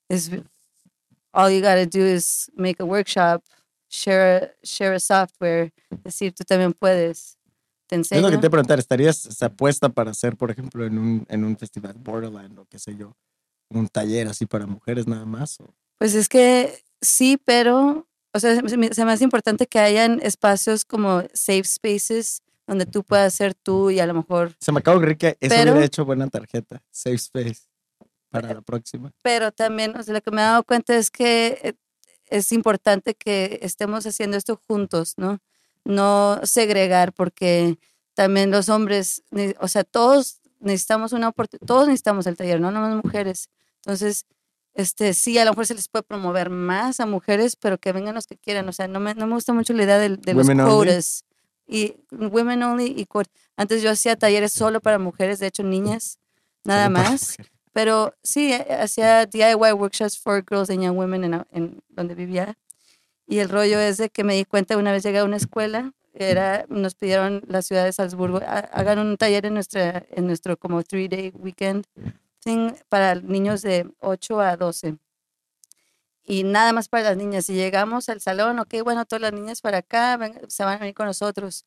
es 0.09 0.30
all 1.32 1.50
you 1.52 1.61
gotta 1.61 1.86
do 1.86 2.00
is 2.04 2.50
make 2.56 2.82
a 2.82 2.84
workshop, 2.84 3.42
share 3.90 4.42
a, 4.44 4.66
share 4.66 4.94
a 4.94 5.00
software, 5.00 5.72
decir 6.04 6.32
tú 6.32 6.44
también 6.44 6.72
puedes. 6.72 7.36
Te 7.86 7.94
Es 7.96 8.00
enseño. 8.00 8.22
lo 8.22 8.30
que 8.30 8.38
te 8.38 8.50
preguntar, 8.50 8.78
¿estarías 8.78 9.42
apuesta 9.42 9.88
para 9.88 10.11
hacer, 10.11 10.36
por 10.36 10.50
ejemplo, 10.50 10.84
en 10.84 10.98
un, 10.98 11.26
en 11.28 11.44
un 11.44 11.56
festival 11.56 11.94
Borderland 11.98 12.59
o 12.59 12.66
qué 12.66 12.78
sé 12.78 12.94
yo, 12.96 13.16
un 13.70 13.88
taller 13.88 14.28
así 14.28 14.44
para 14.46 14.66
mujeres 14.66 15.06
nada 15.06 15.24
más? 15.24 15.59
o- 15.61 15.74
Pues 15.98 16.14
es 16.14 16.28
que 16.28 16.82
sí, 17.00 17.40
pero, 17.44 18.06
o 18.34 18.40
sea, 18.40 18.54
se 18.56 18.76
me 18.76 18.92
se 18.92 19.04
me 19.06 19.12
hace 19.12 19.24
importante 19.24 19.66
que 19.66 19.78
hayan 19.78 20.20
espacios 20.22 20.84
como 20.84 21.22
safe 21.32 21.64
spaces 21.64 22.40
donde 22.69 22.87
tú 22.87 23.03
puedas 23.03 23.35
ser 23.35 23.55
tú 23.55 23.91
y 23.91 23.99
a 23.99 24.07
lo 24.07 24.14
mejor, 24.14 24.55
Se 24.61 24.71
me 24.71 24.79
acaba 24.79 24.95
de 24.95 24.99
ocurrir 24.99 25.19
que 25.19 25.37
eso 25.41 25.55
Pero- 25.55 25.73
hubiera 25.73 25.87
hecho 25.87 26.05
buena 26.05 26.29
tarjeta, 26.29 26.83
Safe 26.93 27.16
Space, 27.16 27.62
para 28.31 28.55
la 28.55 28.61
próxima. 28.61 29.11
pero 29.23 29.51
también, 29.51 29.97
o 29.97 30.03
sea, 30.03 30.14
lo 30.14 30.21
que 30.21 30.31
me 30.31 30.41
he 30.43 30.45
dado 30.45 30.62
cuenta 30.62 30.95
es 30.97 31.11
que 31.11 31.59
eh, 31.62 31.73
es 32.27 32.53
importante 32.53 33.14
que 33.14 33.59
estemos 33.62 34.07
haciendo 34.07 34.37
esto 34.37 34.61
juntos, 34.69 35.14
¿no? 35.16 35.39
No 35.85 36.39
segregar, 36.45 37.12
porque 37.14 37.79
también 38.14 38.51
los 38.51 38.69
hombres, 38.69 39.23
o 39.61 39.66
sea, 39.69 39.83
todos 39.85 40.41
necesitamos 40.61 41.12
una 41.12 41.29
oportunidad, 41.29 41.66
todos 41.66 41.87
necesitamos 41.87 42.27
el 42.27 42.37
taller, 42.37 42.61
no 42.61 42.71
nomás 42.71 43.03
mujeres. 43.03 43.49
Entonces, 43.77 44.27
este, 44.75 45.14
sí, 45.14 45.39
a 45.39 45.45
lo 45.47 45.53
mejor 45.53 45.66
se 45.66 45.75
les 45.75 45.89
puede 45.89 46.03
promover 46.03 46.51
más 46.51 47.01
a 47.01 47.07
mujeres, 47.07 47.57
pero 47.57 47.79
que 47.79 47.93
vengan 47.93 48.14
los 48.14 48.27
que 48.27 48.37
quieran. 48.37 48.69
O 48.69 48.73
sea, 48.73 48.87
no 48.89 49.01
me, 49.01 49.14
no 49.14 49.27
me 49.27 49.35
gusta 49.35 49.53
mucho 49.55 49.73
la 49.73 49.85
idea 49.85 49.99
de, 49.99 50.16
de 50.19 50.35
los 50.35 50.47
quotas. 50.49 51.25
Y 51.69 51.97
women 52.11 52.62
only 52.62 52.87
y. 52.97 53.07
Antes 53.57 53.83
yo 53.83 53.91
hacía 53.91 54.16
talleres 54.16 54.53
solo 54.53 54.81
para 54.81 54.99
mujeres, 54.99 55.39
de 55.39 55.49
hecho 55.49 55.62
niñas, 55.62 56.19
nada 56.64 56.89
más. 56.89 57.37
Pero 57.73 58.14
sí, 58.23 58.53
eh, 58.53 58.66
hacía 58.81 59.27
DIY 59.27 59.73
workshops 59.75 60.19
for 60.19 60.43
girls 60.49 60.71
and 60.71 60.83
young 60.83 60.97
women 60.97 61.25
en, 61.25 61.45
en 61.53 61.81
donde 61.91 62.14
vivía. 62.14 62.57
Y 63.27 63.39
el 63.41 63.49
rollo 63.51 63.79
es 63.79 63.99
de 63.99 64.09
que 64.09 64.25
me 64.25 64.35
di 64.35 64.45
cuenta 64.45 64.77
una 64.79 64.91
vez 64.91 65.03
llegué 65.03 65.19
a 65.19 65.25
una 65.25 65.37
escuela, 65.37 65.93
era, 66.14 66.64
nos 66.69 66.95
pidieron 66.95 67.43
la 67.47 67.61
ciudad 67.62 67.85
de 67.85 67.93
Salzburgo, 67.93 68.39
"Ha- 68.39 68.69
hagan 68.73 68.99
un 68.99 69.16
taller 69.16 69.45
en, 69.47 69.55
nuestra, 69.55 70.05
en 70.11 70.27
nuestro 70.27 70.57
como 70.57 70.83
three 70.83 71.07
day 71.09 71.31
weekend 71.37 71.85
thing 72.43 72.71
para 72.89 73.14
niños 73.16 73.62
de 73.62 73.87
8 74.01 74.41
a 74.41 74.57
12. 74.57 74.97
Y 76.31 76.43
nada 76.45 76.72
más 76.74 76.89
para 76.89 77.05
las 77.05 77.16
niñas. 77.16 77.49
Y 77.49 77.55
llegamos 77.55 78.09
al 78.11 78.20
salón, 78.20 78.59
ok, 78.59 78.83
bueno, 78.85 79.07
todas 79.07 79.22
las 79.22 79.33
niñas 79.33 79.62
para 79.62 79.79
acá, 79.79 80.16
venga, 80.18 80.41
se 80.49 80.62
van 80.62 80.74
a 80.76 80.79
venir 80.81 80.95
con 80.95 81.07
nosotros. 81.07 81.64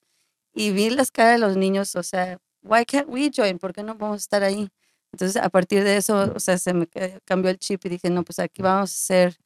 Y 0.53 0.71
vi 0.71 0.89
las 0.91 1.11
caras 1.11 1.33
de 1.33 1.39
los 1.47 1.57
niños, 1.57 1.95
o 1.95 2.03
sea, 2.03 2.37
why 2.61 2.85
can't 2.85 3.07
we 3.09 3.31
join? 3.35 3.57
¿Por 3.57 3.73
qué 3.73 3.81
no 3.83 3.97
podemos 3.97 4.21
estar 4.21 4.43
ahí? 4.43 4.69
Entonces, 5.13 5.41
a 5.41 5.49
partir 5.49 5.83
de 5.83 5.97
eso, 5.97 6.31
o 6.35 6.39
sea, 6.39 6.57
se 6.59 6.73
me 6.73 6.85
ca- 6.87 7.19
cambió 7.25 7.49
el 7.49 7.57
chip 7.57 7.83
y 7.85 7.89
dije, 7.89 8.09
no, 8.11 8.23
pues 8.23 8.37
aquí 8.39 8.61
vamos 8.61 8.91
a 8.91 8.95
ser 8.95 9.37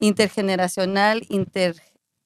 intergeneracional, 0.00 1.24
inter 1.28 1.76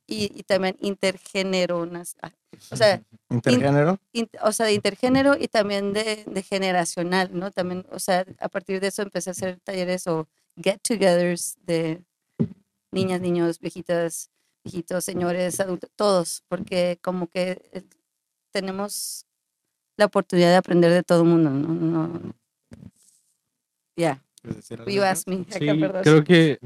y, 0.07 0.33
y 0.39 0.43
también 0.43 0.77
intergénero, 0.81 1.89
ah, 2.23 2.33
o 2.71 2.77
sea, 2.77 3.03
¿Intergénero? 3.31 3.99
in- 4.13 4.29
o 4.43 4.53
sea, 4.53 4.67
de 4.67 4.73
intergénero 4.75 5.37
y 5.39 5.49
también 5.49 5.93
de, 5.93 6.25
de 6.27 6.43
generacional, 6.43 7.31
¿no? 7.33 7.51
También, 7.51 7.87
o 7.91 7.99
sea, 7.99 8.25
a 8.39 8.49
partir 8.49 8.81
de 8.81 8.89
eso 8.89 9.03
empecé 9.03 9.31
a 9.31 9.33
hacer 9.33 9.61
talleres 9.61 10.07
o 10.09 10.29
get-togethers 10.57 11.57
de 11.65 12.03
niñas, 12.93 13.21
niños, 13.21 13.59
viejitas, 13.61 14.31
viejitos, 14.65 15.05
señores, 15.05 15.61
adultos, 15.61 15.91
todos, 15.97 16.43
porque 16.49 16.99
como 17.03 17.29
que 17.29 17.63
eh, 17.73 17.83
tenemos 18.51 19.27
la 19.97 20.07
oportunidad 20.07 20.51
de 20.51 20.57
aprender 20.57 20.93
de 20.93 21.03
todo 21.03 21.23
el 21.23 21.29
mundo, 21.29 21.51
¿no? 21.51 21.75
no 21.75 22.35
yeah, 23.97 24.23
¿Quieres 24.41 24.57
decir 24.57 24.81
algo 24.81 24.91
you 24.91 25.03
asked 25.03 25.29
me. 25.29 25.45
Sí, 25.45 25.67
creo 26.03 26.25
que 26.25 26.59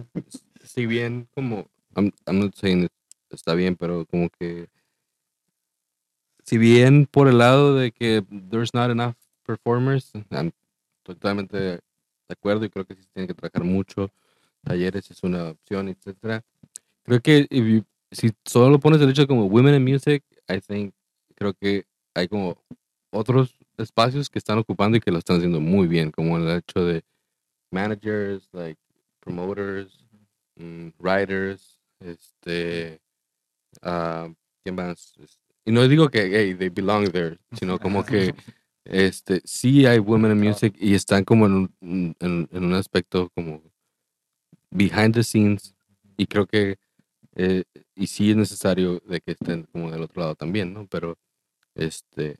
si 0.62 0.86
bien 0.86 1.28
como 1.34 1.68
I'm, 1.96 2.12
I'm 2.26 2.38
not 2.40 2.54
saying 2.54 2.84
it 2.84 2.92
está 3.30 3.54
bien, 3.54 3.76
pero 3.76 4.06
como 4.06 4.30
que 4.30 4.68
si 6.44 6.58
bien 6.58 7.06
por 7.06 7.28
el 7.28 7.38
lado 7.38 7.74
de 7.74 7.90
que 7.90 8.22
there's 8.50 8.72
not 8.74 8.90
enough 8.90 9.14
performers, 9.44 10.12
I'm 10.30 10.52
totalmente 11.02 11.56
de 11.58 11.80
acuerdo 12.28 12.64
y 12.64 12.70
creo 12.70 12.84
que 12.84 12.94
sí 12.94 13.02
se 13.02 13.08
tiene 13.12 13.26
que 13.26 13.34
trabajar 13.34 13.64
mucho, 13.64 14.10
talleres 14.64 15.10
es 15.10 15.22
una 15.22 15.50
opción, 15.50 15.88
etcétera. 15.88 16.42
Creo 17.04 17.20
que 17.20 17.46
if 17.50 17.64
you- 17.66 17.84
si 18.10 18.30
solo 18.44 18.78
pones 18.80 19.00
el 19.00 19.10
hecho 19.10 19.26
como 19.26 19.46
women 19.46 19.74
in 19.74 19.84
music, 19.84 20.24
I 20.48 20.60
think 20.60 20.94
creo 21.34 21.52
que 21.54 21.84
hay 22.14 22.28
como 22.28 22.56
otros 23.10 23.56
espacios 23.76 24.30
que 24.30 24.38
están 24.38 24.58
ocupando 24.58 24.96
y 24.96 25.00
que 25.00 25.10
lo 25.10 25.18
están 25.18 25.36
haciendo 25.36 25.60
muy 25.60 25.86
bien, 25.88 26.10
como 26.10 26.36
el 26.38 26.48
hecho 26.58 26.84
de 26.84 27.02
managers, 27.70 28.48
like 28.52 28.78
promoters, 29.20 30.04
mm, 30.56 30.88
writers, 30.98 31.80
este, 32.00 33.00
ah, 33.82 34.28
¿quién 34.62 34.74
más? 34.76 35.14
Y 35.64 35.72
no 35.72 35.86
digo 35.88 36.08
que 36.08 36.26
hey, 36.30 36.54
they 36.54 36.68
belong 36.68 37.10
there, 37.10 37.38
sino 37.58 37.78
como 37.78 38.04
que 38.04 38.34
este, 38.84 39.40
sí 39.44 39.86
hay 39.86 39.98
women 39.98 40.32
in 40.32 40.38
music 40.48 40.74
y 40.78 40.94
están 40.94 41.24
como 41.24 41.46
en 41.46 41.52
un, 41.80 42.16
en, 42.20 42.48
en 42.52 42.64
un 42.64 42.74
aspecto 42.74 43.30
como 43.34 43.62
behind 44.74 45.14
the 45.14 45.22
scenes 45.22 45.74
y 46.16 46.26
creo 46.26 46.46
que 46.46 46.76
eh, 47.36 47.64
y 47.94 48.06
sí 48.06 48.30
es 48.30 48.36
necesario 48.36 49.00
de 49.06 49.20
que 49.20 49.32
estén 49.32 49.64
como 49.72 49.90
del 49.90 50.02
otro 50.02 50.20
lado 50.22 50.34
también, 50.36 50.72
¿no? 50.74 50.86
Pero 50.86 51.16
este, 51.74 52.36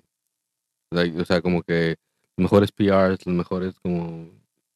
like, 0.91 1.19
o 1.21 1.25
sea, 1.25 1.41
como 1.43 1.63
que 1.63 1.97
los 2.37 2.45
mejores 2.45 2.71
PRs, 2.73 3.27
los 3.27 3.35
mejores 3.35 3.75
como 3.81 4.31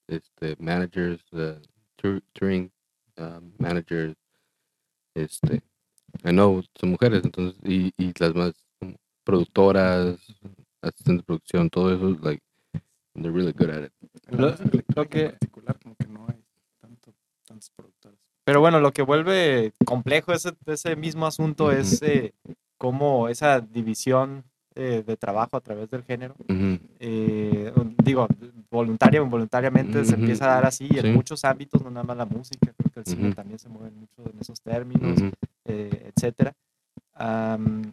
este, 0.09 0.57
managers, 0.59 1.23
uh, 1.33 1.61
tour- 1.97 2.23
touring 2.33 2.71
uh, 3.19 3.41
managers, 3.59 4.17
este, 5.15 5.63
I 6.25 6.31
know, 6.31 6.63
son 6.81 6.91
mujeres, 6.91 7.23
entonces, 7.25 7.61
y, 7.65 7.93
y 7.97 8.13
las 8.19 8.35
más 8.35 8.55
productoras, 9.25 10.17
asistentes 10.81 11.19
de 11.19 11.23
producción, 11.25 11.71
todo 11.71 11.95
eso, 11.95 12.19
like, 12.23 12.43
they're 13.15 13.31
really 13.33 13.53
good 13.53 13.71
at 13.71 13.85
it. 13.85 13.93
Lo- 14.31 14.57
que 15.97 16.07
no 16.09 16.27
hay 16.29 16.43
tanto, 16.81 17.15
tantos 17.47 17.71
productores. 17.71 18.19
Pero 18.49 18.61
bueno, 18.61 18.81
lo 18.81 18.93
que 18.93 19.03
vuelve 19.03 19.75
complejo 19.85 20.33
ese, 20.33 20.53
ese 20.65 20.97
mismo 20.97 21.27
asunto 21.27 21.71
es 21.71 22.01
eh, 22.01 22.33
cómo 22.79 23.29
esa 23.29 23.61
división 23.61 24.43
eh, 24.75 25.05
de 25.07 25.19
trabajo 25.19 25.59
a 25.59 25.61
través 25.61 25.91
del 25.91 26.03
género, 26.03 26.35
Ujú, 26.49 26.79
eh, 26.99 27.71
digo, 28.03 28.27
voluntaria 28.71 29.21
o 29.21 29.25
involuntariamente 29.27 30.03
se 30.03 30.15
Ujú, 30.15 30.21
empieza 30.23 30.47
a 30.47 30.55
dar 30.55 30.65
así 30.65 30.89
y 30.91 30.97
en 30.99 31.05
sí. 31.05 31.13
muchos 31.13 31.45
ámbitos, 31.45 31.83
no 31.83 31.91
nada 31.91 32.05
más 32.05 32.17
la 32.17 32.25
música, 32.25 32.73
creo 32.75 32.91
que 32.91 33.01
el 33.01 33.05
cine 33.05 33.35
también 33.35 33.59
se 33.59 33.69
mueve 33.69 33.91
mucho 33.91 34.23
en 34.33 34.41
esos 34.41 34.63
términos, 34.63 35.21
eh, 35.67 36.11
etcétera. 36.17 36.55
Am, 37.17 37.93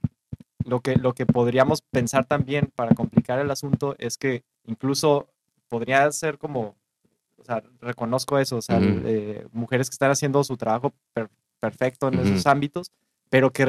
lo, 0.63 0.79
que, 0.79 0.95
lo 0.95 1.11
que 1.11 1.25
podríamos 1.25 1.81
pensar 1.81 2.23
también 2.23 2.71
para 2.77 2.95
complicar 2.95 3.39
el 3.39 3.51
asunto 3.51 3.97
es 3.97 4.17
que 4.17 4.45
incluso 4.63 5.27
podría 5.67 6.09
ser 6.13 6.37
como, 6.37 6.77
o 7.45 7.53
sea, 7.53 7.63
reconozco 7.79 8.39
eso, 8.39 8.57
o 8.57 8.61
sea, 8.61 8.77
Ujú. 8.77 9.01
eh, 9.05 9.45
mujeres 9.51 9.89
que 9.89 9.93
están 9.93 10.09
haciendo 10.11 10.43
su 10.43 10.57
trabajo 10.57 10.93
per- 11.13 11.29
perfecto 11.59 12.07
en 12.07 12.19
Ujú. 12.19 12.27
esos 12.29 12.47
ámbitos, 12.47 12.91
pero 13.29 13.51
que 13.51 13.65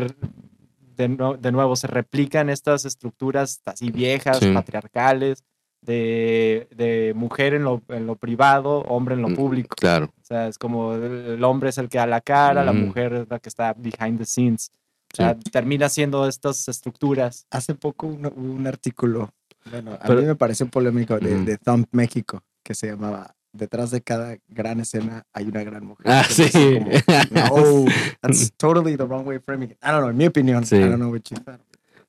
de, 0.97 1.11
nue- 1.11 1.37
de 1.39 1.53
nuevo 1.53 1.77
se 1.77 1.87
replican 1.87 2.49
estas 2.49 2.85
estructuras 2.87 3.61
así 3.66 3.91
viejas, 3.91 4.39
Sí. 4.39 4.51
patriarcales, 4.53 5.45
de, 5.83 6.68
de 6.74 7.12
mujer 7.14 7.55
en 7.55 7.64
lo, 7.64 7.83
en 7.89 8.07
lo 8.07 8.16
privado, 8.16 8.81
hombre 8.89 9.14
en 9.14 9.22
lo 9.22 9.29
Mm, 9.29 9.37
público. 9.37 9.77
Claro. 9.79 10.07
O 10.20 10.24
sea, 10.24 10.49
es 10.49 10.59
como 10.59 10.95
el, 10.95 11.45
hombre 11.45 11.68
es 11.68 11.79
el 11.79 11.89
que 11.89 11.99
da 11.99 12.07
la 12.07 12.20
cara, 12.22 12.64
la 12.64 12.72
Ujú. 12.72 12.81
mujer 12.81 13.12
es 13.12 13.29
la 13.29 13.39
que 13.39 13.49
está 13.49 13.72
behind 13.74 14.18
the 14.18 14.24
scenes. 14.24 14.70
O 14.72 15.16
Sí. 15.16 15.22
sea, 15.22 15.39
termina 15.53 15.89
siendo 15.89 16.27
estas 16.27 16.66
estructuras. 16.68 17.47
Hace 17.51 17.74
poco 17.74 18.07
un, 18.09 18.27
un 18.27 18.66
artículo, 18.66 19.31
bueno, 19.70 19.93
a 19.93 19.99
Pero- 19.99 20.20
mí 20.22 20.27
me 20.27 20.35
pareció 20.35 20.66
polémico, 20.66 21.18
de, 21.20 21.45
de 21.45 21.59
Thump 21.59 21.87
México, 21.93 22.43
que 22.64 22.74
se 22.74 22.89
llamaba 22.89 23.36
Detrás 23.57 23.90
de 23.90 24.02
cada 24.02 24.38
gran 24.48 24.80
escena 24.80 25.24
hay 25.32 25.46
una 25.46 25.64
gran 25.64 25.86
mujer. 25.86 26.07
Ah, 26.09 26.24
sí. 26.24 26.50
como, 26.52 26.90
no, 27.84 27.84
that's 28.20 28.52
totally 28.57 28.96
the 28.96 29.04
wrong 29.04 29.26
way 29.26 29.36
of 29.36 29.44
framing 29.44 29.70
it. 29.70 29.78
I 29.82 29.90
don't 29.90 30.00
know, 30.00 30.11
en 30.11 30.16
mi 30.16 30.26
opinión. 30.26 30.64
Sí. 30.64 30.76
I 30.76 30.80
don't 30.80 30.96
know 30.96 31.11
what 31.11 31.22
you 31.30 31.36
thought. 31.36 31.61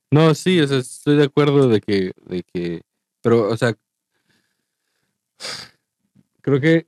No, 0.10 0.34
sí, 0.34 0.60
o 0.62 0.68
sea, 0.68 0.78
estoy 0.78 1.18
de 1.18 1.26
acuerdo 1.26 1.68
de 1.68 1.82
que, 1.82 2.12
de 2.26 2.44
que, 2.44 2.82
pero, 3.22 3.50
o 3.50 3.58
sea, 3.58 3.76
creo 6.42 6.62
que 6.62 6.88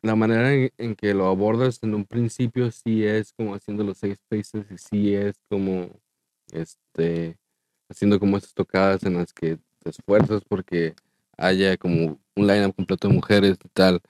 la 0.00 0.16
manera 0.16 0.54
en, 0.54 0.72
en 0.78 0.94
que 0.96 1.12
lo 1.12 1.26
abordas 1.26 1.78
en 1.82 1.94
un 1.94 2.06
principio 2.06 2.70
sí 2.70 3.04
es 3.04 3.32
como 3.32 3.54
haciendo 3.54 3.84
los 3.84 3.98
safe 3.98 4.16
spaces 4.16 4.64
y 4.70 4.78
sí 4.78 5.14
es 5.14 5.34
como, 5.50 5.90
este, 6.50 7.36
haciendo 7.90 8.18
como 8.18 8.38
estas 8.38 8.54
tocadas 8.54 9.04
en 9.04 9.14
las 9.14 9.32
que 9.32 9.58
te 9.80 9.90
esfuerzas 9.90 10.42
porque 10.48 10.94
haya 11.36 11.76
como 11.76 12.18
un 12.36 12.46
lineup 12.46 12.74
completo 12.74 13.08
de 13.08 13.14
mujeres 13.14 13.58
y 13.64 13.68
tal. 13.68 14.00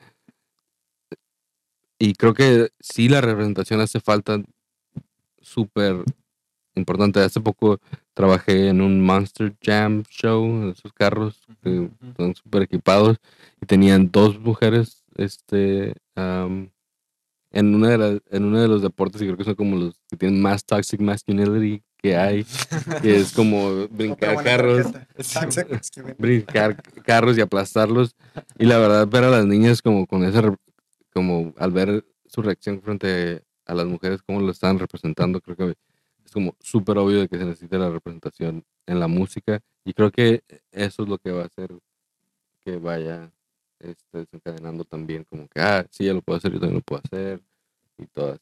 Y 1.99 2.15
creo 2.15 2.35
que 2.35 2.71
sí 2.81 3.09
la 3.09 3.21
representación 3.21 3.81
hace 3.81 4.01
falta 4.01 4.43
súper 5.41 6.05
importante. 6.75 7.21
Hace 7.21 7.41
poco 7.41 7.81
trabajé 8.15 8.69
en 8.69 8.81
un 8.81 9.01
Monster 9.01 9.55
Jam 9.63 10.03
show, 10.09 10.71
esos 10.71 10.93
carros 10.93 11.43
que 11.63 11.91
están 12.09 12.35
súper 12.35 12.63
equipados, 12.63 13.19
y 13.61 13.67
tenían 13.67 14.11
dos 14.11 14.39
mujeres 14.41 15.05
este, 15.17 15.95
am, 16.15 16.71
en, 17.51 17.75
una 17.75 17.91
de 17.91 18.23
en 18.31 18.45
uno 18.45 18.61
de 18.61 18.69
los 18.69 18.83
deportes, 18.83 19.23
y 19.23 19.27
creo 19.27 19.37
que 19.37 19.45
son 19.45 19.55
como 19.55 19.77
los 19.77 20.01
que 20.09 20.17
tienen 20.17 20.41
más 20.43 20.65
toxic 20.65 21.01
masculinity 21.01 21.83
que 22.03 22.17
hay, 22.17 22.45
que 23.01 23.17
es 23.17 23.33
como 23.33 23.87
brincar 23.89 24.43
carros 24.43 24.87
brincar 26.19 26.83
carros 27.05 27.39
y 27.39 27.41
aplastarlos. 27.41 28.17
Y 28.59 28.67
la 28.67 28.79
verdad, 28.79 29.07
ver 29.07 29.25
a 29.25 29.31
las 29.31 29.47
niñas 29.47 29.81
como 29.81 30.07
con 30.07 30.25
esa, 30.25 30.43
como 31.15 31.55
al 31.59 31.71
ver 31.71 32.05
su 32.27 32.43
reacción 32.43 32.83
frente 32.83 33.43
a 33.67 33.75
las 33.75 33.87
mujeres, 33.87 34.21
cómo 34.23 34.41
lo 34.41 34.51
están 34.51 34.81
representando, 34.81 35.41
creo 35.41 35.57
que 35.57 35.77
es 36.25 36.33
como 36.33 36.57
súper 36.61 36.99
obvio 36.99 37.21
de 37.21 37.29
que 37.29 37.39
se 37.39 37.45
necesita 37.45 37.79
la 37.79 37.91
representación 37.91 38.65
en 38.87 38.99
la 38.99 39.07
música. 39.07 39.61
Y 39.85 39.93
creo 39.93 40.11
que 40.11 40.43
eso 40.73 41.05
es 41.05 41.09
lo 41.09 41.19
que 41.19 41.31
va 41.31 41.43
a 41.43 41.47
hacer 41.47 41.71
que 42.65 42.77
vaya 42.79 43.31
este, 43.79 44.19
desencadenando 44.19 44.85
también, 44.85 45.25
como 45.25 45.47
que, 45.49 45.61
ah, 45.61 45.87
sí, 45.91 46.05
ya 46.05 46.15
lo 46.15 46.23
puedo 46.23 46.37
hacer, 46.39 46.53
yo 46.53 46.59
también 46.61 46.77
lo 46.77 46.83
puedo 46.83 47.01
hacer. 47.05 47.41
Y 47.99 48.07
todas 48.07 48.41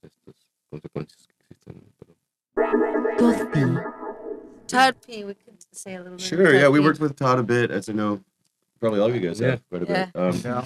estas 0.00 0.34
consecuencias 0.70 1.26
que 1.26 1.34
existen. 1.50 1.82
Pero- 1.98 2.13
Tosti. 2.56 3.84
Todd 4.66 4.96
P. 5.06 5.24
We 5.24 5.34
could 5.34 5.54
say 5.72 5.94
a 5.94 5.98
little 5.98 6.12
bit. 6.16 6.22
of 6.22 6.26
Sure, 6.28 6.54
yeah, 6.54 6.62
Todd 6.62 6.72
we 6.72 6.78
P. 6.80 6.84
worked 6.84 7.00
with 7.00 7.16
Todd 7.16 7.38
a 7.38 7.42
bit, 7.42 7.70
as 7.70 7.88
I 7.88 7.92
know 7.92 8.20
probably 8.80 9.00
all 9.00 9.08
of 9.08 9.14
you 9.14 9.20
guys 9.20 9.40
Yeah. 9.40 9.50
have 9.50 9.68
quite 9.68 9.82
a 9.82 9.86
bit. 9.86 10.08
Yeah. 10.44 10.64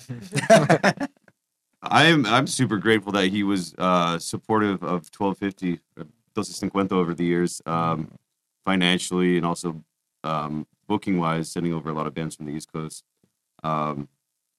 Um, 0.99 1.09
I'm 1.83 2.27
I'm 2.27 2.47
super 2.47 2.77
grateful 2.79 3.13
that 3.13 3.29
he 3.29 3.43
was 3.45 3.75
uh, 3.79 4.19
supportive 4.19 4.83
of 4.83 5.09
1250, 5.17 5.75
uh, 5.97 6.05
1250 6.35 6.95
over 6.95 7.15
the 7.15 7.25
years, 7.25 7.63
um, 7.67 8.11
financially 8.65 9.37
and 9.37 9.47
also 9.47 9.83
um, 10.25 10.67
booking 10.89 11.19
wise, 11.19 11.51
sending 11.53 11.73
over 11.73 11.89
a 11.91 11.93
lot 11.93 12.07
of 12.07 12.15
bands 12.15 12.35
from 12.37 12.47
the 12.47 12.53
East 12.53 12.73
Coast. 12.73 13.05
Um, 13.63 14.09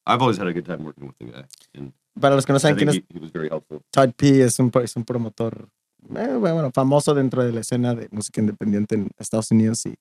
I've 0.06 0.22
always 0.22 0.38
had 0.38 0.48
a 0.48 0.54
good 0.54 0.66
time 0.66 0.84
working 0.86 1.08
with 1.08 1.18
the 1.20 1.26
guy, 1.26 1.44
and 1.76 1.92
Para 2.20 2.36
los 2.36 2.46
que 2.46 2.54
no 2.54 2.58
I 2.58 2.60
saben 2.60 2.76
quién 2.78 2.90
think 2.90 2.90
es 2.90 2.96
he, 2.96 3.14
he 3.14 3.20
was 3.20 3.32
very 3.32 3.50
helpful. 3.50 3.84
Todd 3.92 4.16
P 4.16 4.42
es 4.42 4.58
un, 4.60 4.72
es 4.82 4.96
un 4.96 5.04
promotor 5.04 5.68
eh, 6.16 6.36
bueno, 6.38 6.72
famoso 6.74 7.14
dentro 7.14 7.44
de 7.44 7.52
la 7.52 7.62
escena 7.62 7.94
de 7.96 8.08
música 8.12 8.42
independiente 8.42 8.96
en 8.96 9.10
Estados 9.18 9.52
Unidos 9.52 9.86
y, 9.86 9.96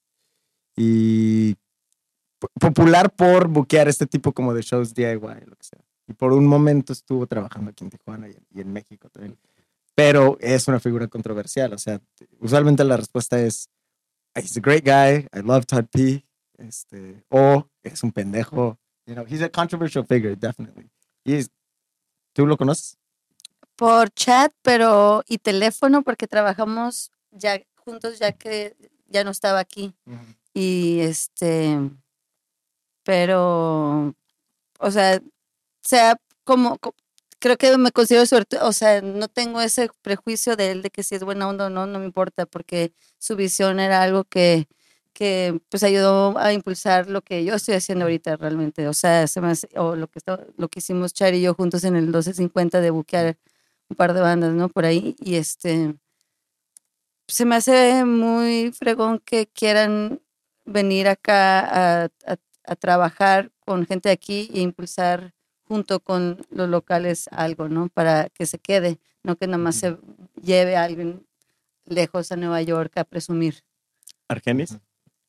y 0.76 1.57
po- 2.38 2.49
popular 2.61 3.11
por 3.14 3.49
buquear 3.49 3.88
este 3.88 4.07
tipo 4.07 4.32
como 4.32 4.55
de 4.55 4.62
shows 4.62 4.94
DIY, 4.94 5.14
lo 5.46 5.57
que 5.57 5.64
sea. 5.64 5.80
Y 6.07 6.14
por 6.14 6.32
un 6.32 6.46
momento 6.46 6.92
estuvo 6.92 7.26
trabajando 7.26 7.70
aquí 7.70 7.84
en 7.84 7.90
Tijuana 7.90 8.28
y 8.28 8.32
en, 8.32 8.46
y 8.55 8.61
en 8.61 8.72
México 8.72 9.09
también. 9.11 9.38
Pero 9.94 10.38
es 10.40 10.68
una 10.68 10.78
figura 10.80 11.09
controversial, 11.09 11.72
o 11.72 11.78
sea, 11.78 12.01
usualmente 12.38 12.84
la 12.84 12.96
respuesta 12.96 13.40
es, 13.40 13.68
he's 14.36 14.57
a 14.57 14.61
great 14.61 14.84
guy, 14.84 15.26
I 15.36 15.42
love 15.42 15.66
Todd 15.66 15.86
P, 15.92 16.24
este, 16.57 17.24
o 17.28 17.68
es 17.82 18.03
un 18.05 18.12
pendejo, 18.12 18.78
you 19.07 19.14
know, 19.14 19.26
he's 19.28 19.42
a 19.42 19.51
controversial 19.51 20.07
figure, 20.07 20.36
definitely. 20.36 20.88
¿Tú 22.32 22.46
lo 22.46 22.57
conoces? 22.57 22.96
Por 23.79 24.11
chat, 24.11 24.53
pero 24.62 25.22
y 25.29 25.39
teléfono, 25.39 26.03
porque 26.03 26.26
trabajamos 26.26 27.12
ya 27.31 27.61
juntos 27.76 28.18
ya 28.18 28.33
que 28.33 28.74
ya 29.07 29.22
no 29.22 29.31
estaba 29.31 29.61
aquí. 29.61 29.95
Y 30.53 30.99
este, 31.01 31.79
pero, 33.05 34.14
o 34.81 34.91
sea, 34.91 35.20
sea 35.83 36.16
como, 36.45 36.79
co- 36.79 36.95
creo 37.41 37.57
que 37.59 37.76
me 37.79 37.93
considero 37.93 38.26
suerte, 38.26 38.59
o 38.61 38.72
sea, 38.72 39.03
no 39.03 39.29
tengo 39.29 39.61
ese 39.61 39.91
prejuicio 40.03 40.57
de 40.57 40.72
él 40.72 40.83
de 40.83 40.91
que 40.91 41.03
si 41.05 41.14
es 41.16 41.24
buena 41.24 41.49
onda 41.49 41.66
o 41.66 41.70
no, 41.70 41.87
no 41.87 41.99
me 42.01 42.07
importa, 42.07 42.47
porque 42.47 42.93
su 43.18 43.37
visión 43.37 43.81
era 43.81 44.03
algo 44.03 44.24
que, 44.24 44.68
que 45.14 45.61
pues 45.70 45.83
ayudó 45.85 46.39
a 46.39 46.53
impulsar 46.53 47.09
lo 47.09 47.22
que 47.22 47.45
yo 47.45 47.55
estoy 47.55 47.74
haciendo 47.76 48.05
ahorita 48.07 48.37
realmente, 48.37 48.89
o 48.89 48.95
sea, 48.95 49.26
se 49.29 49.41
me 49.41 49.49
hace- 49.51 49.68
o 49.76 49.97
lo 49.97 50.09
que, 50.09 50.20
lo 50.57 50.68
que 50.68 50.81
hicimos 50.81 51.14
Char 51.14 51.35
y 51.35 51.43
yo 51.43 51.55
juntos 51.55 51.85
en 51.85 51.97
el 51.97 52.05
1250 52.05 52.81
de 52.81 52.91
buquear 52.91 53.39
un 53.89 53.97
par 53.97 54.12
de 54.14 54.20
bandas, 54.20 54.53
¿no? 54.55 54.68
Por 54.68 54.84
ahí, 54.84 55.16
y 55.18 55.36
este, 55.36 55.95
se 57.26 57.45
me 57.45 57.57
hace 57.57 58.05
muy 58.05 58.72
fregón 58.72 59.18
que 59.24 59.47
quieran 59.47 60.20
venir 60.64 61.09
acá 61.09 61.61
a, 61.61 62.05
a- 62.26 62.36
a 62.64 62.76
trabajar 62.76 63.51
con 63.61 63.86
gente 63.86 64.09
de 64.11 64.12
aquí 64.14 64.51
e 64.53 64.61
impulsar 64.61 65.32
junto 65.64 66.01
con 66.01 66.45
los 66.51 66.68
locales 66.68 67.28
algo, 67.32 67.68
¿no? 67.68 67.89
Para 67.89 68.28
que 68.30 68.45
se 68.47 68.59
quede, 68.59 68.99
no 69.22 69.36
que 69.36 69.47
nada 69.47 69.59
más 69.59 69.76
se 69.76 69.97
lleve 70.43 70.76
a 70.76 70.84
alguien 70.84 71.26
lejos 71.86 72.30
a 72.32 72.36
Nueva 72.36 72.61
York 72.62 72.93
a 72.99 73.05
presumir. 73.05 73.62
Argenis. 74.28 74.72
Yo 74.72 74.78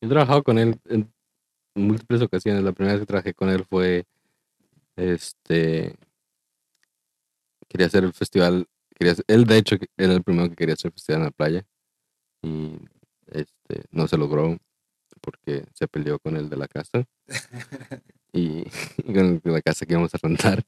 he 0.02 0.08
trabajado 0.08 0.42
con 0.42 0.58
él 0.58 0.78
en 0.86 1.10
múltiples 1.74 2.20
ocasiones. 2.22 2.62
La 2.62 2.72
primera 2.72 2.94
vez 2.94 3.02
que 3.02 3.06
trabajé 3.06 3.32
con 3.34 3.48
él 3.48 3.64
fue, 3.64 4.04
este, 4.96 5.96
quería 7.70 7.88
hacer 7.88 8.04
el 8.04 8.14
festival, 8.14 8.68
quería 8.96 9.14
hacer- 9.14 9.26
él 9.28 9.46
de 9.46 9.58
hecho 9.58 9.76
era 9.98 10.14
el 10.14 10.24
primero 10.24 10.50
que 10.50 10.56
quería 10.56 10.74
hacer 10.74 10.90
el 10.90 10.94
festival 10.94 11.20
en 11.22 11.26
la 11.26 11.32
playa 11.32 11.66
y 12.42 12.72
este, 13.28 13.84
no 13.92 14.08
se 14.08 14.18
logró 14.18 14.58
porque 15.20 15.64
se 15.74 15.88
peleó 15.88 16.18
con 16.18 16.36
el 16.36 16.50
de 16.50 16.56
la 16.58 16.68
casa 16.68 17.04
y, 18.32 18.64
con 19.06 19.16
el 19.18 19.40
de 19.40 19.50
la 19.52 19.62
casa 19.62 19.86
que 19.86 19.94
íbamos 19.94 20.14
a 20.14 20.18
rentar. 20.22 20.64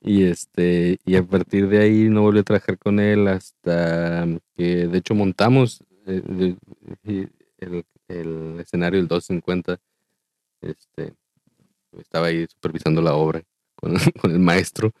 Y 0.00 0.24
este, 0.24 0.98
y 1.06 1.16
a 1.16 1.24
partir 1.24 1.68
de 1.68 1.80
ahí 1.80 2.08
no 2.08 2.22
volví 2.22 2.40
a 2.40 2.44
trabajar 2.44 2.78
con 2.78 3.00
él 3.00 3.28
hasta 3.28 4.26
que 4.56 4.86
de 4.88 4.98
hecho 4.98 5.14
montamos 5.14 5.84
eh, 6.06 6.22
de- 6.24 6.56
y 7.04 7.28
el, 7.58 7.84
el 8.08 8.60
escenario 8.60 8.98
del 9.00 9.08
250. 9.08 9.78
Este, 10.62 11.14
estaba 11.98 12.26
ahí 12.28 12.46
supervisando 12.48 13.02
la 13.02 13.14
obra 13.14 13.42
con, 13.76 13.94
con 14.20 14.30
el 14.32 14.38
maestro. 14.40 14.92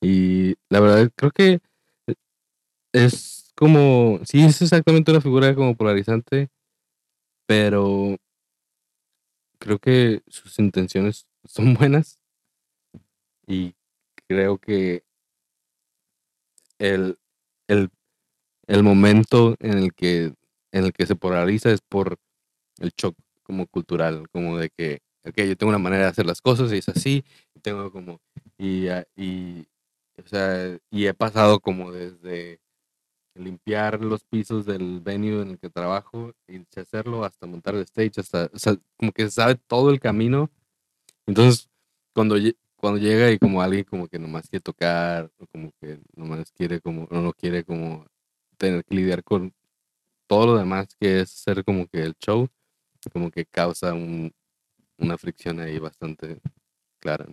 Y 0.00 0.56
la 0.68 0.80
verdad 0.80 1.10
creo 1.14 1.30
que 1.30 1.60
es 2.92 3.52
como, 3.54 4.20
sí, 4.24 4.42
es 4.44 4.62
exactamente 4.62 5.10
una 5.10 5.20
figura 5.20 5.54
como 5.54 5.76
polarizante, 5.76 6.48
pero 7.46 8.16
creo 9.58 9.78
que 9.78 10.22
sus 10.28 10.58
intenciones 10.58 11.26
son 11.44 11.74
buenas 11.74 12.18
y 13.46 13.74
creo 14.28 14.58
que 14.58 15.02
el, 16.78 17.18
el, 17.68 17.90
el 18.68 18.82
momento 18.82 19.56
en 19.60 19.78
el 19.78 19.94
que 19.94 20.34
en 20.72 20.84
el 20.84 20.92
que 20.92 21.06
se 21.06 21.16
polariza 21.16 21.70
es 21.72 21.80
por 21.82 22.18
el 22.80 22.92
shock 22.96 23.16
como 23.44 23.66
cultural, 23.68 24.28
como 24.30 24.58
de 24.58 24.70
que, 24.70 25.00
ok, 25.24 25.36
yo 25.38 25.56
tengo 25.56 25.70
una 25.70 25.78
manera 25.78 26.04
de 26.04 26.10
hacer 26.10 26.26
las 26.26 26.42
cosas 26.42 26.72
y 26.72 26.78
es 26.78 26.88
así, 26.88 27.24
y 27.54 27.60
tengo 27.60 27.92
como, 27.92 28.20
y, 28.58 28.88
ah, 28.88 29.04
y, 29.16 29.66
o 30.24 30.28
sea, 30.28 30.78
y 30.90 31.06
he 31.06 31.14
pasado 31.14 31.60
como 31.60 31.92
desde 31.92 32.60
limpiar 33.34 34.00
los 34.02 34.24
pisos 34.24 34.66
del 34.66 35.00
venue 35.00 35.42
en 35.42 35.50
el 35.50 35.58
que 35.58 35.70
trabajo 35.70 36.32
y 36.48 36.62
hacerlo 36.78 37.24
hasta 37.24 37.46
montar 37.46 37.74
el 37.74 37.82
stage, 37.82 38.20
hasta, 38.20 38.50
o 38.52 38.58
sea, 38.58 38.76
como 38.96 39.12
que 39.12 39.24
se 39.24 39.30
sabe 39.32 39.56
todo 39.56 39.90
el 39.90 40.00
camino. 40.00 40.50
Entonces, 41.26 41.70
cuando, 42.14 42.36
cuando 42.76 43.00
llega 43.00 43.30
y 43.30 43.38
como 43.38 43.62
alguien 43.62 43.84
como 43.84 44.08
que 44.08 44.18
nomás 44.18 44.48
quiere 44.48 44.62
tocar, 44.62 45.30
o 45.38 45.46
como 45.48 45.72
que 45.80 46.00
nomás 46.16 46.52
quiere 46.52 46.80
como, 46.80 47.04
o 47.04 47.20
no 47.20 47.32
quiere 47.32 47.64
como 47.64 48.06
tener 48.58 48.84
que 48.84 48.94
lidiar 48.94 49.24
con 49.24 49.54
todo 50.28 50.46
lo 50.46 50.58
demás 50.58 50.88
que 51.00 51.20
es 51.20 51.30
ser 51.30 51.64
como 51.64 51.86
que 51.88 52.02
el 52.02 52.14
show, 52.20 52.48
como 53.12 53.30
que 53.30 53.46
causa 53.46 53.94
un, 53.94 54.32
una 54.98 55.18
fricción 55.18 55.60
ahí 55.60 55.78
bastante 55.78 56.40
clara. 57.00 57.26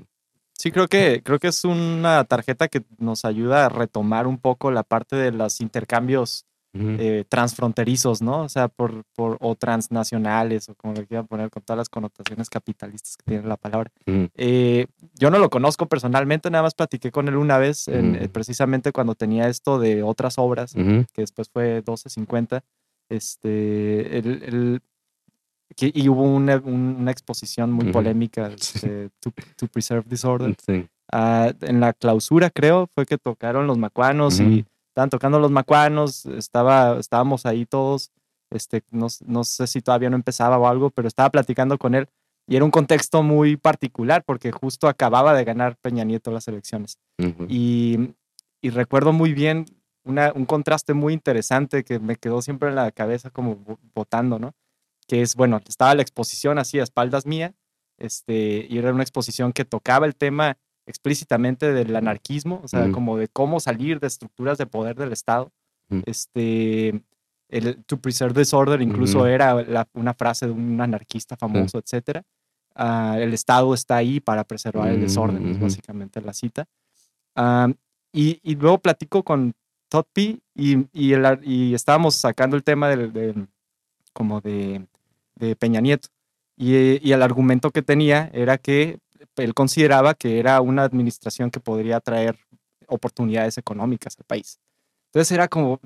Sí, 0.58 0.72
creo 0.72 0.88
que, 0.88 1.22
creo 1.24 1.38
que 1.40 1.50
es 1.50 1.64
una 1.64 2.24
tarjeta 2.24 2.68
que 2.68 2.84
nos 2.98 3.26
ayuda 3.26 3.66
a 3.66 3.70
retomar 3.70 4.26
un 4.26 4.40
poco 4.40 4.72
la 4.72 4.84
parte 4.84 5.16
de 5.16 5.32
los 5.32 5.62
intercambios 5.62 6.46
eh, 7.00 7.26
transfronterizos, 7.30 8.22
¿no? 8.22 8.42
O 8.44 8.50
sea, 8.50 8.68
por, 8.68 9.04
por, 9.16 9.38
o 9.40 9.56
transnacionales, 9.56 10.68
o 10.70 10.76
como 10.76 10.94
le 10.94 11.06
quieran 11.08 11.26
poner 11.28 11.50
con 11.50 11.64
todas 11.64 11.78
las 11.78 11.90
connotaciones 11.90 12.50
capitalistas 12.50 13.18
que 13.18 13.24
tiene 13.26 13.48
la 13.48 13.58
palabra. 13.58 13.90
Eh, 14.36 14.86
yo 15.16 15.32
no 15.32 15.40
lo 15.40 15.50
conozco 15.50 15.88
personalmente, 15.88 16.50
nada 16.52 16.64
más 16.64 16.76
platiqué 16.76 17.12
con 17.12 17.28
él 17.30 17.36
una 17.38 17.58
vez, 17.58 17.88
en- 17.88 18.16
eh, 18.16 18.30
precisamente 18.30 18.92
cuando 18.92 19.16
tenía 19.16 19.48
esto 19.48 19.80
de 19.80 20.04
otras 20.04 20.38
obras, 20.38 20.74
que 21.14 21.22
después 21.22 21.50
fue 21.50 21.82
1250. 21.82 22.64
Este, 23.10 24.18
el- 24.20 24.82
que- 25.78 25.92
y 25.94 26.10
hubo 26.10 26.24
una, 26.24 26.58
un- 26.58 26.98
una 27.00 27.12
exposición 27.12 27.72
muy 27.72 27.86
Ujú. 27.86 27.94
polémica 27.94 28.50
Sí. 28.60 28.88
de 28.88 29.10
to, 29.22 29.32
to 29.56 29.68
Preserve 29.68 30.04
Disorder. 30.10 30.56
Sí. 30.66 30.88
Ah, 31.12 31.54
en 31.62 31.80
la 31.80 31.94
clausura, 31.94 32.50
creo, 32.50 32.88
fue 32.94 33.06
que 33.06 33.18
tocaron 33.18 33.66
los 33.68 33.78
macuanos 33.78 34.40
y 34.42 34.44
Ujú. 34.62 34.68
estaban 34.90 35.10
tocando 35.10 35.40
los 35.40 35.52
macuanos, 35.52 36.26
estaba, 36.26 36.98
estábamos 37.00 37.46
ahí 37.46 37.66
todos, 37.66 38.12
este, 38.52 38.82
no, 38.92 39.08
no 39.26 39.44
sé 39.46 39.68
si 39.68 39.82
todavía 39.82 40.10
no 40.10 40.16
empezaba 40.18 40.58
o 40.58 40.68
algo, 40.68 40.90
pero 40.90 41.08
estaba 41.08 41.30
platicando 41.30 41.78
con 41.78 41.96
él 41.96 42.08
y 42.50 42.56
era 42.56 42.66
un 42.66 42.72
contexto 42.72 43.24
muy 43.24 43.56
particular 43.58 44.24
porque 44.26 44.52
justo 44.52 44.88
acababa 44.88 45.34
de 45.34 45.44
ganar 45.44 45.78
Peña 45.82 46.04
Nieto 46.04 46.32
las 46.32 46.48
elecciones. 46.48 46.98
Ujú. 47.20 47.46
Y, 47.50 48.14
y 48.62 48.70
recuerdo 48.72 49.14
muy 49.14 49.34
bien 49.34 49.66
una- 50.06 50.32
un 50.34 50.46
contraste 50.46 50.94
muy 50.94 51.14
interesante 51.14 51.84
que 51.84 52.00
me 52.00 52.16
quedó 52.16 52.42
siempre 52.42 52.70
en 52.70 52.76
la 52.76 52.92
cabeza 52.92 53.30
como 53.30 53.58
vo- 53.58 53.78
votando, 53.94 54.40
¿no? 54.40 54.54
Que 55.08 55.22
es, 55.22 55.36
bueno, 55.36 55.62
estaba 55.68 55.96
la 55.96 56.02
exposición 56.02 56.60
así 56.60 56.80
a 56.80 56.84
espaldas 56.84 57.26
mía, 57.26 57.54
este, 57.98 58.68
y 58.70 58.78
era 58.78 58.94
una 58.94 59.04
exposición 59.04 59.54
que 59.54 59.66
tocaba 59.66 60.06
el 60.06 60.16
tema 60.16 60.58
explícitamente 60.86 61.74
del 61.74 61.96
anarquismo, 61.96 62.62
o 62.64 62.68
sea, 62.68 62.84
Ujú. 62.84 62.92
como 62.92 63.18
de 63.18 63.28
cómo 63.28 63.60
salir 63.60 64.00
de 64.00 64.08
estructuras 64.08 64.58
de 64.58 64.66
poder 64.68 64.96
del 64.96 65.12
Estado. 65.14 65.52
Ujú. 65.90 66.04
Este, 66.06 67.02
el 67.50 67.84
To 67.86 67.98
Preserve 68.00 68.40
Disorder 68.42 68.82
incluso 68.82 69.26
era 69.26 69.54
la- 69.64 69.88
una 69.94 70.14
frase 70.14 70.46
de 70.48 70.52
un 70.52 70.80
anarquista 70.82 71.36
famoso, 71.38 71.80
etcétera. 71.80 72.24
Ah, 72.76 73.18
el 73.20 73.34
Estado 73.34 73.74
está 73.74 73.96
ahí 73.96 74.20
para 74.20 74.44
preservar 74.44 74.90
el 74.90 75.02
desorden, 75.02 75.48
es 75.50 75.60
básicamente 75.60 76.22
la 76.22 76.34
cita. 76.34 76.66
Y, 78.14 78.40
y 78.44 78.56
luego 78.56 78.80
platico 78.80 79.24
con 79.24 79.54
Todd 79.90 80.06
P. 80.14 80.40
Y, 80.56 80.88
y, 80.94 81.14
el 81.14 81.40
y 81.44 81.74
estábamos 81.74 82.16
sacando 82.16 82.56
el 82.56 82.64
tema 82.64 82.90
del, 82.90 83.14
del- 83.14 83.48
como 84.14 84.42
de, 84.42 84.88
de 85.38 85.56
Peña 85.56 85.80
Nieto. 85.82 86.10
Y, 86.56 86.76
eh, 86.76 87.00
y 87.04 87.12
el 87.12 87.22
argumento 87.22 87.72
que 87.72 87.82
tenía 87.82 88.30
era 88.34 88.58
que 88.58 88.98
él 89.36 89.54
consideraba 89.54 90.14
que 90.16 90.40
era 90.40 90.60
una 90.62 90.84
administración 90.84 91.52
que 91.52 91.60
podría 91.60 92.00
traer 92.00 92.38
oportunidades 92.88 93.58
económicas 93.58 94.16
al 94.18 94.26
país. 94.26 94.60
Entonces 95.08 95.32
era 95.32 95.48
como, 95.48 95.80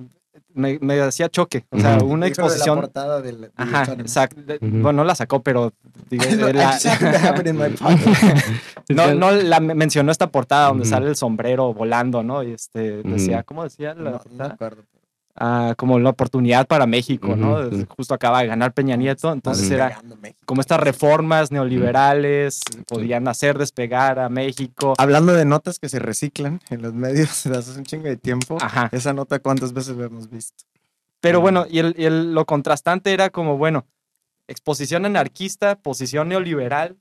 me, 0.54 0.80
me 0.80 1.00
hacía 1.02 1.28
choque. 1.30 1.66
O 1.72 1.80
sea, 1.80 1.98
una 1.98 2.04
Dijo 2.04 2.14
de 2.16 2.18
la 2.20 2.28
exposición... 2.28 2.80
portada 2.80 3.22
del- 3.22 3.42
del 3.42 3.52
Ajá, 3.56 3.84
exacto. 3.94 4.40
Ujú. 4.42 4.78
Bueno, 4.78 4.94
no 4.94 5.04
la 5.04 5.16
sacó, 5.16 5.42
pero... 5.42 5.74
digo, 6.10 6.24
eh, 6.24 6.54
la- 6.54 6.78
no, 8.90 9.14
no 9.14 9.32
la 9.32 9.60
me- 9.60 9.76
mencionó 9.76 10.12
esta 10.12 10.28
portada 10.28 10.68
donde 10.70 10.84
Ujú. 10.84 10.90
sale 10.90 11.08
el 11.08 11.16
sombrero 11.16 11.74
volando, 11.74 12.24
¿no? 12.24 12.44
Y 12.44 12.52
este 12.52 13.04
decía. 13.04 13.44
¿cómo 13.44 13.64
decía 13.64 13.94
la 13.94 14.04
No, 14.04 14.12
no 14.12 14.20
portada? 14.20 14.54
acuerdo. 14.54 14.84
Ah, 15.36 15.76
como 15.78 15.98
la 15.98 16.10
oportunidad 16.10 16.68
para 16.68 16.86
México, 16.86 17.36
¿no? 17.38 17.70
Sí. 17.72 17.86
Justo 17.96 18.14
acaba 18.14 18.42
de 18.42 18.48
ganar 18.48 18.74
Peña 18.74 18.98
Nieto, 18.98 19.32
entonces 19.32 19.72
era 19.72 20.02
como 20.46 20.60
estas 20.60 20.80
reformas 20.82 21.52
neoliberales 21.52 22.62
podían 22.88 23.28
hacer 23.30 23.58
despegar 23.58 24.20
a 24.20 24.28
México. 24.30 24.94
Hablando 24.98 25.32
de 25.34 25.46
notas 25.46 25.80
que 25.80 25.88
se 25.88 26.00
reciclan 26.00 26.60
en 26.70 26.82
los 26.82 26.94
medios 26.94 27.44
de 27.46 27.58
hace 27.58 27.78
un 27.80 27.86
chingo 27.86 28.04
de 28.06 28.18
tiempo, 28.18 28.58
Ajá. 28.62 28.90
esa 28.92 29.14
nota 29.14 29.40
cuántas 29.40 29.72
veces 29.74 29.96
la 29.96 30.06
hemos 30.08 30.30
visto. 30.30 30.66
Pero 31.22 31.40
Mm. 31.40 31.42
bueno, 31.44 31.66
y, 31.70 31.80
el, 31.80 31.96
y 31.98 32.06
el- 32.06 32.34
lo 32.34 32.46
contrastante 32.46 33.14
era 33.14 33.30
como, 33.30 33.58
bueno, 33.58 33.86
exposición 34.48 35.06
anarquista, 35.06 35.76
posición 35.78 36.28
neoliberal, 36.28 36.98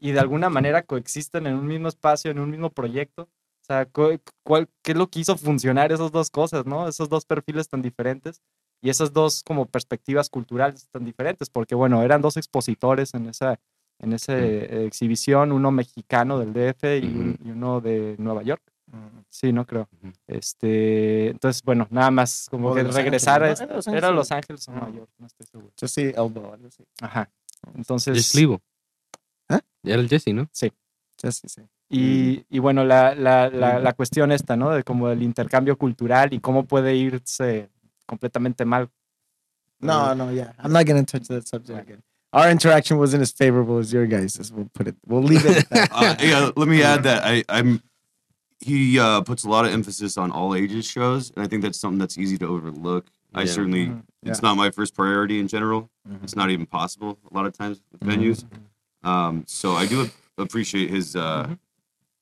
y 0.00 0.10
de 0.10 0.18
alguna 0.20 0.50
manera 0.50 0.82
coexisten 0.82 1.46
en 1.46 1.54
un 1.54 1.66
mismo 1.66 1.86
espacio, 1.86 2.30
en 2.32 2.40
un 2.40 2.50
mismo 2.50 2.70
proyecto. 2.70 3.28
O 3.68 3.74
sea, 3.74 3.84
cu- 3.84 4.18
cuál- 4.44 4.66
¿qué 4.82 4.92
es 4.92 4.96
lo 4.98 5.08
que 5.10 5.20
hizo 5.20 5.36
funcionar 5.36 5.92
esas 5.92 6.10
dos 6.10 6.30
cosas, 6.30 6.64
no? 6.64 6.88
Esos 6.88 7.10
dos 7.10 7.26
perfiles 7.26 7.68
tan 7.68 7.82
diferentes 7.82 8.40
y 8.80 8.88
esas 8.88 9.12
dos 9.12 9.42
como 9.42 9.66
perspectivas 9.66 10.30
culturales 10.30 10.88
tan 10.90 11.04
diferentes, 11.04 11.50
porque 11.50 11.74
bueno, 11.74 12.02
eran 12.02 12.22
dos 12.22 12.38
expositores 12.38 13.12
en 13.12 13.28
esa, 13.28 13.60
en 13.98 14.14
esa 14.14 14.38
exhibición, 14.38 15.52
uno 15.52 15.70
mexicano 15.70 16.38
del 16.38 16.54
DF 16.54 16.84
y, 16.98 17.36
y 17.44 17.50
uno 17.50 17.82
de 17.82 18.16
Nueva 18.18 18.42
York. 18.42 18.62
Mm. 18.86 19.18
Sí, 19.28 19.52
no 19.52 19.66
creo. 19.66 19.86
Este, 20.26 21.28
entonces, 21.28 21.62
bueno, 21.62 21.86
nada 21.90 22.10
más 22.10 22.46
como 22.50 22.70
O 22.70 22.74
que 22.74 22.84
regresar 22.84 23.42
a 23.44 23.50
Ángeles, 23.50 23.86
¿no? 23.86 23.92
Era 23.92 24.10
Los 24.10 24.32
Ángeles. 24.32 24.66
Ángeles 24.66 24.68
o 24.68 24.72
Nueva 24.72 24.90
York, 24.96 25.10
no 25.18 25.26
estoy 25.26 25.46
seguro. 25.46 25.72
Yo 25.76 25.88
sí, 25.88 26.02
Elbow, 26.16 26.54
algo 26.54 26.68
así. 26.68 26.84
Ajá. 27.02 27.30
Entonces, 27.74 28.16
Jesse 28.16 28.34
Livo. 28.36 28.62
¿Eh? 29.50 29.58
Ya 29.82 29.92
era 29.92 30.02
el 30.02 30.08
Jesse, 30.08 30.28
¿no? 30.32 30.48
Sí, 30.52 30.72
sí, 31.18 31.30
sí. 31.48 31.62
Y, 31.90 32.44
y 32.50 32.58
bueno, 32.58 32.84
la, 32.84 33.14
la, 33.14 33.48
la, 33.48 33.78
la 33.78 33.92
cuestión 33.94 34.30
esta, 34.30 34.56
¿no? 34.56 34.70
De 34.70 34.82
como 34.84 35.08
el 35.08 35.22
intercambio 35.22 35.76
cultural 35.78 36.32
y 36.34 36.40
cómo 36.40 36.64
puede 36.66 36.94
irse 36.94 37.70
completamente 38.06 38.64
mal. 38.64 38.90
No, 39.80 40.14
no, 40.14 40.30
yeah. 40.32 40.52
I'm 40.58 40.72
not 40.72 40.84
going 40.86 41.04
to 41.04 41.18
touch 41.18 41.28
that 41.28 41.46
subject 41.46 41.78
again. 41.80 42.02
Our 42.32 42.50
interaction 42.50 42.98
wasn't 42.98 43.22
as 43.22 43.32
favorable 43.32 43.78
as 43.78 43.90
your 43.92 44.06
guys'. 44.06 44.52
We'll 44.52 44.68
put 44.74 44.86
it. 44.88 44.96
We'll 45.06 45.22
leave 45.22 45.46
it 45.46 45.58
at 45.58 45.68
that. 45.70 45.88
uh, 45.94 46.16
yeah, 46.20 46.50
let 46.56 46.68
me 46.68 46.82
add 46.82 47.04
that 47.04 47.22
I, 47.24 47.42
I'm. 47.48 47.80
He 48.60 48.98
uh, 48.98 49.22
puts 49.22 49.44
a 49.44 49.48
lot 49.48 49.64
of 49.64 49.72
emphasis 49.72 50.18
on 50.18 50.30
all 50.32 50.54
ages 50.54 50.84
shows, 50.84 51.30
and 51.36 51.44
I 51.44 51.48
think 51.48 51.62
that's 51.62 51.78
something 51.78 51.98
that's 51.98 52.18
easy 52.18 52.36
to 52.38 52.46
overlook. 52.46 53.06
I 53.32 53.42
Yeah. 53.42 53.46
certainly, 53.52 53.86
Mhm. 53.86 54.02
it's 54.24 54.40
Yeah. 54.42 54.48
not 54.48 54.56
my 54.56 54.70
first 54.70 54.94
priority 54.94 55.38
in 55.38 55.46
general. 55.48 55.88
Mhm. 56.06 56.22
It's 56.24 56.34
not 56.36 56.50
even 56.50 56.66
possible 56.66 57.18
a 57.30 57.34
lot 57.34 57.46
of 57.46 57.56
times 57.56 57.80
with 57.92 58.00
Mhm. 58.02 58.08
venues. 58.16 58.44
Um, 59.08 59.44
so 59.46 59.72
I 59.74 59.86
do 59.86 60.10
appreciate 60.36 60.90
his 60.90 61.14
uh, 61.14 61.46
Mhm. 61.46 61.58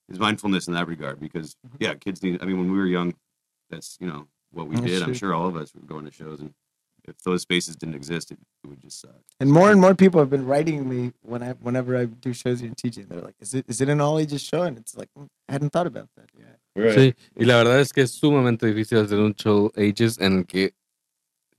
His 0.09 0.19
mindfulness 0.19 0.69
in 0.69 0.75
that 0.75 0.87
regard 0.87 1.21
because 1.21 1.57
yeah, 1.79 1.95
kids 1.95 2.23
need. 2.23 2.43
I 2.43 2.47
mean, 2.47 2.59
when 2.59 2.71
we 2.71 2.79
were 2.79 2.87
young, 2.87 3.15
that's 3.71 3.97
you 4.01 4.07
know 4.07 4.27
what 4.53 4.69
we 4.69 4.77
That's 4.77 4.87
did. 4.87 5.03
I'm 5.03 5.15
sure 5.15 5.35
all 5.35 5.47
of 5.47 5.57
us 5.57 5.75
were 5.75 5.83
going 5.83 6.05
to 6.05 6.13
shows, 6.13 6.41
and 6.41 6.55
if 7.05 7.23
those 7.23 7.43
spaces 7.43 7.77
didn't 7.77 7.95
exist, 7.95 8.31
it, 8.31 8.39
it 8.65 8.69
would 8.69 8.81
just 8.81 9.01
suck. 9.01 9.17
And 9.41 9.51
more 9.51 9.71
and 9.71 9.81
more 9.81 9.95
people 9.95 10.21
have 10.21 10.31
been 10.31 10.47
writing 10.47 10.89
me 10.89 11.13
when 11.23 11.43
I, 11.43 11.53
whenever 11.53 11.97
I 11.97 12.07
do 12.07 12.33
shows 12.33 12.61
here 12.61 12.69
and 12.69 12.77
teaching. 12.77 13.07
They're 13.09 13.21
like, 13.21 13.37
"Is 13.41 13.55
it, 13.55 13.65
is 13.69 13.81
it 13.81 13.89
an 13.89 14.01
all 14.01 14.19
ages 14.19 14.43
show?" 14.43 14.63
And 14.63 14.79
it's 14.79 14.97
like, 14.97 15.09
"Mm, 15.19 15.29
I 15.49 15.53
hadn't 15.53 15.71
thought 15.71 15.87
about 15.87 16.09
that. 16.17 16.31
Yeah. 16.39 16.57
Sí, 16.95 17.15
y 17.35 17.47
la 17.47 17.57
verdad 17.57 17.81
es 17.81 17.93
que 17.93 18.03
es 18.03 18.11
sumamente 18.11 18.67
difícil 18.67 18.99
hacer 18.99 19.19
un 19.19 19.35
show 19.35 19.73
ages 19.77 20.19
en 20.21 20.41
el 20.41 20.47
que 20.47 20.75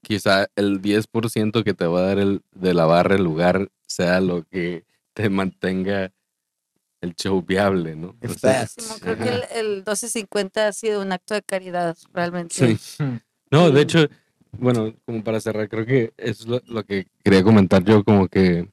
quizá 0.04 0.48
el 0.56 0.80
10% 0.80 1.64
que 1.64 1.74
te 1.74 1.88
va 1.88 2.00
a 2.00 2.04
dar 2.04 2.20
el 2.20 2.44
de 2.54 2.74
la 2.76 2.86
barra 2.86 3.16
el 3.16 3.24
lugar 3.24 3.72
sea 3.88 4.22
lo 4.22 4.44
que 4.44 4.86
te 5.14 5.30
mantenga 5.30 6.14
el 7.02 7.16
show 7.16 7.42
viable, 7.42 7.96
¿no? 7.96 8.16
Creo 8.20 9.18
que 9.18 9.30
el, 9.30 9.44
el 9.54 9.68
1250 9.78 10.68
ha 10.68 10.74
sido 10.74 11.02
un 11.02 11.12
acto 11.12 11.34
de 11.34 11.42
caridad, 11.42 11.98
realmente. 12.14 12.78
Sí. 12.78 13.06
No, 13.52 13.72
de 13.72 13.82
hecho, 13.82 14.08
bueno, 14.52 14.94
como 15.06 15.24
para 15.24 15.40
cerrar, 15.40 15.70
creo 15.70 15.86
que 15.86 16.14
eso 16.18 16.44
es 16.44 16.48
lo, 16.48 16.62
lo 16.66 16.84
que 16.84 17.08
quería 17.24 17.44
comentar 17.44 17.84
yo, 17.84 18.04
como 18.04 18.28
que 18.28 18.70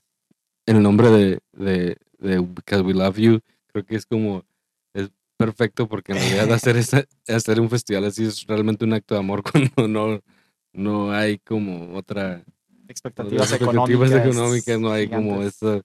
el 0.66 0.82
nombre 0.82 1.10
de, 1.10 1.40
de, 1.52 1.96
de 2.18 2.38
Because 2.38 2.82
We 2.82 2.94
Love 2.94 3.16
You, 3.18 3.40
creo 3.66 3.84
que 3.84 3.96
es 3.96 4.06
como, 4.06 4.44
es 4.94 5.10
perfecto 5.36 5.88
porque 5.88 6.12
en 6.12 6.18
realidad 6.18 6.52
hacer, 6.52 6.76
esa, 6.76 7.04
hacer 7.28 7.60
un 7.60 7.70
festival 7.70 8.04
así 8.04 8.24
es 8.24 8.46
realmente 8.46 8.84
un 8.84 8.94
acto 8.94 9.14
de 9.14 9.20
amor 9.20 9.42
cuando 9.50 9.88
no, 9.88 10.20
no 10.72 11.12
hay 11.12 11.38
como 11.38 11.96
otra, 11.96 12.42
expectativas 12.88 13.52
económicas. 13.52 14.80
no 14.80 14.92
hay 14.92 15.08
como 15.08 15.42
eso. 15.42 15.82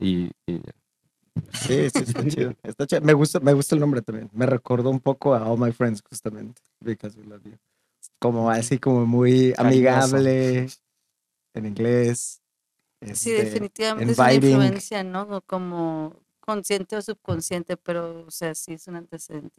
Y, 0.00 0.30
y 0.46 0.54
ya. 0.54 0.72
Sí, 1.52 1.90
sí, 1.90 1.98
está 2.06 2.26
chido. 2.26 2.54
Está 2.62 2.86
chido. 2.86 3.00
Me 3.02 3.12
gusta, 3.12 3.40
me 3.40 3.52
gusta 3.52 3.74
el 3.74 3.80
nombre 3.80 4.02
también. 4.02 4.30
Me 4.32 4.46
recordó 4.46 4.90
un 4.90 5.00
poco 5.00 5.34
a 5.34 5.50
All 5.50 5.58
My 5.58 5.72
Friends, 5.72 6.02
justamente. 6.08 6.62
Because 6.80 7.18
we 7.18 7.24
love 7.26 7.42
you. 7.44 7.56
Como 8.18 8.50
así, 8.50 8.78
como 8.78 9.06
muy 9.06 9.54
amigable 9.56 10.68
en 11.54 11.66
inglés. 11.66 12.40
Sí, 13.02 13.32
este, 13.32 13.44
definitivamente 13.44 14.12
es 14.12 14.18
una 14.18 14.32
influencia, 14.32 15.04
¿no? 15.04 15.42
Como 15.42 16.14
consciente 16.40 16.96
o 16.96 17.02
subconsciente, 17.02 17.76
pero, 17.76 18.24
o 18.26 18.30
sea, 18.30 18.54
sí 18.54 18.74
es 18.74 18.86
un 18.86 18.96
antecedente. 18.96 19.54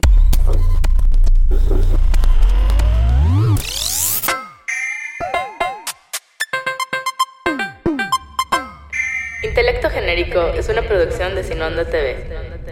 Intelecto 9.58 9.90
Genérico 9.90 10.40
es 10.56 10.68
una 10.68 10.82
producción 10.82 11.34
de 11.34 11.42
Sinonda 11.42 11.84
TV. 11.84 12.16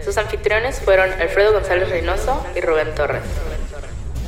Sus 0.05 0.17
anfitriones 0.17 0.79
fueron 0.79 1.11
Alfredo 1.19 1.51
González 1.51 1.89
Reynoso 1.89 2.41
y 2.55 2.61
Rubén 2.61 2.95
Torres. 2.95 3.23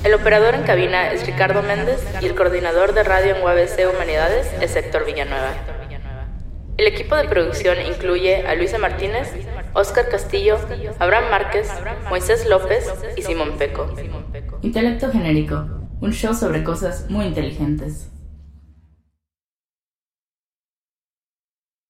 El 0.03 0.13
operador 0.13 0.55
en 0.55 0.63
cabina 0.63 1.09
es 1.13 1.25
Ricardo 1.25 1.63
Méndez 1.63 2.05
y 2.21 2.25
el 2.25 2.35
coordinador 2.35 2.93
de 2.93 3.03
radio 3.03 3.33
en 3.33 3.41
UABC 3.41 3.89
Humanidades 3.95 4.51
es 4.59 4.75
Héctor 4.75 5.05
Villanueva. 5.05 5.53
El 6.75 6.85
equipo 6.85 7.15
de 7.15 7.29
producción 7.29 7.77
incluye 7.79 8.45
a 8.45 8.55
Luisa 8.55 8.77
Martínez, 8.77 9.33
Óscar 9.71 10.09
Castillo, 10.09 10.57
Abraham 10.99 11.29
Márquez, 11.31 11.69
Moisés 12.09 12.45
López 12.45 12.91
y 13.15 13.21
Simón 13.21 13.57
Peco. 13.57 13.95
Intelecto 14.63 15.09
Genérico, 15.09 15.65
un 16.01 16.11
show 16.11 16.33
sobre 16.33 16.65
cosas 16.65 17.09
muy 17.09 17.27
inteligentes. 17.27 18.09